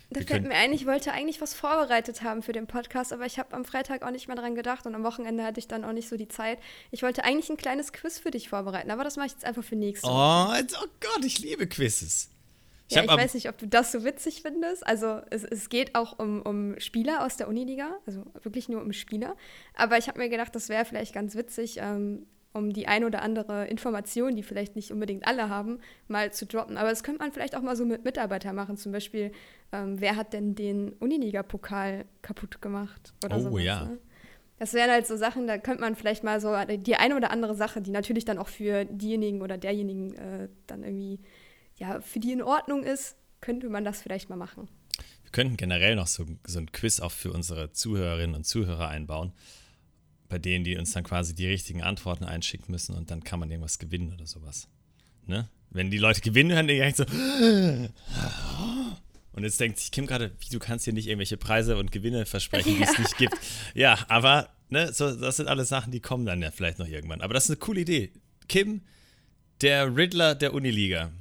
Da 0.09 0.19
Wir 0.19 0.27
fällt 0.27 0.43
mir 0.43 0.55
ein, 0.55 0.73
ich 0.73 0.85
wollte 0.85 1.11
eigentlich 1.11 1.41
was 1.41 1.53
vorbereitet 1.53 2.21
haben 2.21 2.43
für 2.43 2.51
den 2.51 2.67
Podcast, 2.67 3.13
aber 3.13 3.25
ich 3.25 3.39
habe 3.39 3.53
am 3.55 3.65
Freitag 3.65 4.03
auch 4.03 4.11
nicht 4.11 4.27
mehr 4.27 4.35
dran 4.35 4.53
gedacht 4.53 4.85
und 4.85 4.93
am 4.93 5.03
Wochenende 5.03 5.43
hatte 5.43 5.59
ich 5.59 5.67
dann 5.67 5.83
auch 5.83 5.93
nicht 5.93 6.07
so 6.07 6.17
die 6.17 6.27
Zeit. 6.27 6.59
Ich 6.91 7.01
wollte 7.01 7.23
eigentlich 7.23 7.49
ein 7.49 7.57
kleines 7.57 7.93
Quiz 7.93 8.19
für 8.19 8.29
dich 8.29 8.49
vorbereiten, 8.49 8.91
aber 8.91 9.03
das 9.03 9.15
mache 9.15 9.27
ich 9.27 9.31
jetzt 9.33 9.45
einfach 9.45 9.63
für 9.63 9.75
nächste 9.75 10.07
Woche. 10.07 10.65
Oh, 10.71 10.77
oh 10.83 10.87
Gott, 10.99 11.25
ich 11.25 11.39
liebe 11.39 11.65
Quizzes. 11.67 12.29
Ich 12.89 12.95
ja, 12.95 13.03
ich 13.03 13.09
weiß 13.09 13.33
nicht, 13.33 13.49
ob 13.49 13.57
du 13.57 13.67
das 13.67 13.91
so 13.91 14.03
witzig 14.03 14.41
findest. 14.41 14.85
Also 14.85 15.21
es, 15.29 15.43
es 15.43 15.69
geht 15.69 15.95
auch 15.95 16.19
um, 16.19 16.41
um 16.41 16.79
Spieler 16.79 17.25
aus 17.25 17.37
der 17.37 17.47
Uniliga, 17.47 17.97
also 18.05 18.23
wirklich 18.41 18.69
nur 18.69 18.81
um 18.81 18.91
Spieler. 18.93 19.35
Aber 19.73 19.97
ich 19.97 20.07
habe 20.07 20.19
mir 20.19 20.29
gedacht, 20.29 20.53
das 20.55 20.69
wäre 20.69 20.85
vielleicht 20.85 21.13
ganz 21.13 21.35
witzig, 21.35 21.77
ähm, 21.79 22.25
um 22.53 22.71
die 22.71 22.87
ein 22.87 23.03
oder 23.03 23.21
andere 23.23 23.65
Information, 23.67 24.35
die 24.35 24.43
vielleicht 24.43 24.75
nicht 24.75 24.91
unbedingt 24.91 25.25
alle 25.25 25.49
haben, 25.49 25.79
mal 26.07 26.31
zu 26.31 26.45
droppen. 26.45 26.77
Aber 26.77 26.89
das 26.89 27.03
könnte 27.03 27.21
man 27.23 27.31
vielleicht 27.31 27.55
auch 27.55 27.61
mal 27.61 27.75
so 27.75 27.85
mit 27.85 28.03
Mitarbeitern 28.03 28.55
machen. 28.55 28.77
Zum 28.77 28.91
Beispiel, 28.91 29.31
ähm, 29.71 29.99
wer 29.99 30.15
hat 30.15 30.33
denn 30.33 30.53
den 30.53 30.93
Uniliga-Pokal 30.99 32.05
kaputt 32.21 32.61
gemacht? 32.61 33.13
Oder 33.25 33.37
Oh, 33.37 33.39
sowas, 33.39 33.63
ja. 33.63 33.85
Ne? 33.85 33.97
Das 34.59 34.73
wären 34.73 34.91
halt 34.91 35.07
so 35.07 35.17
Sachen, 35.17 35.47
da 35.47 35.57
könnte 35.57 35.81
man 35.81 35.95
vielleicht 35.95 36.23
mal 36.23 36.39
so 36.39 36.55
die 36.77 36.95
eine 36.95 37.15
oder 37.15 37.31
andere 37.31 37.55
Sache, 37.55 37.81
die 37.81 37.91
natürlich 37.91 38.23
dann 38.23 38.37
auch 38.37 38.47
für 38.47 38.85
diejenigen 38.85 39.41
oder 39.41 39.57
derjenigen 39.57 40.13
äh, 40.13 40.47
dann 40.67 40.83
irgendwie, 40.83 41.19
ja, 41.77 42.01
für 42.01 42.19
die 42.19 42.31
in 42.31 42.41
Ordnung 42.41 42.83
ist, 42.83 43.15
könnte 43.41 43.69
man 43.69 43.83
das 43.83 44.01
vielleicht 44.01 44.29
mal 44.29 44.35
machen. 44.35 44.69
Wir 45.23 45.31
könnten 45.31 45.57
generell 45.57 45.95
noch 45.95 46.07
so, 46.07 46.25
so 46.45 46.59
ein 46.59 46.71
Quiz 46.71 46.99
auch 46.99 47.11
für 47.11 47.31
unsere 47.31 47.71
Zuhörerinnen 47.71 48.35
und 48.35 48.45
Zuhörer 48.45 48.87
einbauen, 48.87 49.33
bei 50.29 50.37
denen 50.37 50.63
die 50.63 50.77
uns 50.77 50.91
dann 50.93 51.03
quasi 51.03 51.35
die 51.35 51.47
richtigen 51.47 51.81
Antworten 51.81 52.23
einschicken 52.23 52.71
müssen 52.71 52.95
und 52.95 53.11
dann 53.11 53.23
kann 53.23 53.39
man 53.39 53.49
irgendwas 53.51 53.79
gewinnen 53.79 54.13
oder 54.13 54.27
sowas. 54.27 54.67
Ne? 55.25 55.49
Wenn 55.69 55.89
die 55.89 55.97
Leute 55.97 56.21
gewinnen, 56.21 56.51
hören 56.51 56.67
die 56.67 56.75
direkt 56.75 56.97
so. 56.97 57.05
Und 59.35 59.43
jetzt 59.43 59.59
denkt 59.59 59.79
sich 59.79 59.89
Kim 59.89 60.05
gerade, 60.05 60.31
wie 60.41 60.49
du 60.49 60.59
kannst 60.59 60.85
hier 60.85 60.93
nicht 60.93 61.07
irgendwelche 61.07 61.37
Preise 61.37 61.75
und 61.77 61.91
Gewinne 61.91 62.27
versprechen, 62.27 62.75
die 62.77 62.83
es 62.83 62.97
nicht 62.99 63.17
gibt. 63.17 63.33
Ja, 63.73 63.97
aber 64.07 64.49
ne, 64.69 64.93
so, 64.93 65.11
das 65.11 65.37
sind 65.37 65.47
alles 65.47 65.69
Sachen, 65.69 65.91
die 65.91 66.01
kommen 66.01 66.27
dann 66.27 66.39
ja 66.39 66.51
vielleicht 66.51 66.77
noch 66.77 66.87
irgendwann. 66.87 67.21
Aber 67.21 67.33
das 67.33 67.45
ist 67.45 67.49
eine 67.49 67.57
coole 67.57 67.81
Idee. 67.81 68.11
Kim, 68.47 68.81
der 69.61 69.95
Riddler 69.95 70.35
der 70.35 70.53
Uniliga. 70.53 71.11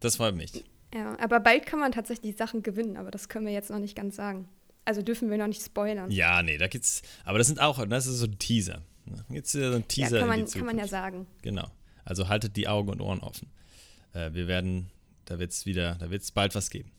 Das 0.00 0.16
freut 0.16 0.34
mich. 0.34 0.64
Ja, 0.94 1.18
aber 1.18 1.40
bald 1.40 1.66
kann 1.66 1.80
man 1.80 1.92
tatsächlich 1.92 2.36
Sachen 2.36 2.62
gewinnen, 2.62 2.96
aber 2.96 3.10
das 3.10 3.28
können 3.28 3.46
wir 3.46 3.52
jetzt 3.52 3.70
noch 3.70 3.78
nicht 3.78 3.94
ganz 3.96 4.16
sagen. 4.16 4.48
Also 4.84 5.02
dürfen 5.02 5.30
wir 5.30 5.36
noch 5.36 5.48
nicht 5.48 5.62
spoilern. 5.62 6.10
Ja, 6.10 6.42
nee, 6.42 6.56
da 6.56 6.66
gibt's. 6.66 7.02
Aber 7.24 7.36
das 7.38 7.46
sind 7.46 7.60
auch, 7.60 7.84
das 7.86 8.06
ist 8.06 8.18
so 8.18 8.26
ein 8.26 8.38
Teaser. 8.38 8.82
Jetzt 9.28 9.52
so 9.52 9.58
ein 9.58 9.72
Ja, 9.72 9.80
Teaser. 9.80 10.20
kann, 10.20 10.30
in 10.32 10.44
man, 10.44 10.50
kann 10.50 10.64
man 10.64 10.78
ja 10.78 10.86
sagen. 10.86 11.26
Genau. 11.42 11.68
Also 12.04 12.28
haltet 12.28 12.56
die 12.56 12.68
Augen 12.68 12.88
und 12.88 13.00
Ohren 13.02 13.20
offen. 13.20 13.48
Äh, 14.14 14.32
wir 14.32 14.48
werden, 14.48 14.88
da 15.26 15.38
wird 15.38 15.50
es 15.50 15.66
wieder, 15.66 15.96
da 15.96 16.10
wird 16.10 16.22
es 16.22 16.30
bald 16.30 16.54
was 16.54 16.70
geben. 16.70 16.90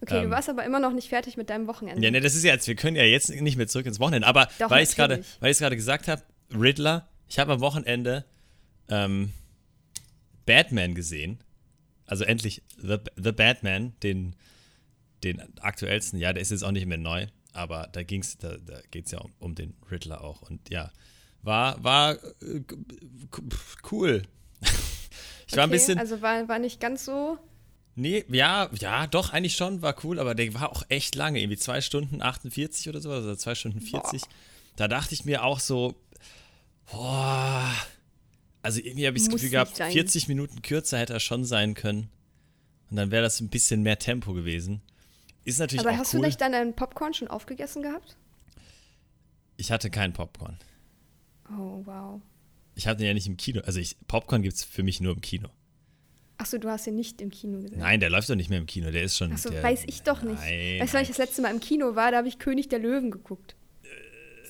Okay, 0.00 0.18
ähm, 0.18 0.24
du 0.24 0.30
warst 0.30 0.48
aber 0.48 0.64
immer 0.64 0.80
noch 0.80 0.92
nicht 0.92 1.08
fertig 1.08 1.36
mit 1.36 1.50
deinem 1.50 1.66
Wochenende. 1.66 2.02
Ja, 2.02 2.10
ne, 2.10 2.20
das 2.20 2.34
ist 2.34 2.44
ja 2.44 2.54
jetzt, 2.54 2.66
wir 2.66 2.76
können 2.76 2.96
ja 2.96 3.04
jetzt 3.04 3.28
nicht 3.28 3.56
mehr 3.58 3.66
zurück 3.66 3.84
ins 3.84 4.00
Wochenende. 4.00 4.26
Aber 4.26 4.48
Doch, 4.58 4.70
weil 4.70 4.82
ich 4.82 4.90
es 4.90 5.58
gerade 5.58 5.76
gesagt 5.76 6.08
habe, 6.08 6.22
Riddler, 6.54 7.08
ich 7.28 7.38
habe 7.38 7.52
am 7.52 7.60
Wochenende 7.60 8.24
ähm, 8.88 9.32
Batman 10.46 10.94
gesehen. 10.94 11.40
Also 12.08 12.24
endlich 12.24 12.62
The, 12.78 12.96
The 13.16 13.32
Batman, 13.32 13.92
den, 14.02 14.34
den 15.22 15.42
aktuellsten. 15.60 16.18
Ja, 16.18 16.32
der 16.32 16.42
ist 16.42 16.50
jetzt 16.50 16.64
auch 16.64 16.72
nicht 16.72 16.86
mehr 16.86 16.98
neu, 16.98 17.26
aber 17.52 17.88
da 17.92 18.02
ging's, 18.02 18.38
da, 18.38 18.56
da 18.56 18.80
geht 18.90 19.06
es 19.06 19.12
ja 19.12 19.18
um, 19.18 19.32
um, 19.38 19.54
den 19.54 19.74
Riddler 19.90 20.24
auch. 20.24 20.42
Und 20.42 20.70
ja, 20.70 20.90
war, 21.42 21.82
war 21.84 22.14
äh, 22.14 22.62
cool. 23.92 24.22
ich 24.60 24.68
okay, 25.48 25.56
war 25.56 25.64
ein 25.64 25.70
bisschen. 25.70 25.98
Also 25.98 26.22
war, 26.22 26.48
war 26.48 26.58
nicht 26.58 26.80
ganz 26.80 27.04
so. 27.04 27.38
Nee, 27.94 28.24
ja, 28.28 28.70
ja, 28.78 29.06
doch, 29.08 29.32
eigentlich 29.32 29.56
schon, 29.56 29.82
war 29.82 29.94
cool, 30.04 30.20
aber 30.20 30.34
der 30.36 30.54
war 30.54 30.70
auch 30.70 30.84
echt 30.88 31.16
lange, 31.16 31.40
irgendwie 31.40 31.58
zwei 31.58 31.80
Stunden 31.80 32.22
48 32.22 32.88
oder 32.88 33.00
so, 33.00 33.10
also 33.10 33.34
zwei 33.34 33.56
Stunden 33.56 33.80
40. 33.80 34.20
Boah. 34.20 34.28
Da 34.76 34.86
dachte 34.86 35.14
ich 35.14 35.24
mir 35.24 35.42
auch 35.42 35.58
so, 35.58 35.96
boah, 36.90 37.68
also 38.68 38.80
irgendwie 38.80 39.06
habe 39.06 39.16
ich 39.16 39.22
das 39.22 39.32
Gefühl 39.32 39.48
gehabt, 39.48 39.78
40 39.78 40.28
Minuten 40.28 40.60
kürzer 40.60 40.98
hätte 40.98 41.14
er 41.14 41.20
schon 41.20 41.46
sein 41.46 41.72
können. 41.72 42.10
Und 42.90 42.98
dann 42.98 43.10
wäre 43.10 43.22
das 43.22 43.40
ein 43.40 43.48
bisschen 43.48 43.82
mehr 43.82 43.98
Tempo 43.98 44.34
gewesen. 44.34 44.82
Ist 45.44 45.58
natürlich 45.58 45.86
Aber 45.86 45.94
auch 45.94 46.00
hast 46.00 46.12
cool. 46.12 46.20
du 46.20 46.26
nicht 46.26 46.38
dann 46.38 46.52
deinen 46.52 46.74
Popcorn 46.74 47.14
schon 47.14 47.28
aufgegessen 47.28 47.82
gehabt? 47.82 48.18
Ich 49.56 49.72
hatte 49.72 49.88
keinen 49.88 50.12
Popcorn. 50.12 50.58
Oh, 51.50 51.80
wow. 51.86 52.20
Ich 52.74 52.86
hatte 52.86 53.04
ihn 53.04 53.06
ja 53.06 53.14
nicht 53.14 53.26
im 53.26 53.38
Kino. 53.38 53.62
Also 53.64 53.80
ich, 53.80 53.96
Popcorn 54.06 54.42
gibt 54.42 54.56
es 54.56 54.64
für 54.64 54.82
mich 54.82 55.00
nur 55.00 55.14
im 55.14 55.22
Kino. 55.22 55.48
Achso, 56.36 56.58
du 56.58 56.68
hast 56.68 56.86
ihn 56.86 56.94
nicht 56.94 57.22
im 57.22 57.30
Kino 57.30 57.62
gesehen. 57.62 57.78
Nein, 57.78 58.00
der 58.00 58.10
läuft 58.10 58.28
doch 58.28 58.34
nicht 58.34 58.50
mehr 58.50 58.58
im 58.58 58.66
Kino. 58.66 58.90
Der 58.90 59.02
ist 59.02 59.16
schon. 59.16 59.32
Achso, 59.32 59.50
weiß 59.50 59.84
ich 59.86 60.02
doch 60.02 60.20
nicht. 60.20 60.40
Nein, 60.40 60.80
weißt 60.80 60.92
du, 60.92 60.96
wann 60.96 61.02
ich 61.04 61.08
das 61.08 61.16
letzte 61.18 61.40
Mal 61.40 61.52
im 61.52 61.60
Kino 61.60 61.94
war? 61.94 62.10
Da 62.10 62.18
habe 62.18 62.28
ich 62.28 62.38
König 62.38 62.68
der 62.68 62.80
Löwen 62.80 63.10
geguckt. 63.10 63.56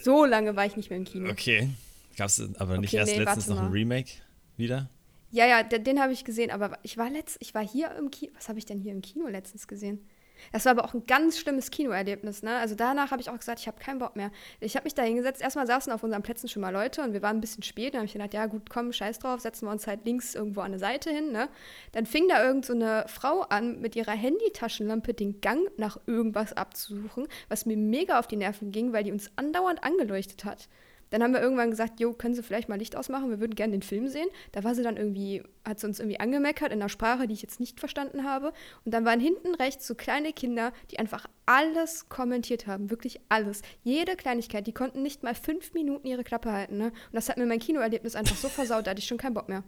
So 0.02 0.24
lange 0.24 0.56
war 0.56 0.66
ich 0.66 0.74
nicht 0.74 0.90
mehr 0.90 0.98
im 0.98 1.04
Kino. 1.04 1.30
Okay. 1.30 1.70
Gab 2.18 2.26
es 2.26 2.42
aber 2.58 2.78
nicht 2.78 2.90
okay, 2.90 2.98
erst 2.98 3.12
nee, 3.12 3.22
letztens 3.22 3.46
noch 3.46 3.62
ein 3.62 3.70
Remake 3.70 4.10
wieder? 4.56 4.90
Ja, 5.30 5.46
ja, 5.46 5.62
den, 5.62 5.84
den 5.84 6.00
habe 6.00 6.12
ich 6.12 6.24
gesehen, 6.24 6.50
aber 6.50 6.76
ich 6.82 6.98
war 6.98 7.08
letzt, 7.08 7.36
ich 7.40 7.54
war 7.54 7.66
hier 7.66 7.94
im 7.96 8.10
Kino. 8.10 8.32
Was 8.34 8.48
habe 8.48 8.58
ich 8.58 8.66
denn 8.66 8.80
hier 8.80 8.92
im 8.92 9.02
Kino 9.02 9.28
letztens 9.28 9.68
gesehen? 9.68 10.04
Das 10.52 10.64
war 10.64 10.72
aber 10.72 10.84
auch 10.84 10.94
ein 10.94 11.06
ganz 11.06 11.38
schlimmes 11.38 11.70
Kinoerlebnis, 11.70 12.42
ne? 12.42 12.56
Also 12.56 12.74
danach 12.74 13.10
habe 13.10 13.20
ich 13.20 13.30
auch 13.30 13.38
gesagt, 13.38 13.60
ich 13.60 13.66
habe 13.66 13.78
keinen 13.78 13.98
Bock 13.98 14.16
mehr. 14.16 14.30
Ich 14.60 14.76
habe 14.76 14.84
mich 14.84 14.94
da 14.94 15.02
hingesetzt. 15.02 15.42
Erstmal 15.42 15.66
saßen 15.66 15.92
auf 15.92 16.02
unseren 16.02 16.22
Plätzen 16.22 16.48
schon 16.48 16.62
mal 16.62 16.72
Leute 16.72 17.02
und 17.02 17.12
wir 17.12 17.22
waren 17.22 17.36
ein 17.36 17.40
bisschen 17.40 17.62
spät. 17.62 17.94
Dann 17.94 18.00
habe 18.00 18.06
ich 18.06 18.12
gedacht, 18.12 18.34
ja 18.34 18.46
gut, 18.46 18.70
komm, 18.70 18.92
scheiß 18.92 19.18
drauf, 19.18 19.40
setzen 19.40 19.66
wir 19.66 19.72
uns 19.72 19.86
halt 19.86 20.04
links 20.04 20.34
irgendwo 20.34 20.60
an 20.60 20.72
der 20.72 20.80
Seite 20.80 21.10
hin, 21.10 21.32
ne? 21.32 21.48
Dann 21.92 22.06
fing 22.06 22.28
da 22.28 22.44
irgend 22.44 22.66
so 22.66 22.72
eine 22.72 23.04
Frau 23.08 23.42
an, 23.42 23.80
mit 23.80 23.96
ihrer 23.96 24.12
Handytaschenlampe 24.12 25.14
den 25.14 25.40
Gang 25.40 25.60
nach 25.76 25.98
irgendwas 26.06 26.52
abzusuchen, 26.52 27.28
was 27.48 27.66
mir 27.66 27.76
mega 27.76 28.18
auf 28.18 28.26
die 28.26 28.36
Nerven 28.36 28.72
ging, 28.72 28.92
weil 28.92 29.04
die 29.04 29.12
uns 29.12 29.30
andauernd 29.36 29.84
angeleuchtet 29.84 30.44
hat. 30.44 30.68
Dann 31.10 31.22
haben 31.22 31.32
wir 31.32 31.40
irgendwann 31.40 31.70
gesagt, 31.70 32.00
jo, 32.00 32.12
können 32.12 32.34
Sie 32.34 32.42
vielleicht 32.42 32.68
mal 32.68 32.78
Licht 32.78 32.96
ausmachen? 32.96 33.30
Wir 33.30 33.40
würden 33.40 33.54
gerne 33.54 33.72
den 33.72 33.82
Film 33.82 34.08
sehen. 34.08 34.28
Da 34.52 34.64
war 34.64 34.74
sie 34.74 34.82
dann 34.82 34.96
irgendwie, 34.96 35.42
hat 35.66 35.80
sie 35.80 35.86
uns 35.86 36.00
irgendwie 36.00 36.20
angemeckert 36.20 36.72
in 36.72 36.80
einer 36.80 36.88
Sprache, 36.88 37.26
die 37.26 37.34
ich 37.34 37.42
jetzt 37.42 37.60
nicht 37.60 37.80
verstanden 37.80 38.24
habe. 38.24 38.52
Und 38.84 38.92
dann 38.92 39.04
waren 39.04 39.20
hinten 39.20 39.54
rechts 39.54 39.86
so 39.86 39.94
kleine 39.94 40.32
Kinder, 40.32 40.72
die 40.90 40.98
einfach 40.98 41.26
alles 41.46 42.08
kommentiert 42.08 42.66
haben. 42.66 42.90
Wirklich 42.90 43.20
alles. 43.28 43.62
Jede 43.82 44.16
Kleinigkeit. 44.16 44.66
Die 44.66 44.74
konnten 44.74 45.02
nicht 45.02 45.22
mal 45.22 45.34
fünf 45.34 45.72
Minuten 45.72 46.06
ihre 46.06 46.24
Klappe 46.24 46.52
halten. 46.52 46.76
Ne? 46.76 46.86
Und 46.86 46.94
das 47.12 47.28
hat 47.28 47.38
mir 47.38 47.46
mein 47.46 47.60
Kinoerlebnis 47.60 48.14
einfach 48.14 48.36
so 48.36 48.48
versaut, 48.48 48.86
da 48.86 48.90
hatte 48.90 49.00
ich 49.00 49.06
schon 49.06 49.18
keinen 49.18 49.34
Bock 49.34 49.48
mehr. 49.48 49.64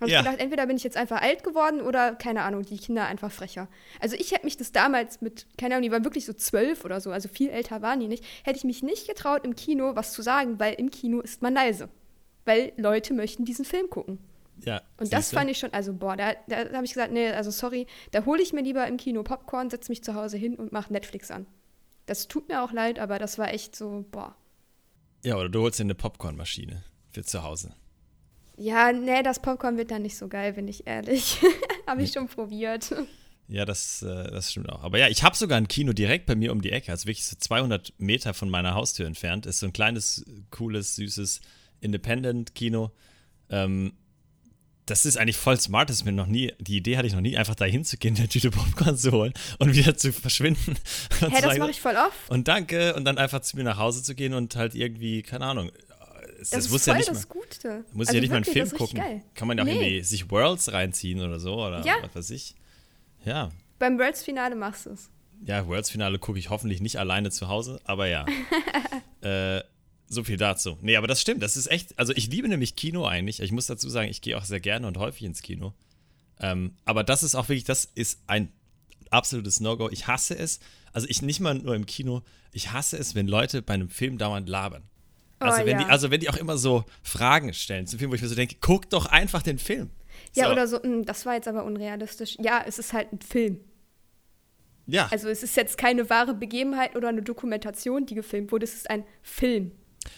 Habe 0.00 0.10
ja. 0.10 0.20
ich 0.20 0.24
gedacht, 0.24 0.40
entweder 0.40 0.66
bin 0.66 0.76
ich 0.76 0.84
jetzt 0.84 0.96
einfach 0.96 1.20
alt 1.20 1.44
geworden 1.44 1.82
oder, 1.82 2.14
keine 2.14 2.42
Ahnung, 2.42 2.62
die 2.62 2.78
Kinder 2.78 3.06
einfach 3.06 3.30
frecher. 3.30 3.68
Also 4.00 4.16
ich 4.16 4.32
hätte 4.32 4.44
mich 4.44 4.56
das 4.56 4.72
damals 4.72 5.20
mit, 5.20 5.46
keine 5.58 5.74
Ahnung, 5.74 5.82
die 5.82 5.92
waren 5.92 6.04
wirklich 6.04 6.24
so 6.24 6.32
zwölf 6.32 6.84
oder 6.84 7.00
so, 7.00 7.10
also 7.12 7.28
viel 7.28 7.50
älter 7.50 7.82
waren 7.82 8.00
die 8.00 8.08
nicht, 8.08 8.24
hätte 8.44 8.56
ich 8.56 8.64
mich 8.64 8.82
nicht 8.82 9.06
getraut, 9.06 9.44
im 9.44 9.54
Kino 9.54 9.96
was 9.96 10.12
zu 10.12 10.22
sagen, 10.22 10.58
weil 10.58 10.74
im 10.74 10.90
Kino 10.90 11.20
ist 11.20 11.42
man 11.42 11.54
leise. 11.54 11.90
Weil 12.46 12.72
Leute 12.76 13.12
möchten 13.12 13.44
diesen 13.44 13.66
Film 13.66 13.90
gucken. 13.90 14.18
Ja. 14.64 14.82
Und 14.98 15.12
das 15.12 15.32
fand 15.32 15.50
ich 15.50 15.58
schon, 15.58 15.72
also 15.72 15.92
boah, 15.92 16.16
da, 16.16 16.32
da 16.46 16.72
habe 16.72 16.84
ich 16.84 16.92
gesagt, 16.92 17.12
nee, 17.12 17.28
also 17.28 17.50
sorry, 17.50 17.86
da 18.10 18.24
hole 18.24 18.42
ich 18.42 18.52
mir 18.52 18.62
lieber 18.62 18.86
im 18.86 18.96
Kino 18.96 19.22
Popcorn, 19.22 19.70
setze 19.70 19.90
mich 19.90 20.02
zu 20.02 20.14
Hause 20.14 20.36
hin 20.36 20.56
und 20.56 20.72
mache 20.72 20.92
Netflix 20.92 21.30
an. 21.30 21.46
Das 22.06 22.28
tut 22.28 22.48
mir 22.48 22.62
auch 22.62 22.72
leid, 22.72 22.98
aber 22.98 23.18
das 23.18 23.38
war 23.38 23.52
echt 23.52 23.76
so, 23.76 24.04
boah. 24.10 24.34
Ja, 25.24 25.36
oder 25.36 25.48
du 25.48 25.60
holst 25.60 25.78
dir 25.78 25.84
eine 25.84 25.94
Popcornmaschine 25.94 26.84
für 27.10 27.22
zu 27.22 27.42
Hause. 27.42 27.74
Ja, 28.56 28.92
nee, 28.92 29.22
das 29.22 29.40
Popcorn 29.40 29.76
wird 29.76 29.90
dann 29.90 30.02
nicht 30.02 30.16
so 30.16 30.28
geil, 30.28 30.52
bin 30.52 30.68
ich 30.68 30.86
ehrlich. 30.86 31.38
habe 31.86 32.02
ich 32.02 32.12
schon 32.12 32.28
probiert. 32.28 32.94
Ja, 33.48 33.64
das, 33.64 34.02
äh, 34.02 34.30
das 34.30 34.50
stimmt 34.50 34.68
auch. 34.70 34.82
Aber 34.82 34.98
ja, 34.98 35.08
ich 35.08 35.22
habe 35.24 35.36
sogar 35.36 35.58
ein 35.58 35.66
Kino 35.66 35.92
direkt 35.92 36.26
bei 36.26 36.36
mir 36.36 36.52
um 36.52 36.60
die 36.60 36.70
Ecke, 36.70 36.92
also 36.92 37.06
wirklich 37.06 37.24
so 37.24 37.36
200 37.36 37.94
Meter 37.98 38.32
von 38.32 38.48
meiner 38.48 38.74
Haustür 38.74 39.06
entfernt. 39.06 39.46
Ist 39.46 39.58
so 39.58 39.66
ein 39.66 39.72
kleines, 39.72 40.24
cooles, 40.50 40.94
süßes 40.96 41.40
Independent-Kino. 41.80 42.92
Ähm, 43.48 43.92
das 44.86 45.06
ist 45.06 45.16
eigentlich 45.16 45.36
voll 45.36 45.58
smart, 45.58 45.88
das 45.88 45.98
ist 45.98 46.04
mir 46.04 46.12
noch 46.12 46.26
nie, 46.26 46.52
die 46.58 46.76
Idee 46.76 46.96
hatte 46.96 47.06
ich 47.06 47.14
noch 47.14 47.20
nie, 47.20 47.36
einfach 47.36 47.54
da 47.54 47.64
hinzugehen, 47.64 48.16
eine 48.16 48.28
Tüte 48.28 48.50
Popcorn 48.50 48.96
zu 48.96 49.12
holen 49.12 49.32
und 49.58 49.74
wieder 49.76 49.96
zu 49.96 50.12
verschwinden. 50.12 50.76
Hä, 51.20 51.26
hey, 51.30 51.42
das 51.42 51.58
mache 51.58 51.70
ich 51.70 51.80
voll 51.80 51.94
oft. 51.94 52.28
Und 52.28 52.48
danke 52.48 52.94
und 52.94 53.04
dann 53.04 53.16
einfach 53.16 53.40
zu 53.40 53.56
mir 53.56 53.62
nach 53.62 53.78
Hause 53.78 54.02
zu 54.02 54.14
gehen 54.14 54.34
und 54.34 54.56
halt 54.56 54.74
irgendwie, 54.74 55.22
keine 55.22 55.46
Ahnung, 55.46 55.70
das, 56.40 56.50
das 56.50 56.64
ist 56.66 56.84
voll 56.84 56.94
ja 56.94 56.98
nicht 56.98 57.08
das 57.10 57.28
mal, 57.28 57.34
Gute. 57.34 57.84
Muss 57.92 58.08
also 58.08 58.16
ja 58.16 58.20
nicht 58.22 58.30
wirklich, 58.30 58.30
mal 58.30 58.36
einen 58.36 58.44
Film 58.44 58.70
gucken. 58.70 58.98
Geil. 58.98 59.22
Kann 59.34 59.46
man 59.46 59.58
ja 59.58 59.64
auch 59.64 59.68
nee. 59.68 59.74
irgendwie 59.74 60.02
sich 60.02 60.30
Worlds 60.30 60.72
reinziehen 60.72 61.20
oder 61.20 61.38
so 61.38 61.54
oder 61.54 61.84
ja. 61.84 61.96
was 62.02 62.14
weiß 62.14 62.30
ich. 62.30 62.54
Ja. 63.24 63.50
Beim 63.78 63.98
Worlds-Finale 63.98 64.56
machst 64.56 64.86
du 64.86 64.90
es. 64.90 65.10
Ja, 65.44 65.66
Worlds-Finale 65.66 66.18
gucke 66.18 66.38
ich 66.38 66.48
hoffentlich 66.48 66.80
nicht 66.80 66.98
alleine 66.98 67.30
zu 67.30 67.48
Hause, 67.48 67.78
aber 67.84 68.06
ja. 68.06 68.24
äh, 69.20 69.62
so 70.06 70.24
viel 70.24 70.38
dazu. 70.38 70.78
Nee, 70.80 70.96
aber 70.96 71.06
das 71.06 71.20
stimmt. 71.20 71.42
Das 71.42 71.56
ist 71.56 71.70
echt. 71.70 71.98
Also, 71.98 72.14
ich 72.14 72.28
liebe 72.28 72.48
nämlich 72.48 72.74
Kino 72.74 73.06
eigentlich. 73.06 73.40
Ich 73.40 73.52
muss 73.52 73.66
dazu 73.66 73.88
sagen, 73.90 74.10
ich 74.10 74.22
gehe 74.22 74.36
auch 74.38 74.44
sehr 74.44 74.60
gerne 74.60 74.86
und 74.86 74.96
häufig 74.96 75.24
ins 75.24 75.42
Kino. 75.42 75.74
Ähm, 76.40 76.74
aber 76.86 77.04
das 77.04 77.22
ist 77.22 77.34
auch 77.34 77.48
wirklich, 77.48 77.64
das 77.64 77.84
ist 77.84 78.20
ein 78.26 78.50
absolutes 79.10 79.60
No-Go. 79.60 79.90
Ich 79.90 80.06
hasse 80.06 80.38
es. 80.38 80.60
Also, 80.92 81.06
ich 81.08 81.20
nicht 81.20 81.40
mal 81.40 81.54
nur 81.54 81.74
im 81.74 81.84
Kino. 81.84 82.22
Ich 82.52 82.72
hasse 82.72 82.96
es, 82.96 83.14
wenn 83.14 83.28
Leute 83.28 83.60
bei 83.60 83.74
einem 83.74 83.90
Film 83.90 84.16
dauernd 84.16 84.48
labern. 84.48 84.82
Also, 85.40 85.62
oh, 85.62 85.66
wenn 85.66 85.80
ja. 85.80 85.84
die, 85.84 85.90
also 85.90 86.10
wenn 86.10 86.20
die 86.20 86.28
auch 86.28 86.36
immer 86.36 86.58
so 86.58 86.84
Fragen 87.02 87.54
stellen 87.54 87.86
zum 87.86 87.98
Film, 87.98 88.10
wo 88.10 88.14
ich 88.14 88.22
mir 88.22 88.28
so 88.28 88.34
denke, 88.34 88.56
guck 88.60 88.90
doch 88.90 89.06
einfach 89.06 89.42
den 89.42 89.58
Film. 89.58 89.90
Ja, 90.34 90.46
so. 90.46 90.52
oder 90.52 90.66
so, 90.66 90.82
hm, 90.82 91.04
das 91.06 91.24
war 91.24 91.34
jetzt 91.34 91.48
aber 91.48 91.64
unrealistisch. 91.64 92.36
Ja, 92.38 92.62
es 92.66 92.78
ist 92.78 92.92
halt 92.92 93.12
ein 93.12 93.20
Film. 93.20 93.60
Ja. 94.86 95.08
Also 95.10 95.28
es 95.28 95.42
ist 95.42 95.56
jetzt 95.56 95.78
keine 95.78 96.10
wahre 96.10 96.34
Begebenheit 96.34 96.94
oder 96.94 97.08
eine 97.08 97.22
Dokumentation, 97.22 98.04
die 98.04 98.14
gefilmt 98.14 98.52
wurde, 98.52 98.64
es 98.64 98.74
ist 98.74 98.90
ein 98.90 99.04
Film. 99.22 99.72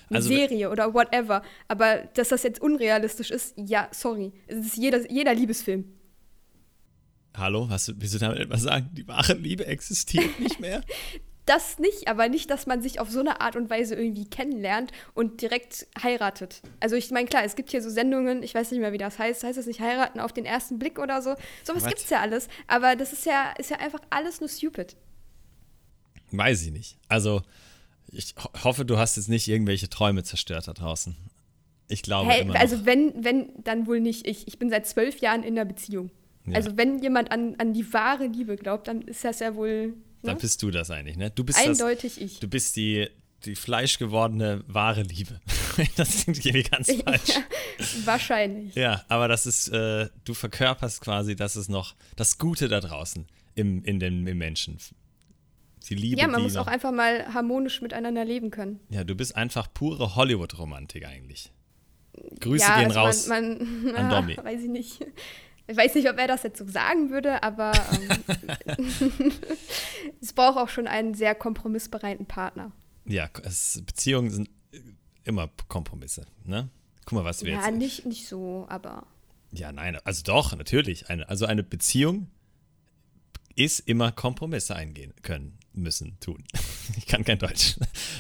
Eine 0.09 0.19
also, 0.19 0.29
Serie 0.29 0.71
oder 0.71 0.93
whatever. 0.93 1.43
Aber 1.69 1.99
dass 2.15 2.29
das 2.31 2.43
jetzt 2.43 2.61
unrealistisch 2.61 3.31
ist, 3.31 3.55
ja, 3.57 3.89
sorry. 3.93 4.33
Es 4.47 4.67
ist 4.67 4.77
jeder, 4.77 5.09
jeder 5.11 5.35
Liebesfilm. 5.35 5.85
Hallo, 7.37 7.69
hast 7.71 7.89
du, 7.89 7.93
willst 7.97 8.15
du 8.15 8.19
damit 8.19 8.39
etwas 8.39 8.63
sagen? 8.63 8.91
Die 8.93 9.07
wahre 9.07 9.35
Liebe 9.35 9.67
existiert 9.67 10.39
nicht 10.41 10.61
mehr? 10.61 10.83
das 11.45 11.79
nicht, 11.79 12.09
aber 12.09 12.29
nicht, 12.29 12.51
dass 12.51 12.67
man 12.67 12.83
sich 12.83 13.01
auf 13.01 13.11
so 13.11 13.21
eine 13.21 13.41
Art 13.41 13.57
und 13.57 13.69
Weise 13.69 13.95
irgendwie 13.97 14.27
kennenlernt 14.27 14.93
und 15.15 15.43
direkt 15.43 15.87
heiratet. 16.01 16.63
Also 16.81 16.95
ich 16.95 17.11
meine, 17.11 17.27
klar, 17.27 17.45
es 17.45 17.57
gibt 17.57 17.71
hier 17.71 17.83
so 17.83 17.91
Sendungen, 17.91 18.43
ich 18.43 18.55
weiß 18.55 18.71
nicht 18.71 18.81
mehr, 18.81 18.93
wie 18.93 18.99
das 18.99 19.19
heißt, 19.19 19.43
heißt 19.43 19.59
das 19.59 19.67
nicht 19.67 19.81
heiraten 19.81 20.21
auf 20.21 20.33
den 20.33 20.45
ersten 20.45 20.79
Blick 20.79 20.99
oder 20.99 21.21
so? 21.21 21.35
Sowas 21.65 21.87
gibt 21.87 21.99
es 21.99 22.11
ja 22.11 22.21
alles, 22.21 22.49
aber 22.69 22.95
das 22.95 23.13
ist 23.13 23.27
ja, 23.27 23.53
ist 23.59 23.71
ja 23.71 23.79
einfach 23.79 24.01
alles 24.11 24.41
nur 24.41 24.49
stupid. 24.49 24.97
Weiß 26.31 26.63
ich 26.63 26.71
nicht. 26.71 26.99
Also 27.09 27.43
ich 28.13 28.35
ho 28.43 28.65
hoffe, 28.65 28.85
du 28.85 28.99
hast 28.99 29.17
jetzt 29.17 29.29
nicht 29.29 29.49
irgendwelche 29.49 29.89
Träume 29.89 30.23
zerstört 30.23 30.69
da 30.69 30.73
draußen. 30.73 31.17
Ich 31.89 32.03
glaube 32.03 32.31
hey, 32.31 32.43
immer 32.43 32.59
Also 32.59 32.87
wenn, 32.87 33.25
wenn, 33.25 33.51
dann 33.65 33.87
wohl 33.87 34.01
nicht 34.01 34.27
ich. 34.27 34.47
Ich 34.47 34.59
bin 34.59 34.71
seit 34.71 34.87
zwölf 34.87 35.19
Jahren 35.19 35.43
in 35.43 35.55
der 35.55 35.65
Beziehung. 35.65 36.11
Ja. 36.47 36.57
Also 36.57 36.77
wenn 36.77 36.99
jemand 36.99 37.31
an, 37.31 37.57
an 37.59 37.73
die 37.73 37.93
wahre 37.93 38.27
Liebe 38.27 38.57
glaubt, 38.57 38.89
dann 38.89 39.03
ist 39.03 39.25
das 39.25 39.41
ja 39.41 39.55
wohl 39.55 39.95
dann 40.23 40.39
bist 40.39 40.63
du 40.63 40.71
das 40.71 40.91
eigentlich, 40.91 41.17
ne? 41.17 41.31
Du 41.31 41.45
bist 41.45 41.59
Eindeutig 41.59 42.15
das, 42.15 42.23
ich. 42.23 42.41
Du 42.41 42.49
bist 42.49 42.77
die, 42.77 43.09
die 43.45 43.55
fleischgewordene 43.55 44.63
wahre 44.67 45.03
Liebe. 45.03 45.41
das 45.97 46.25
klingt 46.25 46.45
irgendwie 46.45 46.63
ganz 46.63 46.93
falsch. 46.93 47.29
Ja, 47.29 47.43
wahrscheinlich. 48.05 48.75
Ja, 48.75 49.05
aber 49.09 49.29
das 49.29 49.47
ist, 49.47 49.69
äh, 49.69 50.09
du 50.25 50.35
verkörperst 50.35 51.01
quasi, 51.01 51.37
das 51.37 51.57
ist 51.57 51.69
noch 51.69 51.95
das 52.17 52.39
Gute 52.39 52.69
da 52.69 52.81
draußen 52.81 53.27
im, 53.55 53.83
in 53.85 53.99
den, 53.99 54.27
im 54.27 54.39
Menschen. 54.39 54.79
Die 55.89 55.95
Liebe, 55.95 56.21
ja, 56.21 56.29
man 56.29 56.43
muss 56.43 56.55
noch, 56.55 56.67
auch 56.67 56.71
einfach 56.71 56.93
mal 56.93 57.35
harmonisch 57.35 57.83
miteinander 57.83 58.25
leben 58.25 58.51
können. 58.51 58.81
Ja, 58.89 59.03
du 59.03 59.15
bist 59.15 59.35
einfach 59.35 59.73
pure 59.73 60.15
Hollywood-Romantik 60.15 61.05
eigentlich. 61.05 61.51
Grüße 62.41 62.65
ja, 62.65 62.79
gehen 62.79 62.89
also 62.89 63.01
raus 63.01 63.27
man, 63.27 63.83
man, 63.85 63.97
an 63.97 64.11
Domi. 64.27 64.37
Weiß 64.37 64.63
ich 64.63 64.69
nicht. 64.69 65.05
Ich 65.67 65.77
weiß 65.77 65.95
nicht, 65.95 66.09
ob 66.11 66.19
er 66.19 66.27
das 66.27 66.43
jetzt 66.43 66.59
so 66.59 66.67
sagen 66.67 67.11
würde, 67.11 67.43
aber 67.43 67.73
ähm, 67.93 68.81
es 70.21 70.33
braucht 70.33 70.59
auch 70.59 70.69
schon 70.69 70.87
einen 70.87 71.15
sehr 71.15 71.35
kompromissbereiten 71.35 72.27
Partner. 72.27 72.73
Ja, 73.05 73.29
es, 73.45 73.83
Beziehungen 73.85 74.31
sind 74.31 74.51
immer 75.25 75.51
Kompromisse, 75.69 76.27
ne? 76.45 76.69
Guck 77.05 77.19
mal, 77.19 77.25
was 77.25 77.43
wir 77.43 77.51
ja, 77.53 77.57
jetzt. 77.57 77.67
Ja, 77.67 77.71
nicht, 77.73 78.07
nicht 78.07 78.29
so, 78.29 78.67
aber. 78.69 79.07
Ja, 79.53 79.73
nein, 79.73 79.99
also 80.05 80.23
doch, 80.25 80.57
natürlich. 80.57 81.11
Eine, 81.11 81.29
also 81.29 81.47
eine 81.47 81.63
Beziehung 81.63 82.29
ist 83.55 83.81
immer 83.81 84.13
Kompromisse 84.13 84.75
eingehen 84.75 85.13
können, 85.23 85.59
müssen, 85.73 86.19
tun. 86.21 86.45
ich 86.97 87.07
kann 87.07 87.25
kein 87.25 87.39
Deutsch. 87.39 87.77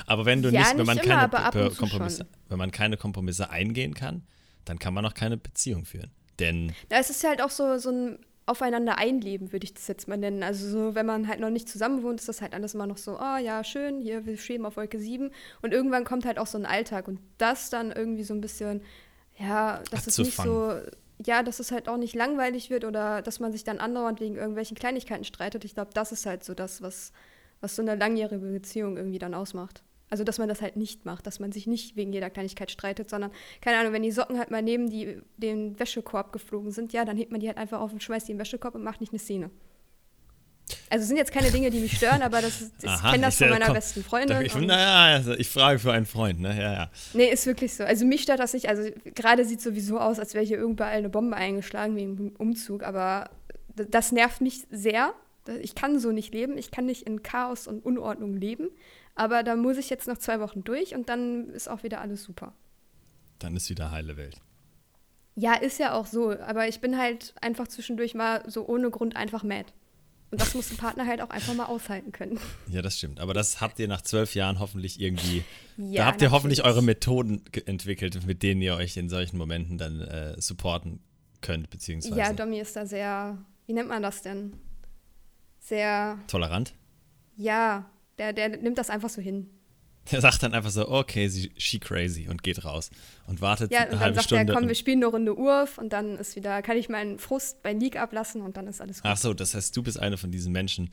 Aber 0.07 0.26
wenn 0.26 0.43
du 0.43 0.51
Ja, 0.51 0.61
nicht, 0.61 0.70
wenn 0.70 0.76
nicht 0.78 0.86
man 0.86 0.99
immer, 0.99 1.28
keine 1.28 1.70
Kompromisse, 1.70 2.18
schon. 2.18 2.26
wenn 2.49 2.59
man 2.59 2.70
keine 2.70 2.97
Kompromisse 2.97 3.51
eingehen 3.51 3.95
kann, 3.95 4.26
dann 4.64 4.78
kann 4.78 4.95
man 4.95 5.05
auch 5.07 5.14
keine 5.14 5.36
Beziehung 5.36 5.84
führen. 5.84 6.11
Denn 6.43 6.72
ist 7.01 7.11
es 7.11 7.24
halt 7.24 7.40
auch 7.40 7.51
so, 7.51 7.78
so 7.78 7.90
ein 7.90 8.18
Aufeinander 8.45 8.99
einleben, 8.99 9.53
würde 9.53 9.64
ich 9.64 9.74
das 9.74 9.86
jetzt 9.86 10.09
mal 10.09 10.16
nennen. 10.16 10.43
Also 10.43 10.68
so, 10.68 10.95
wenn 10.95 11.07
man 11.07 11.28
halt 11.28 11.38
noch 11.38 11.51
nicht 11.51 11.68
zusammen 11.68 12.03
wohnt, 12.03 12.20
ist 12.20 12.28
das 12.28 12.43
halt 12.43 12.55
alles 12.55 12.74
immer 12.74 12.86
noch 12.86 12.99
so, 12.99 13.18
oh 13.18 13.36
ja, 13.36 13.62
schön, 13.62 14.01
hier, 14.01 14.26
wir 14.26 14.36
schweben 14.36 14.66
auf 14.66 14.76
Wolke 14.76 14.99
7. 14.99 15.30
Und 15.62 15.72
irgendwann 15.72 16.05
kommt 16.05 16.26
halt 16.26 16.38
auch 16.38 16.49
so 16.49 16.59
ein 16.59 16.66
Alltag 16.66 17.07
und 17.07 17.20
das 17.38 17.70
dann 17.70 17.93
irgendwie 17.93 18.24
so 18.24 18.34
ein 18.34 18.40
bisschen, 18.40 18.82
ja, 19.38 19.80
dass 19.93 20.09
es 20.09 20.18
nicht 20.18 20.36
so, 20.36 20.74
ja, 21.24 21.45
dass 21.45 21.61
es 21.61 21.70
halt 21.70 21.88
auch 21.88 21.97
nicht 21.97 22.16
langweilig 22.16 22.68
wird 22.68 22.84
oder 22.84 23.22
dass 23.22 23.38
man 23.38 23.53
sich 23.53 23.62
dann 23.62 23.78
andauernd 23.78 24.20
wegen 24.20 24.34
irgendwelchen 24.34 24.76
Kleinigkeiten 24.76 25.24
streitet. 25.24 25.64
Ich 25.64 25.74
glaube, 25.74 25.93
das 25.95 26.11
ist 26.11 26.26
halt 26.26 26.43
so 26.43 26.53
das, 26.53 26.82
was, 26.82 27.12
was 27.61 27.76
so 27.76 27.82
eine 27.82 27.95
langjährige 27.95 28.47
Beziehung 28.47 28.97
irgendwie 28.97 29.20
dann 29.20 29.34
ausmacht. 29.34 29.84
Also, 30.13 30.25
dass 30.25 30.37
man 30.37 30.47
das 30.47 30.61
halt 30.61 30.77
nicht 30.77 31.07
macht, 31.07 31.27
dass 31.27 31.41
man 31.41 31.53
sich 31.53 31.67
nicht 31.67 31.97
wegen 31.97 32.13
jeder 32.13 32.29
Kleinigkeit 32.29 32.71
streitet, 32.71 33.09
sondern, 33.09 33.31
keine 33.63 33.79
Ahnung, 33.79 33.95
wenn 33.95 34.03
die 34.03 34.11
Socken 34.11 34.39
halt 34.39 34.51
mal 34.51 34.61
neben 34.61 34.91
die, 34.91 35.23
den 35.39 35.79
Wäschekorb 35.81 36.35
geflogen 36.35 36.71
sind, 36.71 36.93
ja, 36.93 37.07
dann 37.07 37.17
hebt 37.17 37.31
man 37.31 37.41
die 37.41 37.47
halt 37.49 37.57
einfach 37.57 37.81
auf 37.81 37.95
und 37.95 38.03
schmeißt 38.03 38.29
die 38.29 38.33
in 38.33 38.37
den 38.37 38.43
Wäschekorb 38.43 38.75
und 38.75 38.85
macht 38.85 39.01
nicht 39.01 39.15
eine 39.15 39.19
Szene. 39.19 39.49
Also, 40.91 41.05
es 41.05 41.09
sind 41.09 41.17
jetzt 41.17 41.33
keine 41.33 41.51
Dinge, 41.51 41.71
die 41.71 41.81
mich 41.81 41.97
stören, 41.97 42.21
aber 42.21 42.43
das 42.43 42.61
ist, 42.61 42.75
ich 42.83 43.03
kenne 43.11 43.23
das 43.23 43.37
ich 43.37 43.39
von 43.39 43.49
meiner 43.49 43.65
komm, 43.65 43.75
besten 43.75 44.05
Freundin. 44.05 44.43
ich, 44.43 44.55
naja, 44.55 45.17
also 45.17 45.33
ich 45.33 45.49
frage 45.49 45.79
für 45.79 45.93
einen 45.93 46.05
Freund, 46.05 46.41
ne? 46.41 46.61
Ja, 46.61 46.73
ja. 46.75 46.91
Nee, 47.15 47.33
ist 47.33 47.47
wirklich 47.47 47.73
so. 47.73 47.85
Also 47.85 48.05
mich 48.05 48.25
stört 48.25 48.41
das 48.41 48.53
nicht. 48.53 48.69
Also 48.69 48.91
gerade 49.15 49.47
sieht 49.47 49.63
sowieso 49.63 49.99
aus, 49.99 50.19
als 50.19 50.35
wäre 50.35 50.45
hier 50.45 50.61
überall 50.61 50.93
eine 50.93 51.09
Bombe 51.09 51.37
eingeschlagen 51.37 51.97
wegen 51.97 52.17
dem 52.19 52.37
Umzug. 52.37 52.83
Aber 52.83 53.31
das 53.75 54.13
nervt 54.13 54.43
mich 54.43 54.67
sehr. 54.71 55.15
Ich 55.63 55.75
kann 55.75 55.99
so 55.99 56.13
nicht 56.13 56.35
leben. 56.35 56.59
Ich 56.59 56.71
kann 56.71 56.85
nicht 56.85 57.07
in 57.07 57.23
Chaos 57.23 57.67
und 57.67 57.83
Unordnung 57.83 58.37
leben. 58.37 58.69
Aber 59.15 59.43
da 59.43 59.57
muss 59.57 59.77
ich 59.77 59.91
jetzt 59.91 60.09
noch 60.09 60.19
zwei 60.19 60.41
Wochen 60.41 60.65
durch 60.65 60.95
und 60.95 61.09
dann 61.09 61.51
ist 61.51 61.69
auch 61.69 61.83
wieder 61.83 62.01
alles 62.01 62.23
super. 62.25 62.55
Dann 63.39 63.57
ist 63.57 63.69
wieder 63.71 63.91
heile 63.91 64.17
Welt. 64.17 64.41
Ja, 65.35 65.55
ist 65.55 65.79
ja 65.79 65.95
auch 65.95 66.07
so. 66.07 66.39
Aber 66.41 66.69
ich 66.69 66.81
bin 66.81 66.99
halt 66.99 67.35
einfach 67.41 67.69
zwischendurch 67.69 68.15
mal 68.15 68.43
so 68.49 68.67
ohne 68.67 68.91
Grund 68.91 69.17
einfach 69.17 69.43
mad. 69.43 69.73
Und 70.31 70.41
das 70.41 70.55
muss 70.55 70.71
ein 70.71 70.79
Partner 70.79 71.07
halt 71.07 71.21
auch 71.21 71.29
einfach 71.29 71.53
mal 71.53 71.67
aushalten 71.67 72.11
können. 72.11 72.39
Ja, 72.69 72.81
das 72.81 72.97
stimmt. 72.97 73.21
Aber 73.21 73.35
das 73.35 73.61
habt 73.61 73.79
ihr 73.79 73.87
nach 73.87 74.01
zwölf 74.01 74.35
Jahren 74.35 74.61
hoffentlich 74.61 74.99
irgendwie. 74.99 75.45
Ja, 75.77 76.03
da 76.03 76.07
habt 76.07 76.23
ihr 76.23 76.31
hoffentlich 76.31 76.65
eure 76.65 76.83
Methoden 76.83 77.43
entwickelt, 77.67 78.27
mit 78.27 78.43
denen 78.43 78.63
ihr 78.63 78.75
euch 78.77 78.97
in 78.97 79.11
solchen 79.11 79.37
Momenten 79.37 79.77
dann 79.77 80.01
äh, 80.01 80.41
supporten 80.41 81.01
könnt, 81.43 81.69
beziehungsweise 81.69 82.19
Ja, 82.19 82.33
Domi 82.33 82.61
ist 82.61 82.75
da 82.77 82.87
sehr, 82.87 83.37
wie 83.67 83.75
nennt 83.75 83.89
man 83.89 84.03
das 84.03 84.23
denn? 84.23 84.55
Sehr, 85.59 86.19
tolerant. 86.29 86.73
ja, 87.37 87.85
der, 88.19 88.33
der 88.33 88.49
nimmt 88.51 88.79
das 88.79 88.91
einfach 88.91 89.09
so 89.11 89.21
hin. 89.23 89.49
Der 90.11 90.21
sagt 90.21 90.43
dann 90.43 90.53
einfach 90.53 90.71
so, 90.71 90.89
okay, 90.89 91.29
sie, 91.29 91.53
she 91.57 91.79
crazy 91.79 92.27
und 92.29 92.43
geht 92.43 92.65
raus 92.65 92.91
und 93.29 93.41
wartet 93.41 93.71
Ja, 93.71 93.81
eine 93.81 93.87
und 93.87 93.93
dann 93.93 94.01
halbe 94.01 94.15
sagt 94.17 94.27
Stunde. 94.27 94.53
er, 94.53 94.59
komm, 94.59 94.67
wir 94.67 94.75
spielen 94.75 94.99
eine 94.99 95.07
Runde 95.07 95.37
Urf 95.39 95.79
und 95.79 95.93
dann 95.93 96.19
ist 96.19 96.35
wieder, 96.35 96.61
kann 96.63 96.77
ich 96.77 96.89
meinen 96.89 97.21
Frust 97.21 97.63
bei 97.63 97.73
League 97.73 97.97
ablassen 97.97 98.43
und 98.43 98.57
dann 98.57 98.67
ist 98.67 98.81
alles 98.81 99.01
gut. 99.03 99.11
Ach 99.13 99.17
so, 99.17 99.33
das 99.33 99.55
heißt, 99.55 99.77
du 99.77 99.83
bist 99.85 100.01
eine 100.01 100.17
von 100.17 100.33
diesen 100.33 100.53
Menschen, 100.53 100.91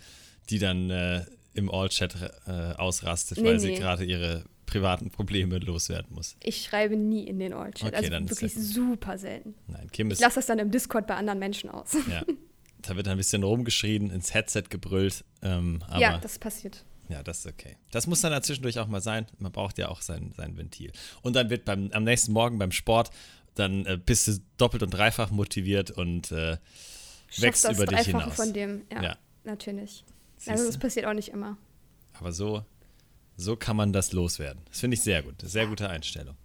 die 0.51 0.59
dann 0.59 0.91
äh, 0.91 1.25
im 1.55 1.71
All-Chat 1.71 2.15
äh, 2.45 2.51
ausrastet, 2.77 3.39
Nee, 3.39 3.45
weil 3.45 3.59
sie 3.59 3.69
nee. 3.69 3.79
gerade 3.79 4.03
ihre 4.05 4.45
privaten 4.67 5.09
Probleme 5.09 5.57
loswerden 5.57 6.13
muss. 6.13 6.35
Ich 6.43 6.61
schreibe 6.63 6.95
nie 6.95 7.23
in 7.25 7.39
den 7.39 7.53
All-Chat, 7.53 7.87
Okay, 7.87 7.95
also 7.95 8.09
dann 8.11 8.29
wirklich 8.29 8.53
ja 8.53 8.61
super 8.61 9.17
selten. 9.17 9.55
Nein, 9.65 9.89
Kim 9.91 10.07
Ich 10.09 10.13
ist, 10.13 10.19
lasse 10.21 10.35
das 10.35 10.45
dann 10.45 10.59
im 10.59 10.69
Discord 10.69 11.07
bei 11.07 11.15
anderen 11.15 11.39
Menschen 11.39 11.71
aus. 11.71 11.93
ja, 12.11 12.21
da 12.83 12.95
wird 12.95 13.07
ein 13.07 13.17
bisschen 13.17 13.41
rumgeschrien, 13.41 14.11
ins 14.11 14.35
Headset 14.35 14.65
gebrüllt, 14.69 15.25
ähm, 15.41 15.81
aber 15.87 15.99
ja, 15.99 16.17
das 16.19 16.37
passiert. 16.37 16.85
Ja, 17.09 17.23
das 17.23 17.39
ist 17.39 17.47
okay. 17.47 17.75
Das 17.91 18.05
muss 18.07 18.21
dann 18.21 18.31
dazwischendurch 18.31 18.79
auch 18.79 18.87
mal 18.87 19.01
sein. 19.01 19.25
Man 19.39 19.51
braucht 19.51 19.77
ja 19.79 19.89
auch 19.89 20.01
sein, 20.01 20.31
sein 20.37 20.55
Ventil. 20.57 20.91
Und 21.23 21.35
dann 21.35 21.49
wird 21.49 21.65
beim, 21.65 21.89
am 21.91 22.03
nächsten 22.03 22.31
Morgen 22.33 22.59
beim 22.59 22.71
Sport, 22.71 23.09
dann 23.55 23.85
äh, 23.87 23.97
bist 24.03 24.27
du 24.27 24.37
doppelt 24.57 24.83
und 24.83 24.91
dreifach 24.91 25.31
motiviert 25.31 25.89
und 25.91 26.31
äh, 26.31 26.57
wächst 27.37 27.65
über 27.69 27.85
dich 27.87 27.97
Dreifache 27.97 28.23
hinaus. 28.23 28.35
von 28.35 28.53
dem, 28.53 28.83
ja, 28.91 29.01
Ja. 29.03 29.17
natürlich. 29.43 30.05
Siehste? 30.37 30.51
Also 30.51 30.65
das 30.67 30.77
passiert 30.77 31.05
auch 31.07 31.13
nicht 31.13 31.29
immer. 31.29 31.57
Aber 32.19 32.31
so, 32.31 32.63
so 33.37 33.55
kann 33.55 33.75
man 33.75 33.91
das 33.91 34.13
loswerden. 34.13 34.61
Das 34.69 34.79
finde 34.79 34.95
ich 34.95 35.01
sehr 35.01 35.23
gut. 35.23 35.35
Sehr 35.41 35.65
gute 35.67 35.89
Einstellung. 35.89 36.35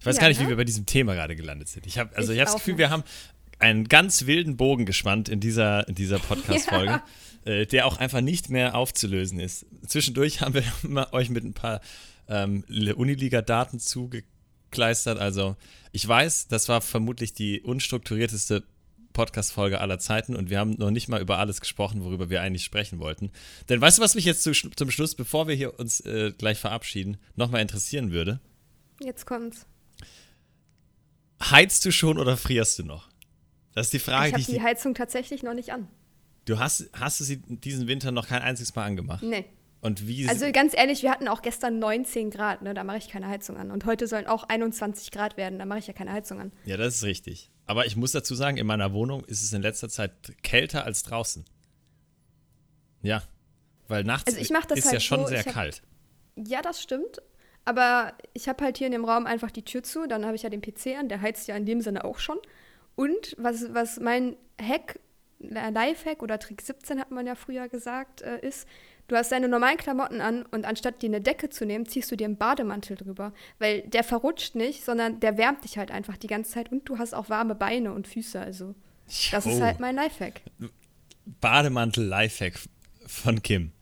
Ich 0.00 0.06
weiß 0.06 0.16
Ja, 0.16 0.22
gar 0.22 0.28
nicht, 0.28 0.38
wie 0.40 0.44
ne? 0.44 0.50
wir 0.50 0.56
bei 0.56 0.64
diesem 0.64 0.86
Thema 0.86 1.14
gerade 1.14 1.34
gelandet 1.36 1.68
sind. 1.68 1.86
Ich 1.86 1.98
habe 1.98 2.14
also 2.16 2.32
Ich 2.32 2.36
ich 2.36 2.40
habe 2.40 2.46
das 2.52 2.54
Gefühl, 2.60 2.74
nicht. 2.74 2.78
wir 2.78 2.90
haben 2.90 3.02
einen 3.58 3.88
ganz 3.88 4.26
wilden 4.26 4.56
Bogen 4.56 4.86
gespannt 4.86 5.28
in 5.28 5.40
dieser, 5.40 5.86
in 5.88 5.94
dieser 5.94 6.18
Podcast-Folge, 6.20 7.02
äh, 7.44 7.66
der 7.66 7.86
auch 7.86 7.98
einfach 7.98 8.20
nicht 8.20 8.50
mehr 8.50 8.74
aufzulösen 8.74 9.40
ist. 9.40 9.66
Zwischendurch 9.86 10.40
haben 10.40 10.54
wir 10.54 11.12
euch 11.12 11.30
mit 11.30 11.44
ein 11.44 11.54
paar 11.54 11.80
ähm, 12.28 12.64
Uniliga-Daten 12.68 13.78
zugekleistert. 13.80 15.18
Also 15.18 15.56
ich 15.92 16.06
weiß, 16.06 16.48
das 16.48 16.68
war 16.68 16.80
vermutlich 16.80 17.34
die 17.34 17.60
unstrukturierteste 17.60 18.64
Podcast-Folge 19.12 19.80
aller 19.80 19.98
Zeiten 19.98 20.34
und 20.34 20.50
wir 20.50 20.58
haben 20.58 20.72
noch 20.78 20.90
nicht 20.90 21.08
mal 21.08 21.20
über 21.20 21.38
alles 21.38 21.60
gesprochen, 21.60 22.02
worüber 22.02 22.30
wir 22.30 22.40
eigentlich 22.40 22.64
sprechen 22.64 22.98
wollten. 22.98 23.30
Denn 23.68 23.80
weißt 23.80 23.98
du, 23.98 24.02
was 24.02 24.14
mich 24.14 24.24
jetzt 24.24 24.42
zu, 24.42 24.52
zum 24.52 24.90
Schluss, 24.90 25.14
bevor 25.14 25.48
wir 25.48 25.54
hier 25.54 25.78
uns 25.78 26.00
äh, 26.00 26.32
gleich 26.36 26.58
verabschieden, 26.58 27.18
nochmal 27.36 27.60
interessieren 27.60 28.12
würde? 28.12 28.40
Jetzt 29.00 29.26
kommt's. 29.26 29.66
Heizt 31.42 31.84
du 31.84 31.90
schon 31.90 32.18
oder 32.18 32.36
frierst 32.36 32.78
du 32.78 32.84
noch? 32.84 33.08
Das 33.74 33.86
ist 33.86 33.92
die 33.92 33.98
Frage, 33.98 34.38
ich 34.38 34.46
habe 34.48 34.58
die 34.58 34.62
Heizung 34.62 34.94
tatsächlich 34.94 35.42
noch 35.42 35.54
nicht 35.54 35.72
an. 35.72 35.88
Du 36.44 36.58
hast, 36.58 36.90
hast 36.92 37.20
du 37.20 37.24
sie 37.24 37.38
diesen 37.38 37.86
Winter 37.88 38.10
noch 38.10 38.28
kein 38.28 38.42
einziges 38.42 38.74
Mal 38.74 38.84
angemacht? 38.84 39.22
Nee. 39.22 39.44
Und 39.80 40.06
wie 40.06 40.28
Also 40.28 40.50
ganz 40.52 40.74
ehrlich, 40.76 41.02
wir 41.02 41.10
hatten 41.10 41.26
auch 41.26 41.42
gestern 41.42 41.78
19 41.80 42.30
Grad, 42.30 42.62
ne? 42.62 42.72
da 42.72 42.84
mache 42.84 42.98
ich 42.98 43.08
keine 43.08 43.26
Heizung 43.28 43.56
an. 43.56 43.70
Und 43.72 43.84
heute 43.84 44.06
sollen 44.06 44.26
auch 44.28 44.44
21 44.44 45.10
Grad 45.10 45.36
werden, 45.36 45.58
da 45.58 45.66
mache 45.66 45.80
ich 45.80 45.88
ja 45.88 45.92
keine 45.92 46.12
Heizung 46.12 46.40
an. 46.40 46.52
Ja, 46.64 46.76
das 46.76 46.96
ist 46.96 47.04
richtig. 47.04 47.50
Aber 47.66 47.84
ich 47.86 47.96
muss 47.96 48.12
dazu 48.12 48.34
sagen, 48.34 48.56
in 48.58 48.66
meiner 48.66 48.92
Wohnung 48.92 49.24
ist 49.24 49.42
es 49.42 49.52
in 49.52 49.60
letzter 49.62 49.88
Zeit 49.88 50.12
kälter 50.42 50.84
als 50.84 51.02
draußen. 51.02 51.44
Ja. 53.02 53.22
Weil 53.88 54.04
nachts 54.04 54.26
Also 54.28 54.40
ich 54.40 54.50
mach 54.50 54.66
das 54.66 54.78
ist 54.78 54.84
ja 54.86 54.92
halt 54.92 55.02
schon 55.02 55.20
so, 55.22 55.26
sehr 55.26 55.44
hab- 55.44 55.52
kalt. 55.52 55.82
Ja, 56.36 56.62
das 56.62 56.80
stimmt. 56.80 57.20
Aber 57.64 58.14
ich 58.34 58.48
habe 58.48 58.64
halt 58.64 58.78
hier 58.78 58.86
in 58.86 58.92
dem 58.92 59.04
Raum 59.04 59.26
einfach 59.26 59.50
die 59.50 59.64
Tür 59.64 59.82
zu, 59.82 60.06
dann 60.06 60.24
habe 60.24 60.34
ich 60.36 60.42
ja 60.42 60.50
den 60.50 60.62
PC 60.62 60.98
an, 60.98 61.08
der 61.08 61.20
heizt 61.20 61.46
ja 61.48 61.56
in 61.56 61.66
dem 61.66 61.80
Sinne 61.80 62.04
auch 62.04 62.18
schon. 62.18 62.38
Und 62.94 63.34
was, 63.38 63.72
was 63.74 63.98
mein 64.00 64.36
Hack, 64.60 64.98
Lifehack 65.50 66.22
oder 66.22 66.38
Trick 66.38 66.60
17 66.62 67.00
hat 67.00 67.10
man 67.10 67.26
ja 67.26 67.34
früher 67.34 67.68
gesagt, 67.68 68.22
äh, 68.22 68.38
ist, 68.46 68.66
du 69.08 69.16
hast 69.16 69.32
deine 69.32 69.48
normalen 69.48 69.76
Klamotten 69.76 70.20
an 70.20 70.44
und 70.50 70.64
anstatt 70.64 71.02
dir 71.02 71.08
eine 71.08 71.20
Decke 71.20 71.48
zu 71.50 71.66
nehmen, 71.66 71.86
ziehst 71.86 72.10
du 72.10 72.16
dir 72.16 72.24
einen 72.26 72.36
Bademantel 72.36 72.96
drüber. 72.96 73.32
Weil 73.58 73.82
der 73.82 74.04
verrutscht 74.04 74.54
nicht, 74.54 74.84
sondern 74.84 75.20
der 75.20 75.36
wärmt 75.38 75.64
dich 75.64 75.78
halt 75.78 75.90
einfach 75.90 76.16
die 76.16 76.26
ganze 76.28 76.52
Zeit 76.52 76.70
und 76.72 76.88
du 76.88 76.98
hast 76.98 77.14
auch 77.14 77.28
warme 77.28 77.54
Beine 77.54 77.92
und 77.92 78.06
Füße. 78.08 78.40
Also 78.40 78.74
das 79.30 79.46
ist 79.46 79.58
Oh. 79.58 79.62
halt 79.62 79.80
mein 79.80 79.96
Lifehack. 79.96 80.40
Bademantel-Lifehack 81.40 82.54
von 83.06 83.42
Kim. 83.42 83.72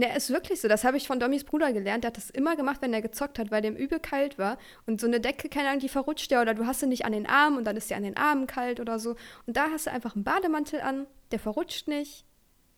Ne, 0.00 0.16
ist 0.16 0.30
wirklich 0.30 0.62
so. 0.62 0.66
Das 0.66 0.84
habe 0.84 0.96
ich 0.96 1.06
von 1.06 1.20
Dommys 1.20 1.44
Bruder 1.44 1.74
gelernt. 1.74 2.04
Der 2.04 2.08
hat 2.08 2.16
das 2.16 2.30
immer 2.30 2.56
gemacht, 2.56 2.80
wenn 2.80 2.94
er 2.94 3.02
gezockt 3.02 3.38
hat, 3.38 3.50
weil 3.50 3.60
dem 3.60 3.76
übel 3.76 4.00
kalt 4.00 4.38
war. 4.38 4.56
Und 4.86 4.98
so 4.98 5.06
eine 5.06 5.20
Decke, 5.20 5.50
keine 5.50 5.68
Ahnung, 5.68 5.80
die 5.80 5.90
verrutscht 5.90 6.32
ja 6.32 6.40
oder 6.40 6.54
du 6.54 6.64
hast 6.64 6.80
sie 6.80 6.86
nicht 6.86 7.04
an 7.04 7.12
den 7.12 7.26
Armen 7.26 7.58
und 7.58 7.64
dann 7.64 7.76
ist 7.76 7.88
sie 7.88 7.94
an 7.94 8.02
den 8.02 8.16
Armen 8.16 8.46
kalt 8.46 8.80
oder 8.80 8.98
so. 8.98 9.10
Und 9.46 9.58
da 9.58 9.68
hast 9.70 9.84
du 9.86 9.90
einfach 9.90 10.14
einen 10.14 10.24
Bademantel 10.24 10.80
an, 10.80 11.06
der 11.32 11.38
verrutscht 11.38 11.86
nicht 11.86 12.24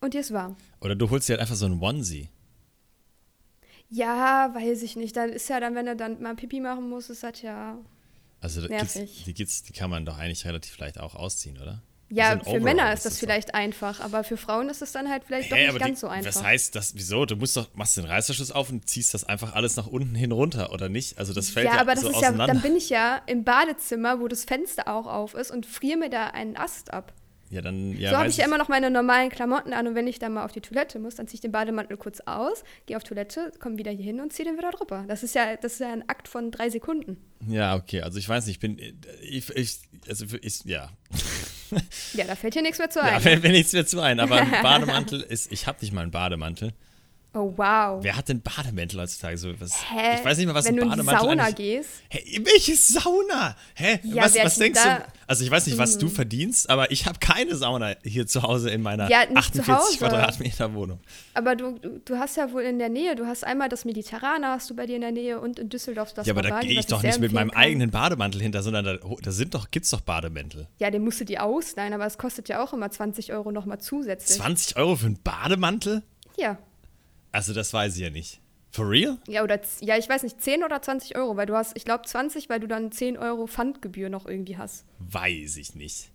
und 0.01 0.13
dir 0.13 0.19
ist 0.19 0.33
warm. 0.33 0.57
Oder 0.81 0.95
du 0.95 1.09
holst 1.09 1.29
dir 1.29 1.33
halt 1.33 1.41
einfach 1.41 1.55
so 1.55 1.65
einen 1.65 1.81
Onesie. 1.81 2.29
Ja, 3.87 4.53
weiß 4.53 4.83
ich 4.83 4.97
nicht. 4.97 5.15
Dann 5.15 5.29
ist 5.29 5.47
ja 5.47 5.61
dann, 5.61 5.75
wenn 5.75 5.87
er 5.87 5.95
dann 5.95 6.21
mal 6.21 6.35
Pipi 6.35 6.59
machen 6.59 6.89
muss, 6.89 7.09
ist 7.09 7.23
das 7.23 7.41
ja. 7.41 7.77
Also 8.41 8.67
die, 8.67 9.33
gibt's, 9.33 9.63
die 9.63 9.71
kann 9.71 9.89
man 9.89 10.05
doch 10.05 10.17
eigentlich 10.17 10.43
relativ 10.45 10.77
leicht 10.77 10.99
auch 10.99 11.15
ausziehen, 11.15 11.57
oder? 11.57 11.81
Ja, 12.15 12.39
So 12.43 12.51
für 12.51 12.59
Männer 12.59 12.93
ist 12.93 13.05
das 13.05 13.13
doch. 13.13 13.19
vielleicht 13.21 13.55
einfach, 13.55 13.99
aber 13.99 14.23
für 14.23 14.37
Frauen 14.37 14.69
ist 14.69 14.81
es 14.81 14.91
dann 14.91 15.09
halt 15.09 15.23
vielleicht 15.25 15.51
doch 15.51 15.57
Hä, 15.57 15.61
nicht 15.61 15.69
aber 15.69 15.79
ganz 15.79 15.99
die, 15.99 16.01
so 16.01 16.07
einfach. 16.07 16.35
Was 16.35 16.43
heißt 16.43 16.75
das? 16.75 16.95
Wieso? 16.95 17.25
Du 17.25 17.35
musst 17.35 17.57
doch, 17.57 17.69
machst 17.73 17.97
den 17.97 18.05
Reißverschluss 18.05 18.51
auf 18.51 18.69
und 18.69 18.87
ziehst 18.87 19.13
das 19.13 19.23
einfach 19.23 19.53
alles 19.53 19.75
nach 19.77 19.87
unten 19.87 20.13
hin 20.13 20.31
runter, 20.31 20.71
oder 20.71 20.89
nicht? 20.89 21.17
Also 21.17 21.33
das 21.33 21.49
fällt 21.49 21.67
ja, 21.67 21.75
ja, 21.75 21.81
aber 21.81 21.95
das 21.95 22.03
so 22.03 22.09
ist 22.11 22.21
ja, 22.21 22.31
dann 22.31 22.61
bin 22.61 22.75
ich 22.75 22.89
ja 22.89 23.21
im 23.25 23.43
Badezimmer, 23.43 24.19
wo 24.19 24.27
das 24.27 24.43
Fenster 24.45 24.87
auch 24.87 25.07
auf 25.07 25.33
ist 25.33 25.49
und 25.51 25.65
friere 25.65 25.97
mir 25.97 26.09
da 26.09 26.27
einen 26.27 26.55
Ast 26.57 26.93
ab. 26.93 27.13
ja, 27.49 27.61
dann, 27.61 27.95
ja, 27.97 28.11
so 28.11 28.17
habe 28.17 28.29
ich 28.29 28.37
ja 28.37 28.45
immer 28.45 28.57
noch 28.57 28.67
meine 28.67 28.89
normalen 28.89 29.29
Klamotten 29.29 29.73
an 29.73 29.87
und 29.87 29.95
wenn 29.95 30.07
ich 30.07 30.19
dann 30.19 30.33
mal 30.33 30.45
auf 30.45 30.51
die 30.51 30.61
Toilette 30.61 30.99
muss, 30.99 31.15
dann 31.15 31.27
ziehe 31.27 31.35
ich 31.35 31.41
den 31.41 31.51
Bademantel 31.51 31.97
kurz 31.97 32.19
aus, 32.21 32.63
gehe 32.85 32.97
auf 32.97 33.03
Toilette, 33.03 33.51
komme 33.59 33.77
wieder 33.77 33.91
hier 33.91 34.05
hin 34.05 34.21
und 34.21 34.33
ziehe 34.33 34.47
den 34.47 34.57
wieder 34.57 34.71
drüber. 34.71 35.05
Das 35.07 35.23
ist 35.23 35.35
ja, 35.35 35.55
das 35.55 35.73
ist 35.73 35.79
ja 35.79 35.91
ein 35.93 36.07
Akt 36.09 36.27
von 36.27 36.51
drei 36.51 36.69
Sekunden. 36.69 37.17
Ja, 37.47 37.75
okay, 37.75 38.01
also 38.01 38.17
ich 38.19 38.27
weiß 38.29 38.45
nicht, 38.47 38.55
ich 38.55 38.59
bin, 38.59 38.77
ich, 39.21 39.49
ich 39.55 39.79
also 40.07 40.25
ich, 40.41 40.63
ja. 40.65 40.89
Ja, 42.13 42.25
da 42.25 42.35
fällt 42.35 42.53
hier 42.53 42.61
nichts 42.61 42.77
mehr 42.79 42.89
zu 42.89 42.99
Ja, 42.99 43.05
ein. 43.05 43.23
wenn, 43.23 43.43
wenn 43.43 43.51
nichts 43.51 43.73
mehr 43.73 43.85
zu 43.85 43.99
ein, 44.01 44.19
aber 44.19 44.35
ein 44.37 44.51
Bademantel 44.63 45.21
ist, 45.21 45.51
ich 45.51 45.67
habe 45.67 45.79
nicht 45.81 45.93
mal 45.93 46.01
einen 46.01 46.11
Bademantel. 46.11 46.73
Oh, 47.35 47.51
wow. 47.57 48.03
Wer 48.03 48.15
hat 48.15 48.29
denn 48.29 48.41
Bademäntel 48.41 48.99
heutzutage? 49.01 49.37
So, 49.37 49.59
was, 49.59 49.89
Hä? 49.91 50.17
Ich 50.19 50.25
weiß 50.25 50.37
nicht 50.37 50.45
mal, 50.45 50.53
was 50.53 50.65
Wenn 50.65 50.75
ein 50.75 50.77
du 50.77 50.81
in 50.83 50.91
die 50.91 50.97
Bademantel 50.97 51.29
Sauna 51.29 51.49
gehst. 51.51 51.89
Hä, 52.09 52.41
welche 52.45 52.75
Sauna? 52.75 53.55
Hä? 53.73 53.99
Ja, 54.03 54.23
was 54.25 54.35
was 54.37 54.55
denkst 54.57 54.79
da- 54.83 54.99
du? 54.99 55.05
Also 55.25 55.43
ich 55.45 55.49
weiß 55.49 55.65
nicht, 55.65 55.77
was 55.79 55.97
du 55.97 56.09
verdienst, 56.09 56.69
aber 56.69 56.91
ich 56.91 57.07
habe 57.07 57.17
keine 57.17 57.55
Sauna 57.55 57.95
hier 58.03 58.27
zu 58.27 58.43
Hause 58.43 58.69
in 58.69 58.81
meiner 58.83 59.09
Ja, 59.09 59.21
nicht 59.25 59.55
zu 59.55 59.61
48 59.61 59.67
Hause. 59.75 59.97
Quadratmeter 59.97 60.73
Wohnung. 60.75 60.99
Aber 61.33 61.55
du, 61.55 61.79
du, 61.79 61.99
du 62.05 62.17
hast 62.17 62.37
ja 62.37 62.51
wohl 62.51 62.61
in 62.63 62.77
der 62.77 62.89
Nähe, 62.89 63.15
du 63.15 63.25
hast 63.25 63.43
einmal 63.43 63.67
das 63.69 63.83
Mediterrane, 63.85 64.45
hast 64.47 64.69
du 64.69 64.75
bei 64.75 64.85
dir 64.85 64.95
in 64.95 65.01
der 65.01 65.11
Nähe 65.13 65.39
und 65.39 65.57
in 65.59 65.69
Düsseldorf 65.69 66.13
das 66.13 66.27
ja, 66.27 66.33
aber 66.33 66.41
da 66.43 66.59
gehe 66.59 66.77
ich 66.79 66.85
doch 66.87 67.01
nicht 67.01 67.19
mit 67.19 67.31
meinem 67.31 67.49
kann. 67.51 67.61
eigenen 67.63 67.89
Bademantel 67.89 68.41
hinter, 68.41 68.61
sondern 68.61 68.85
da, 68.85 68.97
da 69.21 69.31
sind 69.31 69.55
doch, 69.55 69.71
gibt's 69.71 69.89
doch 69.89 70.01
Bademäntel. 70.01 70.67
Ja, 70.77 70.91
den 70.91 71.03
musst 71.03 71.19
du 71.21 71.25
dir 71.25 71.41
ausleihen, 71.43 71.93
aber 71.93 72.05
es 72.05 72.17
kostet 72.19 72.47
ja 72.49 72.61
auch 72.63 72.73
immer 72.73 72.91
20 72.91 73.31
Euro 73.33 73.51
nochmal 73.51 73.79
zusätzlich. 73.79 74.37
20 74.37 74.75
Euro 74.77 74.95
für 74.97 75.07
einen 75.07 75.19
Bademantel? 75.23 76.03
Ja. 76.37 76.57
Also 77.33 77.53
das 77.53 77.73
weiß 77.73 77.95
ich 77.97 78.01
ja 78.01 78.09
nicht. 78.09 78.39
For 78.71 78.89
real? 78.89 79.17
Ja, 79.27 79.43
oder, 79.43 79.59
ja, 79.81 79.97
ich 79.97 80.07
weiß 80.07 80.23
nicht, 80.23 80.41
10 80.41 80.63
oder 80.63 80.81
20 80.81 81.15
Euro, 81.17 81.35
weil 81.35 81.45
du 81.45 81.55
hast, 81.55 81.75
ich 81.75 81.83
glaube 81.85 82.05
20, 82.07 82.47
weil 82.49 82.59
du 82.59 82.67
dann 82.67 82.91
10 82.91 83.17
Euro 83.17 83.45
Pfandgebühr 83.45 84.09
noch 84.09 84.25
irgendwie 84.25 84.57
hast. 84.57 84.85
Weiß 84.99 85.57
ich 85.57 85.75
nicht. 85.75 86.09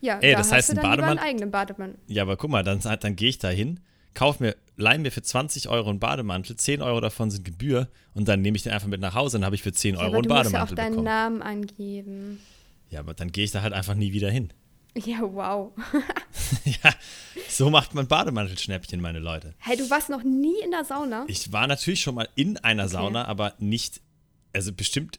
Ja, 0.00 0.18
Ey, 0.18 0.32
da 0.32 0.38
das 0.38 0.48
hast 0.48 0.52
heißt, 0.52 0.68
du 0.72 0.72
ein 0.72 0.82
Bademann- 0.82 1.10
einen 1.10 1.18
eigenen 1.18 1.50
Bademann. 1.50 1.94
Ja, 2.08 2.22
aber 2.24 2.36
guck 2.36 2.50
mal, 2.50 2.62
dann, 2.62 2.80
dann 2.80 3.16
gehe 3.16 3.30
ich 3.30 3.38
da 3.38 3.48
hin, 3.48 3.80
kauf 4.12 4.38
mir, 4.38 4.54
leih 4.76 4.98
mir 4.98 5.10
für 5.12 5.22
20 5.22 5.68
Euro 5.70 5.88
einen 5.88 5.98
Bademantel, 5.98 6.56
10 6.56 6.82
Euro 6.82 7.00
davon 7.00 7.30
sind 7.30 7.44
Gebühr 7.44 7.88
und 8.12 8.28
dann 8.28 8.42
nehme 8.42 8.56
ich 8.56 8.64
den 8.64 8.72
einfach 8.72 8.88
mit 8.88 9.00
nach 9.00 9.14
Hause 9.14 9.38
und 9.38 9.42
dann 9.42 9.46
habe 9.46 9.56
ich 9.56 9.62
für 9.62 9.72
10 9.72 9.94
Ja, 9.94 10.00
Euro 10.02 10.08
aber 10.08 10.16
einen 10.18 10.28
du 10.28 10.34
musst 10.34 10.52
ja 10.52 10.62
auch 10.62 10.68
Bademantel 10.68 10.76
deinen 10.76 10.90
bekommen. 10.90 11.04
Namen 11.06 11.42
angeben. 11.42 12.40
Ja, 12.90 13.00
aber 13.00 13.14
dann 13.14 13.32
gehe 13.32 13.44
ich 13.44 13.50
da 13.50 13.62
halt 13.62 13.72
einfach 13.72 13.94
nie 13.94 14.12
wieder 14.12 14.30
hin. 14.30 14.52
Ja, 15.04 15.20
wow. 15.22 15.72
ja, 16.64 16.94
so 17.48 17.68
macht 17.68 17.94
man 17.94 18.06
Bademantelschnäppchen, 18.06 19.00
meine 19.00 19.18
Leute. 19.18 19.54
Hey, 19.58 19.76
du 19.76 19.90
warst 19.90 20.08
noch 20.08 20.22
nie 20.22 20.54
in 20.62 20.70
der 20.70 20.84
Sauna? 20.84 21.24
Ich 21.26 21.50
war 21.52 21.66
natürlich 21.66 22.00
schon 22.00 22.14
mal 22.14 22.28
in 22.36 22.58
einer 22.58 22.84
Okay. 22.84 22.92
Sauna, 22.92 23.24
aber 23.24 23.54
nicht, 23.58 24.00
also 24.52 24.72
bestimmt 24.72 25.18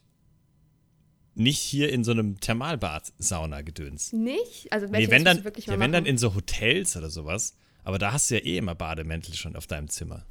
nicht 1.33 1.59
hier 1.59 1.91
in 1.91 2.05
so 2.05 2.11
einem 2.11 2.39
Thermalbad-Sauna-Gedöns. 2.39 4.13
Nicht? 4.13 4.71
Also 4.71 4.87
Nee, 4.87 5.09
wenn 5.09 5.25
dann, 5.25 5.43
wirklich 5.43 5.65
ja, 5.65 5.73
mal 5.73 5.79
wenn 5.81 5.91
dann 5.91 6.03
machen? 6.03 6.11
in 6.11 6.17
so 6.17 6.33
Hotels 6.35 6.95
oder 6.95 7.09
sowas. 7.09 7.55
Aber 7.83 7.99
da 7.99 8.13
hast 8.13 8.31
du 8.31 8.35
ja 8.35 8.41
eh 8.45 8.57
immer 8.57 8.73
Bademäntel 8.75 9.35
schon 9.35 9.57
auf 9.57 9.67
deinem 9.67 9.89
Zimmer. 9.89 10.25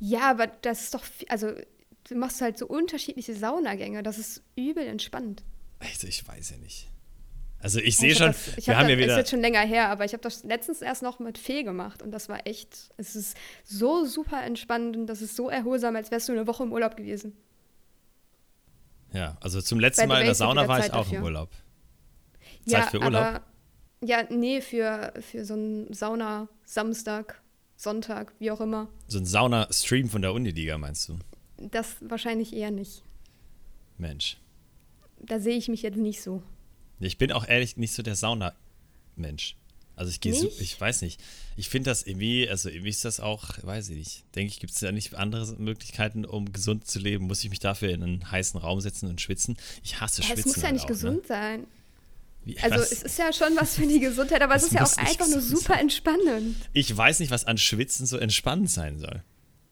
Ja, 0.00 0.28
aber 0.28 0.48
das 0.48 0.82
ist 0.82 0.94
doch, 0.94 1.04
also 1.28 1.52
du 2.08 2.14
machst 2.16 2.40
halt 2.40 2.58
so 2.58 2.66
unterschiedliche 2.66 3.36
Saunagänge. 3.36 4.02
Das 4.02 4.18
ist 4.18 4.42
übel 4.56 4.84
entspannt. 4.84 5.44
Also 5.78 6.08
ich 6.08 6.26
weiß 6.26 6.50
ja 6.50 6.56
nicht. 6.56 6.88
Also 7.62 7.78
ich 7.78 7.94
Ja, 7.94 8.00
sehe 8.00 8.10
ich 8.10 8.18
schon, 8.18 8.26
das, 8.26 8.58
ich 8.58 8.66
wir 8.66 8.74
hab 8.76 8.82
haben 8.82 8.88
das, 8.88 8.90
ja 8.90 8.98
Ist 8.98 9.04
wieder, 9.04 9.18
jetzt 9.18 9.30
schon 9.30 9.40
länger 9.40 9.60
her, 9.60 9.88
aber 9.88 10.04
ich 10.04 10.12
habe 10.12 10.22
das 10.22 10.42
letztens 10.42 10.82
erst 10.82 11.02
noch 11.02 11.20
mit 11.20 11.38
Fee 11.38 11.62
gemacht 11.62 12.02
und 12.02 12.10
das 12.10 12.28
war 12.28 12.44
echt, 12.46 12.90
es 12.96 13.14
ist 13.14 13.36
so 13.64 14.04
super 14.04 14.42
entspannend 14.42 14.96
und 14.96 15.06
das 15.06 15.22
ist 15.22 15.36
so 15.36 15.48
erholsam, 15.48 15.94
als 15.94 16.10
wärst 16.10 16.28
du 16.28 16.32
eine 16.32 16.46
Woche 16.48 16.64
im 16.64 16.72
Urlaub 16.72 16.96
gewesen. 16.96 17.36
ja, 19.12 19.36
also 19.40 19.60
zum 19.62 19.78
letzten 19.78 20.08
Mal 20.08 20.20
in 20.20 20.26
der 20.26 20.34
Sauna 20.34 20.66
war 20.66 20.78
ich 20.78 20.86
Zeit 20.86 20.94
auch 20.94 21.06
im 21.06 21.12
dafür. 21.12 21.24
Urlaub. 21.24 21.50
ja, 22.66 22.80
Zeit 22.80 22.90
für 22.90 22.98
Urlaub? 23.00 23.22
aber 23.22 23.42
ja, 24.04 24.24
nee, 24.28 24.60
für, 24.60 25.12
für 25.20 25.44
so 25.44 25.54
einen 25.54 25.92
Sauna 25.94 26.48
Samstag, 26.64 27.40
Sonntag, 27.76 28.32
wie 28.40 28.50
auch 28.50 28.60
immer. 28.60 28.88
So 29.06 29.18
ein 29.18 29.26
Sauna-Stream 29.26 30.08
von 30.08 30.22
der 30.22 30.32
Uniliga, 30.32 30.78
meinst 30.78 31.08
du? 31.08 31.18
Das 31.58 31.96
wahrscheinlich 32.00 32.52
eher 32.54 32.72
nicht. 32.72 33.04
Mensch. 33.98 34.38
Da 35.20 35.38
sehe 35.38 35.56
ich 35.56 35.68
mich 35.68 35.82
jetzt 35.82 35.98
nicht 35.98 36.20
so. 36.22 36.42
Ich 37.00 37.18
bin 37.18 37.32
auch 37.32 37.46
ehrlich 37.46 37.76
nicht 37.76 37.92
so 37.94 38.02
der 38.02 38.14
Sauna-Mensch. 38.16 39.56
Also 39.94 40.10
ich 40.10 40.20
gehe 40.20 40.34
so, 40.34 40.50
ich 40.58 40.80
weiß 40.80 41.02
nicht. 41.02 41.20
Ich 41.56 41.68
finde 41.68 41.90
das 41.90 42.02
irgendwie, 42.04 42.48
also 42.48 42.70
irgendwie 42.70 42.88
ist 42.88 43.04
das 43.04 43.20
auch, 43.20 43.50
weiß 43.62 43.90
ich 43.90 43.96
nicht. 43.96 44.24
Denke 44.34 44.50
ich, 44.52 44.58
gibt 44.58 44.72
es 44.72 44.80
ja 44.80 44.90
nicht 44.90 45.14
andere 45.14 45.54
Möglichkeiten, 45.58 46.24
um 46.24 46.50
gesund 46.52 46.86
zu 46.86 46.98
leben? 46.98 47.26
Muss 47.26 47.44
ich 47.44 47.50
mich 47.50 47.58
dafür 47.60 47.90
in 47.90 48.02
einen 48.02 48.30
heißen 48.30 48.58
Raum 48.58 48.80
setzen 48.80 49.08
und 49.10 49.20
schwitzen? 49.20 49.56
Ich 49.84 50.00
hasse 50.00 50.22
Ja, 50.22 50.28
Schwitzen. 50.28 50.40
es 50.40 50.46
muss 50.46 50.56
ja 50.56 50.62
halt 50.64 50.72
nicht 50.74 50.84
auch, 50.84 50.88
gesund 50.88 51.26
sein. 51.26 51.60
Ne? 51.60 51.66
Wie, 52.44 52.58
Also 52.60 52.76
was? 52.80 52.90
es 52.90 53.02
ist 53.02 53.18
ja 53.18 53.32
schon 53.32 53.54
was 53.54 53.76
für 53.76 53.86
die 53.86 54.00
Gesundheit, 54.00 54.40
aber 54.42 54.54
es 54.56 54.64
ist 54.64 54.72
ja 54.72 54.82
auch 54.82 54.96
einfach 54.96 55.26
nur 55.28 55.36
gesund 55.36 55.58
super 55.60 55.78
entspannend. 55.78 56.56
ich 56.72 56.96
weiß 56.96 57.20
nicht, 57.20 57.30
was 57.30 57.44
an 57.44 57.58
Schwitzen 57.58 58.06
so 58.06 58.16
entspannend 58.16 58.70
sein 58.70 58.98
soll. 58.98 59.22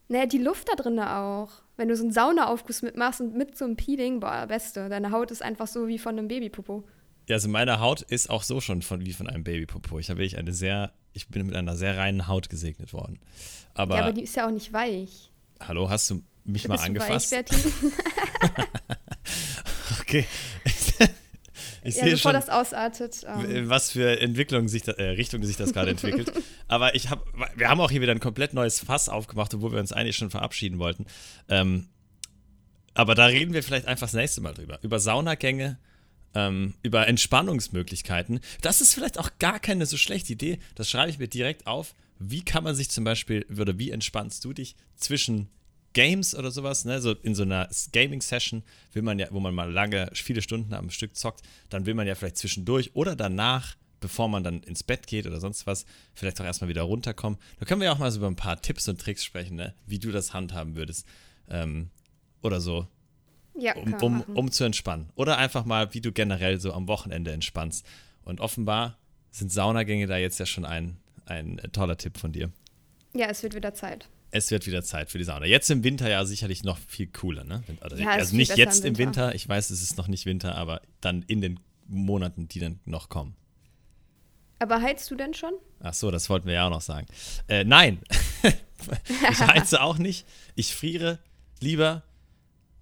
Naja, 0.09 0.27
die 0.27 0.39
Luft 0.39 0.68
da 0.68 0.75
drin 0.75 0.99
auch. 1.01 1.51
Wenn 1.77 1.89
du 1.89 1.97
so 1.97 2.03
einen 2.03 2.12
Saunaaufguss 2.12 2.83
mitmachst 2.83 3.21
und 3.23 3.35
mit 3.37 3.57
so 3.57 3.64
einem 3.64 3.77
Peeling, 3.77 4.21
boah, 4.21 4.47
beste. 4.47 4.89
Deine 4.89 5.12
Haut 5.12 5.31
ist 5.31 5.43
einfach 5.43 5.66
so 5.66 5.89
wie 5.89 5.99
von 5.99 6.18
einem 6.18 6.29
Babypopo. 6.29 6.85
Ja, 7.31 7.37
also 7.37 7.49
meine 7.49 7.78
Haut 7.78 8.03
ist 8.03 8.28
auch 8.28 8.43
so 8.43 8.61
schon 8.61 8.83
von, 8.83 9.07
wie 9.07 9.12
von 9.12 9.28
einem 9.28 9.45
Babypopo. 9.45 10.01
Ich 10.01 10.11
habe 10.11 10.18
wirklich 10.18 10.37
eine 10.37 10.53
sehr, 10.53 10.93
ich 11.12 11.28
bin 11.28 11.47
mit 11.47 11.55
einer 11.55 11.76
sehr 11.76 11.97
reinen 11.97 12.26
Haut 12.26 12.51
gesegnet 12.51 12.93
worden. 12.93 13.20
Aber, 13.72 13.99
ja, 13.99 14.03
aber 14.03 14.12
die 14.12 14.22
ist 14.22 14.35
ja 14.35 14.49
auch 14.49 14.51
nicht 14.51 14.72
weich. 14.72 15.31
hallo, 15.61 15.89
hast 15.89 16.11
du 16.11 16.24
mich 16.43 16.66
mal 16.66 16.74
Bist 16.74 16.87
du 16.87 16.89
angefasst? 16.89 17.31
Weich, 17.31 17.45
okay. 20.01 20.26
ich 21.85 21.95
ja, 21.95 22.03
sehe 22.03 22.12
bevor 22.14 22.16
schon, 22.16 22.33
das 22.33 22.49
ausartet. 22.49 23.24
Ähm, 23.24 23.68
was 23.68 23.93
für 23.93 24.20
Entwicklung 24.20 24.66
sich 24.66 24.83
da, 24.83 24.91
äh, 24.95 25.11
Richtung 25.11 25.45
sich 25.45 25.57
das 25.57 25.72
gerade 25.72 25.93
entwickelt. 25.93 26.33
Aber 26.66 26.97
ich 26.97 27.11
habe, 27.11 27.22
wir 27.55 27.68
haben 27.68 27.81
auch 27.81 27.93
hier 27.93 28.01
wieder 28.01 28.11
ein 28.11 28.18
komplett 28.18 28.55
neues 28.55 28.81
Fass 28.81 29.09
aufgemacht, 29.09 29.55
obwohl 29.55 29.70
wir 29.70 29.78
uns 29.78 29.93
eigentlich 29.93 30.16
schon 30.16 30.31
verabschieden 30.31 30.81
wollten. 30.81 31.07
Ähm, 31.49 31.91
aber 32.93 33.14
da 33.14 33.26
reden 33.26 33.53
wir 33.53 33.62
vielleicht 33.62 33.87
einfach 33.87 34.09
das 34.09 34.14
nächste 34.14 34.41
Mal 34.41 34.53
drüber. 34.53 34.81
Über 34.83 34.99
Saunagänge, 34.99 35.78
ähm, 36.35 36.74
über 36.83 37.09
Entspannungsmöglichkeiten. 37.09 38.41
Das 38.62 38.81
ist 38.81 38.95
vielleicht 38.95 39.18
auch 39.18 39.31
gar 39.39 39.59
keine 39.59 39.87
so 39.87 39.97
schlechte 39.97 40.33
Idee. 40.33 40.59
Das 40.74 40.89
schreibe 40.89 41.11
ich 41.11 41.18
mir 41.18 41.28
direkt 41.28 41.66
auf. 41.66 41.95
Wie 42.18 42.45
kann 42.45 42.64
man 42.64 42.74
sich 42.74 42.91
zum 42.91 43.05
Beispiel, 43.05 43.47
oder 43.51 43.78
wie 43.78 43.91
entspannst 43.91 44.45
du 44.45 44.53
dich 44.53 44.76
zwischen 44.97 45.49
Games 45.93 46.35
oder 46.35 46.51
sowas, 46.51 46.85
ne? 46.85 47.01
So 47.01 47.12
in 47.12 47.35
so 47.35 47.43
einer 47.43 47.68
Gaming-Session 47.93 48.62
will 48.93 49.03
man 49.03 49.18
ja, 49.18 49.28
wo 49.31 49.41
man 49.41 49.55
mal 49.55 49.70
lange, 49.70 50.11
viele 50.12 50.43
Stunden 50.43 50.72
am 50.74 50.91
Stück 50.91 51.16
zockt, 51.16 51.43
dann 51.68 51.87
will 51.87 51.95
man 51.95 52.07
ja 52.07 52.14
vielleicht 52.14 52.37
zwischendurch 52.37 52.95
oder 52.95 53.16
danach, 53.16 53.76
bevor 53.99 54.28
man 54.28 54.45
dann 54.45 54.62
ins 54.62 54.83
Bett 54.83 55.07
geht 55.07 55.26
oder 55.26 55.41
sonst 55.41 55.66
was, 55.66 55.85
vielleicht 56.14 56.41
auch 56.41 56.45
erstmal 56.45 56.68
wieder 56.68 56.83
runterkommen. 56.83 57.39
Da 57.59 57.66
können 57.66 57.81
wir 57.81 57.87
ja 57.87 57.93
auch 57.93 57.99
mal 57.99 58.11
so 58.11 58.18
über 58.18 58.28
ein 58.28 58.37
paar 58.37 58.62
Tipps 58.62 58.89
und 58.89 59.01
Tricks 59.01 59.24
sprechen, 59.24 59.57
ne? 59.57 59.74
Wie 59.87 59.99
du 59.99 60.12
das 60.12 60.33
handhaben 60.33 60.76
würdest. 60.76 61.07
Ähm, 61.49 61.91
oder 62.43 62.61
so, 62.61 62.87
ja, 63.61 63.74
um, 63.76 63.94
um, 63.94 64.20
um 64.34 64.50
zu 64.50 64.64
entspannen. 64.64 65.11
Oder 65.14 65.38
einfach 65.38 65.64
mal, 65.64 65.92
wie 65.94 66.00
du 66.00 66.12
generell 66.12 66.61
so 66.61 66.72
am 66.72 66.88
Wochenende 66.88 67.32
entspannst. 67.32 67.86
Und 68.22 68.40
offenbar 68.40 68.98
sind 69.30 69.52
Saunagänge 69.52 70.06
da 70.06 70.16
jetzt 70.16 70.38
ja 70.40 70.46
schon 70.46 70.64
ein, 70.64 70.96
ein 71.26 71.61
toller 71.72 71.96
Tipp 71.96 72.18
von 72.18 72.32
dir. 72.32 72.50
ja, 73.14 73.26
es 73.26 73.42
wird 73.42 73.54
wieder 73.54 73.74
Zeit. 73.74 74.08
Es 74.32 74.50
wird 74.52 74.66
wieder 74.66 74.82
Zeit 74.84 75.11
für 75.11 75.18
die 75.18 75.24
Sauna. 75.24 75.44
Jetzt 75.46 75.70
im 75.70 75.82
Winter 75.82 76.08
ja 76.08 76.24
sicherlich 76.24 76.62
noch 76.62 76.78
viel 76.78 77.08
cooler, 77.08 77.42
ne? 77.42 77.64
Also, 77.80 77.96
Ja, 77.96 78.11
also 78.11 78.36
nicht 78.36 78.56
jetzt 78.56 78.84
im 78.84 78.94
im 78.94 78.98
Winter. 78.98 79.22
Winter. 79.24 79.34
Ich 79.34 79.48
weiß, 79.48 79.70
es 79.70 79.82
ist 79.82 79.96
noch 79.98 80.06
nicht 80.06 80.24
Winter, 80.24 80.54
aber 80.54 80.82
dann 81.00 81.22
in 81.22 81.40
den 81.40 81.58
Monaten, 81.88 82.46
die 82.46 82.61
dann 82.61 82.78
noch 82.84 83.08
kommen. 83.08 83.34
Aber 84.61 84.80
heizt 84.82 85.11
du 85.11 85.16
denn 85.16 85.34
schon? 85.34 85.54
Ach 85.80 85.94
so, 85.94 86.11
das 86.12 86.28
wollten 86.30 86.46
wir 86.46 86.54
ja 86.54 86.66
auch 86.66 86.70
noch 86.70 86.80
sagen. 86.82 87.06
Äh, 87.48 87.64
nein, 87.64 87.98
ich 89.04 89.40
heize 89.40 89.82
auch 89.82 89.98
nicht. 89.98 90.26
Ich 90.54 90.74
friere 90.76 91.18
lieber 91.61 92.02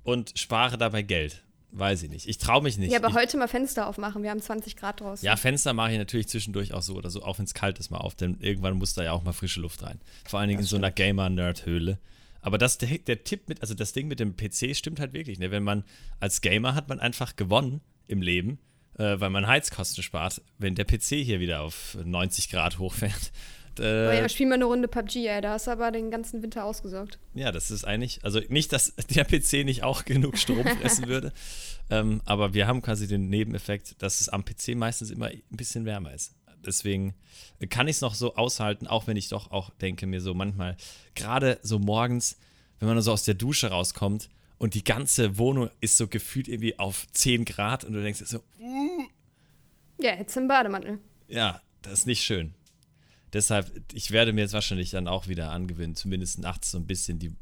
und 0.09 0.33
spare 0.39 0.79
dabei 0.79 1.03
Geld. 1.03 1.45
Weiß 1.71 2.03
ich 2.03 2.09
nicht. 2.09 2.27
Ich 2.27 2.39
traue 2.39 2.63
mich 2.63 2.79
nicht. 2.79 2.91
ja, 2.91 2.99
aber 2.99 3.09
ich, 3.09 3.15
heute 3.15 3.37
mal 3.37 3.47
Fenster 3.47 3.87
aufmachen. 3.87 4.23
Wir 4.23 4.31
haben 4.31 4.41
20 4.41 4.75
Grad 4.75 5.01
draußen. 5.01 5.25
Ja, 5.25 5.37
Fenster 5.37 5.75
mache 5.75 5.93
ich 5.93 5.99
natürlich 5.99 6.29
zwischendurch 6.29 6.73
auch 6.73 6.81
so 6.81 6.95
oder 6.95 7.11
so, 7.11 7.23
auch 7.23 7.39
wenn 7.39 7.45
es 7.45 7.53
kalt 7.53 7.79
ist, 7.79 7.91
mal 7.91 7.99
auf, 7.99 8.15
denn 8.15 8.39
irgendwann 8.41 8.79
muss 8.79 8.95
da 8.95 9.05
ja 9.05 9.13
auch 9.13 9.23
mal 9.23 9.35
frische 9.35 9.61
Luft 9.61 9.83
rein. 9.83 10.01
Vor 10.27 10.41
allen 10.41 10.49
Dingen 10.49 10.61
in 10.61 10.67
so 10.67 10.77
einer 10.77 10.91
Gamer-Nerd-Höhle. 10.91 11.99
Aber 12.41 12.57
das, 12.57 12.79
der, 12.79 12.97
der 12.97 13.23
Tipp 13.23 13.51
mit, 13.51 13.61
also 13.61 13.75
das 13.75 13.93
Ding 13.93 14.09
mit 14.09 14.19
dem 14.19 14.35
PC 14.35 14.75
stimmt 14.75 14.99
halt 14.99 15.13
wirklich. 15.13 15.39
Ne? 15.39 15.51
Wenn 15.51 15.63
man 15.63 15.85
als 16.21 16.41
Gamer 16.41 16.75
hat 16.75 16.89
man 16.89 17.01
einfach 17.01 17.37
gewonnen 17.37 17.83
im 18.07 18.23
Leben, 18.23 18.59
äh, 18.97 19.21
weil 19.21 19.29
man 19.29 19.47
Heizkosten 19.47 20.03
spart, 20.03 20.41
wenn 20.57 20.75
der 20.75 20.87
PC 20.87 21.17
hier 21.23 21.39
wieder 21.39 21.61
auf 21.61 21.99
90 22.03 22.49
Grad 22.49 22.79
hochfährt. 22.79 23.31
Oh 23.81 23.85
Äh, 23.85 24.19
ja, 24.19 24.29
spielen 24.29 24.49
wir 24.51 24.55
eine 24.55 24.65
Runde 24.65 24.89
PUBG, 24.89 25.27
ey. 25.27 25.41
Da 25.41 25.53
hast 25.53 25.67
du 25.67 25.71
aber 25.71 25.91
den 25.91 26.11
ganzen 26.11 26.43
Winter 26.43 26.65
ausgesorgt. 26.65 27.19
ja, 27.35 27.53
das 27.53 27.71
ist 27.71 27.85
eigentlich, 27.85 28.21
also 28.25 28.41
nicht, 28.49 28.73
dass 28.73 28.95
der 29.15 29.25
PC 29.25 29.65
nicht 29.65 29.83
auch 29.83 30.05
genug 30.05 30.39
Strom 30.39 30.67
fressen 30.67 31.07
würde, 31.09 31.33
ähm, 31.91 32.21
aber 32.25 32.55
wir 32.55 32.67
haben 32.67 32.83
quasi 32.83 33.07
den 33.07 33.29
Nebeneffekt, 33.29 34.03
dass 34.03 34.21
es 34.21 34.29
am 34.29 34.45
PC 34.45 34.75
meistens 34.75 35.11
immer 35.11 35.27
ein 35.27 35.43
bisschen 35.51 35.85
wärmer 35.85 36.13
ist. 36.13 36.35
Deswegen 36.67 37.15
kann 37.71 37.87
ich 37.89 37.97
es 37.97 38.01
noch 38.01 38.15
so 38.15 38.35
aushalten, 38.35 38.87
auch 38.89 39.07
wenn 39.07 39.17
ich 39.17 39.29
doch 39.29 39.53
auch 39.53 39.71
denke 39.81 40.07
mir 40.07 40.21
so 40.21 40.35
manchmal, 40.35 40.77
gerade 41.15 41.59
so 41.63 41.79
morgens, 41.79 42.37
wenn 42.81 42.89
man 42.89 43.01
so 43.01 43.13
aus 43.13 43.23
der 43.25 43.35
Dusche 43.35 43.69
rauskommt 43.71 44.29
und 44.59 44.75
die 44.75 44.83
ganze 44.83 45.39
Wohnung 45.39 45.71
ist 45.81 45.97
so 45.97 46.09
gefühlt 46.09 46.49
irgendwie 46.49 46.77
auf 46.79 47.07
10 47.13 47.45
Grad 47.45 47.85
und 47.85 47.93
du 47.93 48.03
denkst 48.03 48.21
so, 48.25 48.41
Ja, 50.01 50.15
jetzt 50.17 50.37
im 50.37 50.49
Bademantel. 50.49 50.99
ja, 51.29 51.61
das 51.83 52.01
ist 52.01 52.07
nicht 52.07 52.25
schön. 52.25 52.55
Deshalb, 53.33 53.71
ich 53.93 54.11
werde 54.11 54.33
mir 54.33 54.43
jetzt 54.43 54.55
wahrscheinlich 54.55 54.91
dann 54.91 55.09
auch 55.09 55.29
wieder 55.29 55.51
angewöhnen, 55.51 55.95
zumindest 55.95 56.39
nachts 56.39 56.71
so 56.71 56.79
ein 56.79 56.87
bisschen 56.87 57.19
die, 57.19 57.35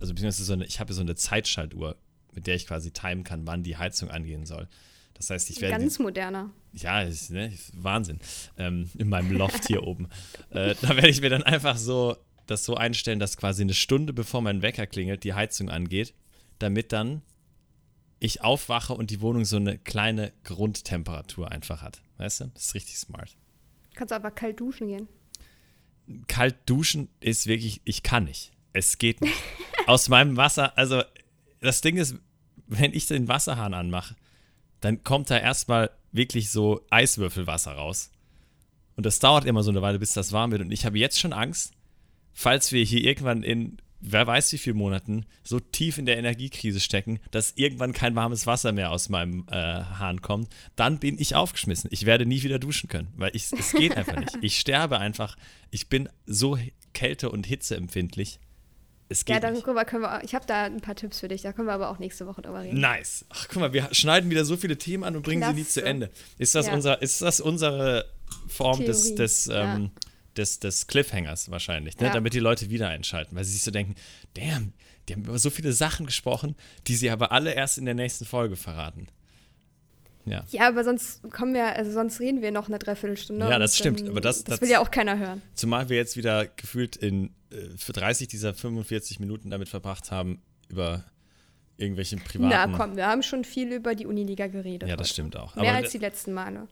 also 0.00 0.14
beziehungsweise 0.14 0.44
so 0.44 0.52
eine, 0.54 0.64
ich 0.64 0.80
habe 0.80 0.92
so 0.92 1.02
eine 1.02 1.14
Zeitschaltuhr, 1.14 1.96
mit 2.32 2.46
der 2.46 2.54
ich 2.54 2.66
quasi 2.66 2.90
timen 2.90 3.24
kann, 3.24 3.46
wann 3.46 3.62
die 3.62 3.76
Heizung 3.76 4.10
angehen 4.10 4.46
soll. 4.46 4.68
Das 5.14 5.30
heißt, 5.30 5.48
ich 5.50 5.60
werde. 5.60 5.78
Ganz 5.78 5.98
moderner. 5.98 6.50
Ja, 6.74 7.02
ist, 7.02 7.30
ne, 7.30 7.46
ist 7.48 7.72
Wahnsinn. 7.82 8.18
Ähm, 8.58 8.90
in 8.98 9.08
meinem 9.08 9.32
Loft 9.32 9.66
hier 9.66 9.82
oben. 9.82 10.08
Äh, 10.50 10.74
da 10.80 10.90
werde 10.90 11.08
ich 11.08 11.20
mir 11.20 11.28
dann 11.28 11.42
einfach 11.42 11.76
so 11.76 12.16
das 12.46 12.64
so 12.64 12.76
einstellen, 12.76 13.18
dass 13.18 13.36
quasi 13.36 13.62
eine 13.62 13.74
Stunde 13.74 14.12
bevor 14.12 14.40
mein 14.40 14.62
Wecker 14.62 14.86
klingelt, 14.86 15.24
die 15.24 15.34
Heizung 15.34 15.68
angeht, 15.68 16.14
damit 16.58 16.92
dann 16.92 17.22
ich 18.20 18.42
aufwache 18.42 18.94
und 18.94 19.10
die 19.10 19.20
Wohnung 19.20 19.44
so 19.44 19.56
eine 19.56 19.76
kleine 19.78 20.32
Grundtemperatur 20.44 21.50
einfach 21.50 21.82
hat. 21.82 22.00
Weißt 22.16 22.40
du? 22.40 22.44
Das 22.54 22.66
ist 22.66 22.74
richtig 22.74 22.96
smart. 22.98 23.36
Kannst 23.94 24.12
du 24.12 24.16
aber 24.16 24.30
kalt 24.30 24.60
duschen 24.60 24.88
gehen. 24.88 25.08
Kalt 26.28 26.56
duschen 26.66 27.08
ist 27.20 27.46
wirklich, 27.46 27.80
ich 27.84 28.02
kann 28.02 28.24
nicht. 28.24 28.52
Es 28.72 28.98
geht 28.98 29.20
nicht. 29.20 29.34
Aus 29.86 30.08
meinem 30.08 30.36
Wasser, 30.36 30.76
also 30.76 31.02
das 31.60 31.80
Ding 31.80 31.96
ist, 31.96 32.16
wenn 32.66 32.92
ich 32.92 33.06
den 33.06 33.28
Wasserhahn 33.28 33.74
anmache, 33.74 34.16
dann 34.80 35.02
kommt 35.02 35.30
da 35.30 35.38
erstmal 35.38 35.90
wirklich 36.12 36.50
so 36.50 36.84
Eiswürfelwasser 36.90 37.72
raus. 37.72 38.10
Und 38.96 39.06
das 39.06 39.18
dauert 39.18 39.44
immer 39.44 39.62
so 39.62 39.70
eine 39.70 39.82
Weile, 39.82 39.98
bis 39.98 40.14
das 40.14 40.32
warm 40.32 40.50
wird. 40.50 40.62
Und 40.62 40.72
ich 40.72 40.84
habe 40.86 40.98
jetzt 40.98 41.20
schon 41.20 41.32
Angst, 41.32 41.74
falls 42.32 42.72
wir 42.72 42.82
hier 42.84 43.04
irgendwann 43.04 43.42
in 43.42 43.78
wer 44.00 44.26
weiß 44.26 44.52
wie 44.52 44.58
vielen 44.58 44.76
Monaten 44.76 45.26
so 45.42 45.58
tief 45.60 45.98
in 45.98 46.06
der 46.06 46.18
Energiekrise 46.18 46.80
stecken, 46.80 47.18
dass 47.30 47.52
irgendwann 47.56 47.92
kein 47.92 48.14
warmes 48.14 48.46
Wasser 48.46 48.72
mehr 48.72 48.90
aus 48.90 49.08
meinem 49.08 49.46
äh, 49.50 49.54
Hahn 49.54 50.22
kommt, 50.22 50.48
dann 50.76 50.98
bin 50.98 51.18
ich 51.18 51.34
aufgeschmissen. 51.34 51.88
Ich 51.92 52.06
werde 52.06 52.26
nie 52.26 52.42
wieder 52.42 52.58
duschen 52.58 52.88
können, 52.88 53.08
weil 53.16 53.30
ich, 53.34 53.52
es 53.52 53.72
geht 53.72 53.96
einfach 53.96 54.16
nicht. 54.18 54.36
Ich 54.42 54.58
sterbe 54.58 54.98
einfach. 54.98 55.36
Ich 55.70 55.88
bin 55.88 56.08
so 56.26 56.58
kälte- 56.94 57.30
und 57.30 57.46
hitzeempfindlich. 57.46 58.38
Es 59.08 59.24
geht 59.24 59.34
ja, 59.34 59.40
dann 59.40 59.52
nicht. 59.54 59.64
guck 59.64 59.74
mal, 59.76 59.84
können 59.84 60.02
wir, 60.02 60.24
ich 60.24 60.34
habe 60.34 60.46
da 60.46 60.64
ein 60.64 60.80
paar 60.80 60.96
Tipps 60.96 61.20
für 61.20 61.28
dich, 61.28 61.42
da 61.42 61.52
können 61.52 61.68
wir 61.68 61.74
aber 61.74 61.90
auch 61.90 62.00
nächste 62.00 62.26
Woche 62.26 62.42
drüber 62.42 62.62
reden. 62.62 62.80
Nice. 62.80 63.24
Ach, 63.28 63.46
guck 63.48 63.60
mal, 63.60 63.72
wir 63.72 63.88
schneiden 63.92 64.30
wieder 64.30 64.44
so 64.44 64.56
viele 64.56 64.76
Themen 64.78 65.04
an 65.04 65.14
und 65.14 65.22
bringen 65.22 65.48
sie 65.48 65.54
nie 65.54 65.64
zu 65.64 65.74
Klasse. 65.80 65.86
Ende. 65.88 66.10
Ist 66.38 66.54
das, 66.56 66.66
Ja. 66.66 66.74
unser, 66.74 67.00
ist 67.02 67.22
das 67.22 67.40
unsere 67.40 68.06
Form 68.48 68.84
des, 68.84 69.02
Theorie. 69.02 69.14
des, 69.16 69.46
Ja. 69.46 69.76
ähm, 69.76 69.90
des, 70.38 70.58
des 70.60 70.86
Cliffhangers 70.86 71.50
wahrscheinlich, 71.50 71.98
ne? 71.98 72.06
Ja. 72.08 72.12
damit 72.12 72.34
die 72.34 72.38
Leute 72.40 72.70
wieder 72.70 72.88
einschalten, 72.88 73.34
weil 73.36 73.44
sie 73.44 73.52
sich 73.52 73.62
so 73.62 73.70
denken, 73.70 73.94
damn, 74.34 74.72
die 75.08 75.14
haben 75.14 75.22
über 75.24 75.38
so 75.38 75.50
viele 75.50 75.72
Sachen 75.72 76.06
gesprochen, 76.06 76.54
die 76.86 76.96
sie 76.96 77.10
aber 77.10 77.32
alle 77.32 77.52
erst 77.54 77.78
in 77.78 77.84
der 77.84 77.94
nächsten 77.94 78.24
Folge 78.24 78.56
verraten. 78.56 79.06
Ja. 80.24 80.44
Ja, 80.50 80.66
aber 80.68 80.82
sonst 80.82 81.22
kommen 81.30 81.54
wir, 81.54 81.76
also 81.76 81.92
sonst 81.92 82.18
reden 82.18 82.42
wir 82.42 82.50
noch 82.50 82.66
eine 82.68 82.78
Dreiviertelstunde. 82.80 83.48
Ja, 83.48 83.58
das 83.60 83.76
stimmt, 83.76 84.00
dann- 84.00 84.08
aber 84.10 84.20
das- 84.20 84.42
das 84.42 84.54
das- 84.54 84.60
will 84.60 84.68
ja 84.70 84.80
auch 84.80 84.90
keiner 84.90 85.18
hören. 85.18 85.40
Zumal 85.54 85.88
wir 85.88 85.96
jetzt 85.96 86.16
wieder 86.16 86.46
gefühlt 86.46 86.96
in 86.96 87.30
äh, 87.52 87.68
für 87.76 87.92
30 87.92 88.26
dieser 88.26 88.52
45 88.52 89.20
Minuten 89.20 89.50
damit 89.50 89.68
verbracht 89.68 90.10
haben, 90.10 90.42
über 90.68 91.04
irgendwelche 91.76 92.16
privaten. 92.16 92.72
Na 92.72 92.76
komm, 92.76 92.96
wir 92.96 93.06
haben 93.06 93.22
schon 93.22 93.44
viel 93.44 93.70
über 93.72 93.94
die 93.94 94.04
Uniliga 94.06 94.48
geredet. 94.48 94.88
Ja, 94.88 94.96
das 94.96 95.06
heute. 95.06 95.12
stimmt 95.14 95.36
auch. 95.36 95.54
Mehr 95.54 95.68
Aber 95.70 95.78
als 95.78 95.92
die 95.92 95.98
letzten 95.98 96.32
Male. 96.32 96.66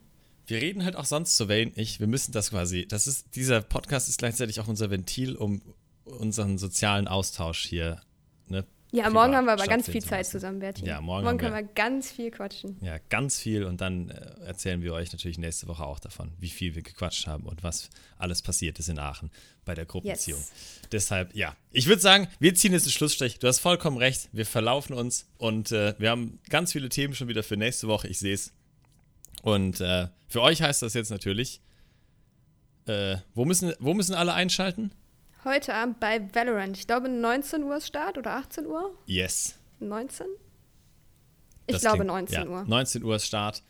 Wir 0.47 0.61
reden 0.61 0.83
halt 0.83 0.95
auch 0.95 1.05
sonst 1.05 1.37
so 1.37 1.49
ich. 1.49 1.99
Wir 1.99 2.07
müssen 2.07 2.31
das 2.31 2.51
quasi. 2.51 2.87
Das 2.87 3.07
ist, 3.07 3.35
dieser 3.35 3.61
Podcast 3.61 4.09
ist 4.09 4.19
gleichzeitig 4.19 4.59
auch 4.59 4.67
unser 4.67 4.89
Ventil, 4.89 5.35
um 5.35 5.61
unseren 6.03 6.57
sozialen 6.57 7.07
Austausch 7.07 7.65
hier. 7.65 8.01
Ne, 8.47 8.65
Ja, 8.91 9.09
morgen 9.09 9.35
haben 9.35 9.45
wir 9.45 9.53
aber 9.53 9.65
ganz 9.65 9.89
viel 9.89 10.03
Zeit 10.03 10.25
zusammen, 10.25 10.59
Bertin. 10.59 10.85
Ja, 10.85 11.01
morgen 11.01 11.25
morgen 11.25 11.37
können 11.37 11.53
wir 11.53 11.63
ganz 11.63 12.11
viel 12.11 12.31
quatschen. 12.31 12.77
Ja, 12.81 12.97
ganz 13.09 13.39
viel 13.39 13.65
und 13.65 13.81
dann 13.81 14.09
äh, 14.09 14.45
erzählen 14.45 14.81
wir 14.81 14.93
euch 14.93 15.11
natürlich 15.11 15.37
nächste 15.37 15.67
Woche 15.67 15.83
auch 15.83 15.99
davon, 15.99 16.31
wie 16.39 16.49
viel 16.49 16.75
wir 16.75 16.81
gequatscht 16.81 17.27
haben 17.27 17.43
und 17.43 17.63
was 17.63 17.89
alles 18.17 18.41
passiert 18.41 18.79
ist 18.79 18.87
in 18.87 18.99
Aachen 18.99 19.31
bei 19.65 19.73
der 19.73 19.85
Gruppenziehung. 19.85 20.39
Yes. 20.39 20.51
Deshalb, 20.91 21.35
ja, 21.35 21.55
ich 21.71 21.87
würde 21.87 22.01
sagen, 22.01 22.27
wir 22.39 22.55
ziehen 22.55 22.71
jetzt 22.71 22.83
einen 22.83 22.91
Schlussstrich. 22.91 23.39
Du 23.39 23.47
hast 23.47 23.59
vollkommen 23.59 23.97
recht, 23.97 24.29
wir 24.31 24.45
verlaufen 24.45 24.93
uns 24.93 25.27
und 25.37 25.71
äh, 25.71 25.95
wir 25.97 26.11
haben 26.11 26.39
ganz 26.49 26.71
viele 26.71 26.89
Themen 26.89 27.15
schon 27.15 27.27
wieder 27.27 27.43
für 27.43 27.57
nächste 27.57 27.87
Woche, 27.87 28.07
ich 28.07 28.19
sehe 28.19 28.33
es. 28.33 28.53
Und 29.45 29.79
äh, 29.79 30.07
für 30.27 30.41
euch 30.41 30.63
heißt 30.63 30.81
das 30.81 30.95
jetzt 30.95 31.11
natürlich, 31.11 31.61
äh, 32.87 33.17
wo, 33.35 33.45
müssen, 33.45 33.73
wo 33.79 33.93
müssen 33.93 34.15
alle 34.15 34.33
einschalten? 34.33 34.91
Heute 35.43 35.75
Abend 35.75 35.99
bei 35.99 36.19
Valorant. 36.33 36.75
Ich 36.77 36.87
glaube 36.87 37.09
19 37.09 37.61
Uhr 37.61 37.77
ist 37.77 37.85
Start 37.85 38.17
oder 38.17 38.31
18 38.37 38.65
Uhr? 38.65 38.97
Yes. 39.05 39.59
19? 39.79 40.25
Ich 41.67 41.73
Das 41.73 41.81
glaube 41.81 41.97
klingt- 41.97 42.07
19 42.07 42.43
ja, 42.43 42.47
Uhr. 42.49 42.63
19 42.65 43.03
Uhr 43.03 43.15
ist 43.17 43.27
Start. 43.27 43.61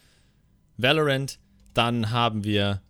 Valorant, 0.78 1.40
dann 1.74 2.10
haben 2.10 2.46
wir 2.46 2.82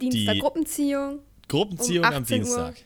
Dienstag 0.00 0.32
die- 0.34 0.40
Gruppenziehung. 0.40 1.18
Gruppenziehung 1.48 2.06
Um 2.06 2.12
am 2.14 2.22
18 2.22 2.38
Uhr. 2.40 2.44
Dienstag. 2.46 2.76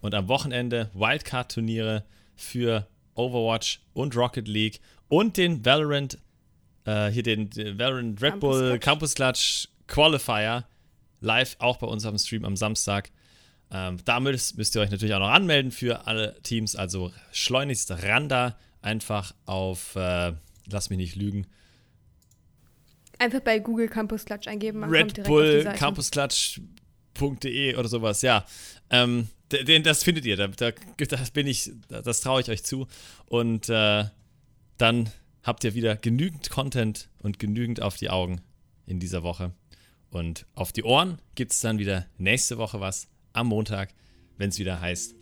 Und 0.00 0.14
am 0.14 0.28
Wochenende 0.28 0.90
Wildcard-Turniere 0.94 2.04
für 2.36 2.86
Overwatch 3.16 3.82
und 3.92 4.16
Rocket 4.16 4.48
League 4.48 4.80
und 5.08 5.36
den 5.36 5.62
Valorant, 5.62 6.16
äh, 6.88 7.10
hier 7.10 7.22
den, 7.22 7.50
den 7.50 7.78
Valorant 7.78 8.22
Red 8.22 8.32
Campus 8.32 8.58
Bull. 8.58 8.78
Campus 8.78 9.14
Clutch 9.14 9.68
Qualifier 9.86 10.64
live 11.20 11.56
auch 11.58 11.78
bei 11.78 11.86
uns 11.86 12.06
am 12.06 12.16
Stream 12.18 12.44
am 12.44 12.56
Samstag. 12.56 13.10
Ähm, 13.70 13.98
da 14.04 14.20
müsst, 14.20 14.56
müsst 14.56 14.74
ihr 14.74 14.80
euch 14.80 14.90
natürlich 14.90 15.14
auch 15.14 15.20
noch 15.20 15.28
anmelden 15.28 15.70
für 15.70 16.06
alle 16.06 16.40
Teams. 16.42 16.76
Also 16.76 17.12
schleunigst 17.32 17.90
ran 18.02 18.28
da 18.28 18.56
einfach 18.80 19.34
auf, 19.44 19.96
äh, 19.96 20.32
lass 20.70 20.90
mich 20.90 20.98
nicht 20.98 21.16
lügen, 21.16 21.46
Einfach 23.18 23.40
bei 23.40 23.58
Google 23.58 23.88
Campus 23.88 24.24
Clutch 24.24 24.46
eingeben. 24.46 24.84
Red 24.84 25.24
Bull 25.24 25.62
Seite. 25.62 25.76
Campusclutch.de 25.76 27.74
oder 27.74 27.88
sowas, 27.88 28.22
ja. 28.22 28.46
Ähm, 28.90 29.26
den, 29.50 29.82
das 29.82 30.04
findet 30.04 30.24
ihr, 30.24 30.36
da, 30.36 30.46
da, 30.46 30.70
das 30.96 31.30
bin 31.32 31.48
ich, 31.48 31.72
das 31.88 32.20
traue 32.20 32.40
ich 32.42 32.48
euch 32.48 32.62
zu. 32.62 32.86
Und 33.26 33.68
äh, 33.68 34.04
dann 34.76 35.10
habt 35.42 35.64
ihr 35.64 35.74
wieder 35.74 35.96
genügend 35.96 36.50
Content 36.50 37.08
und 37.22 37.38
genügend 37.38 37.82
auf 37.82 37.96
die 37.96 38.10
Augen 38.10 38.40
in 38.86 39.00
dieser 39.00 39.22
Woche. 39.22 39.52
Und 40.10 40.46
auf 40.54 40.72
die 40.72 40.84
Ohren 40.84 41.18
gibt 41.34 41.52
es 41.52 41.60
dann 41.60 41.78
wieder 41.78 42.06
nächste 42.16 42.58
Woche 42.58 42.80
was 42.80 43.08
am 43.32 43.48
Montag, 43.48 43.92
wenn 44.36 44.48
es 44.48 44.58
wieder 44.58 44.80
heißt 44.80 45.14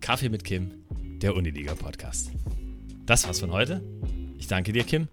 Kaffee 0.00 0.28
mit 0.28 0.44
Kim, 0.44 0.84
der 1.20 1.34
Uniliga-Podcast. 1.34 2.30
Das 3.06 3.26
war's 3.26 3.40
von 3.40 3.52
heute. 3.52 3.82
Ich 4.38 4.46
danke 4.46 4.72
dir, 4.72 4.84
Kim. 4.84 5.08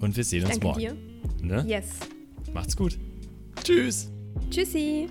Und 0.00 0.16
wir 0.16 0.24
sehen 0.24 0.44
uns 0.44 0.58
Danke 0.58 0.66
morgen. 0.66 0.80
dir. 0.80 0.96
Ne? 1.42 1.64
Yes. 1.66 1.86
Macht's 2.52 2.76
gut. 2.76 2.98
Tschüss. 3.62 4.10
Tschüssi. 4.50 5.08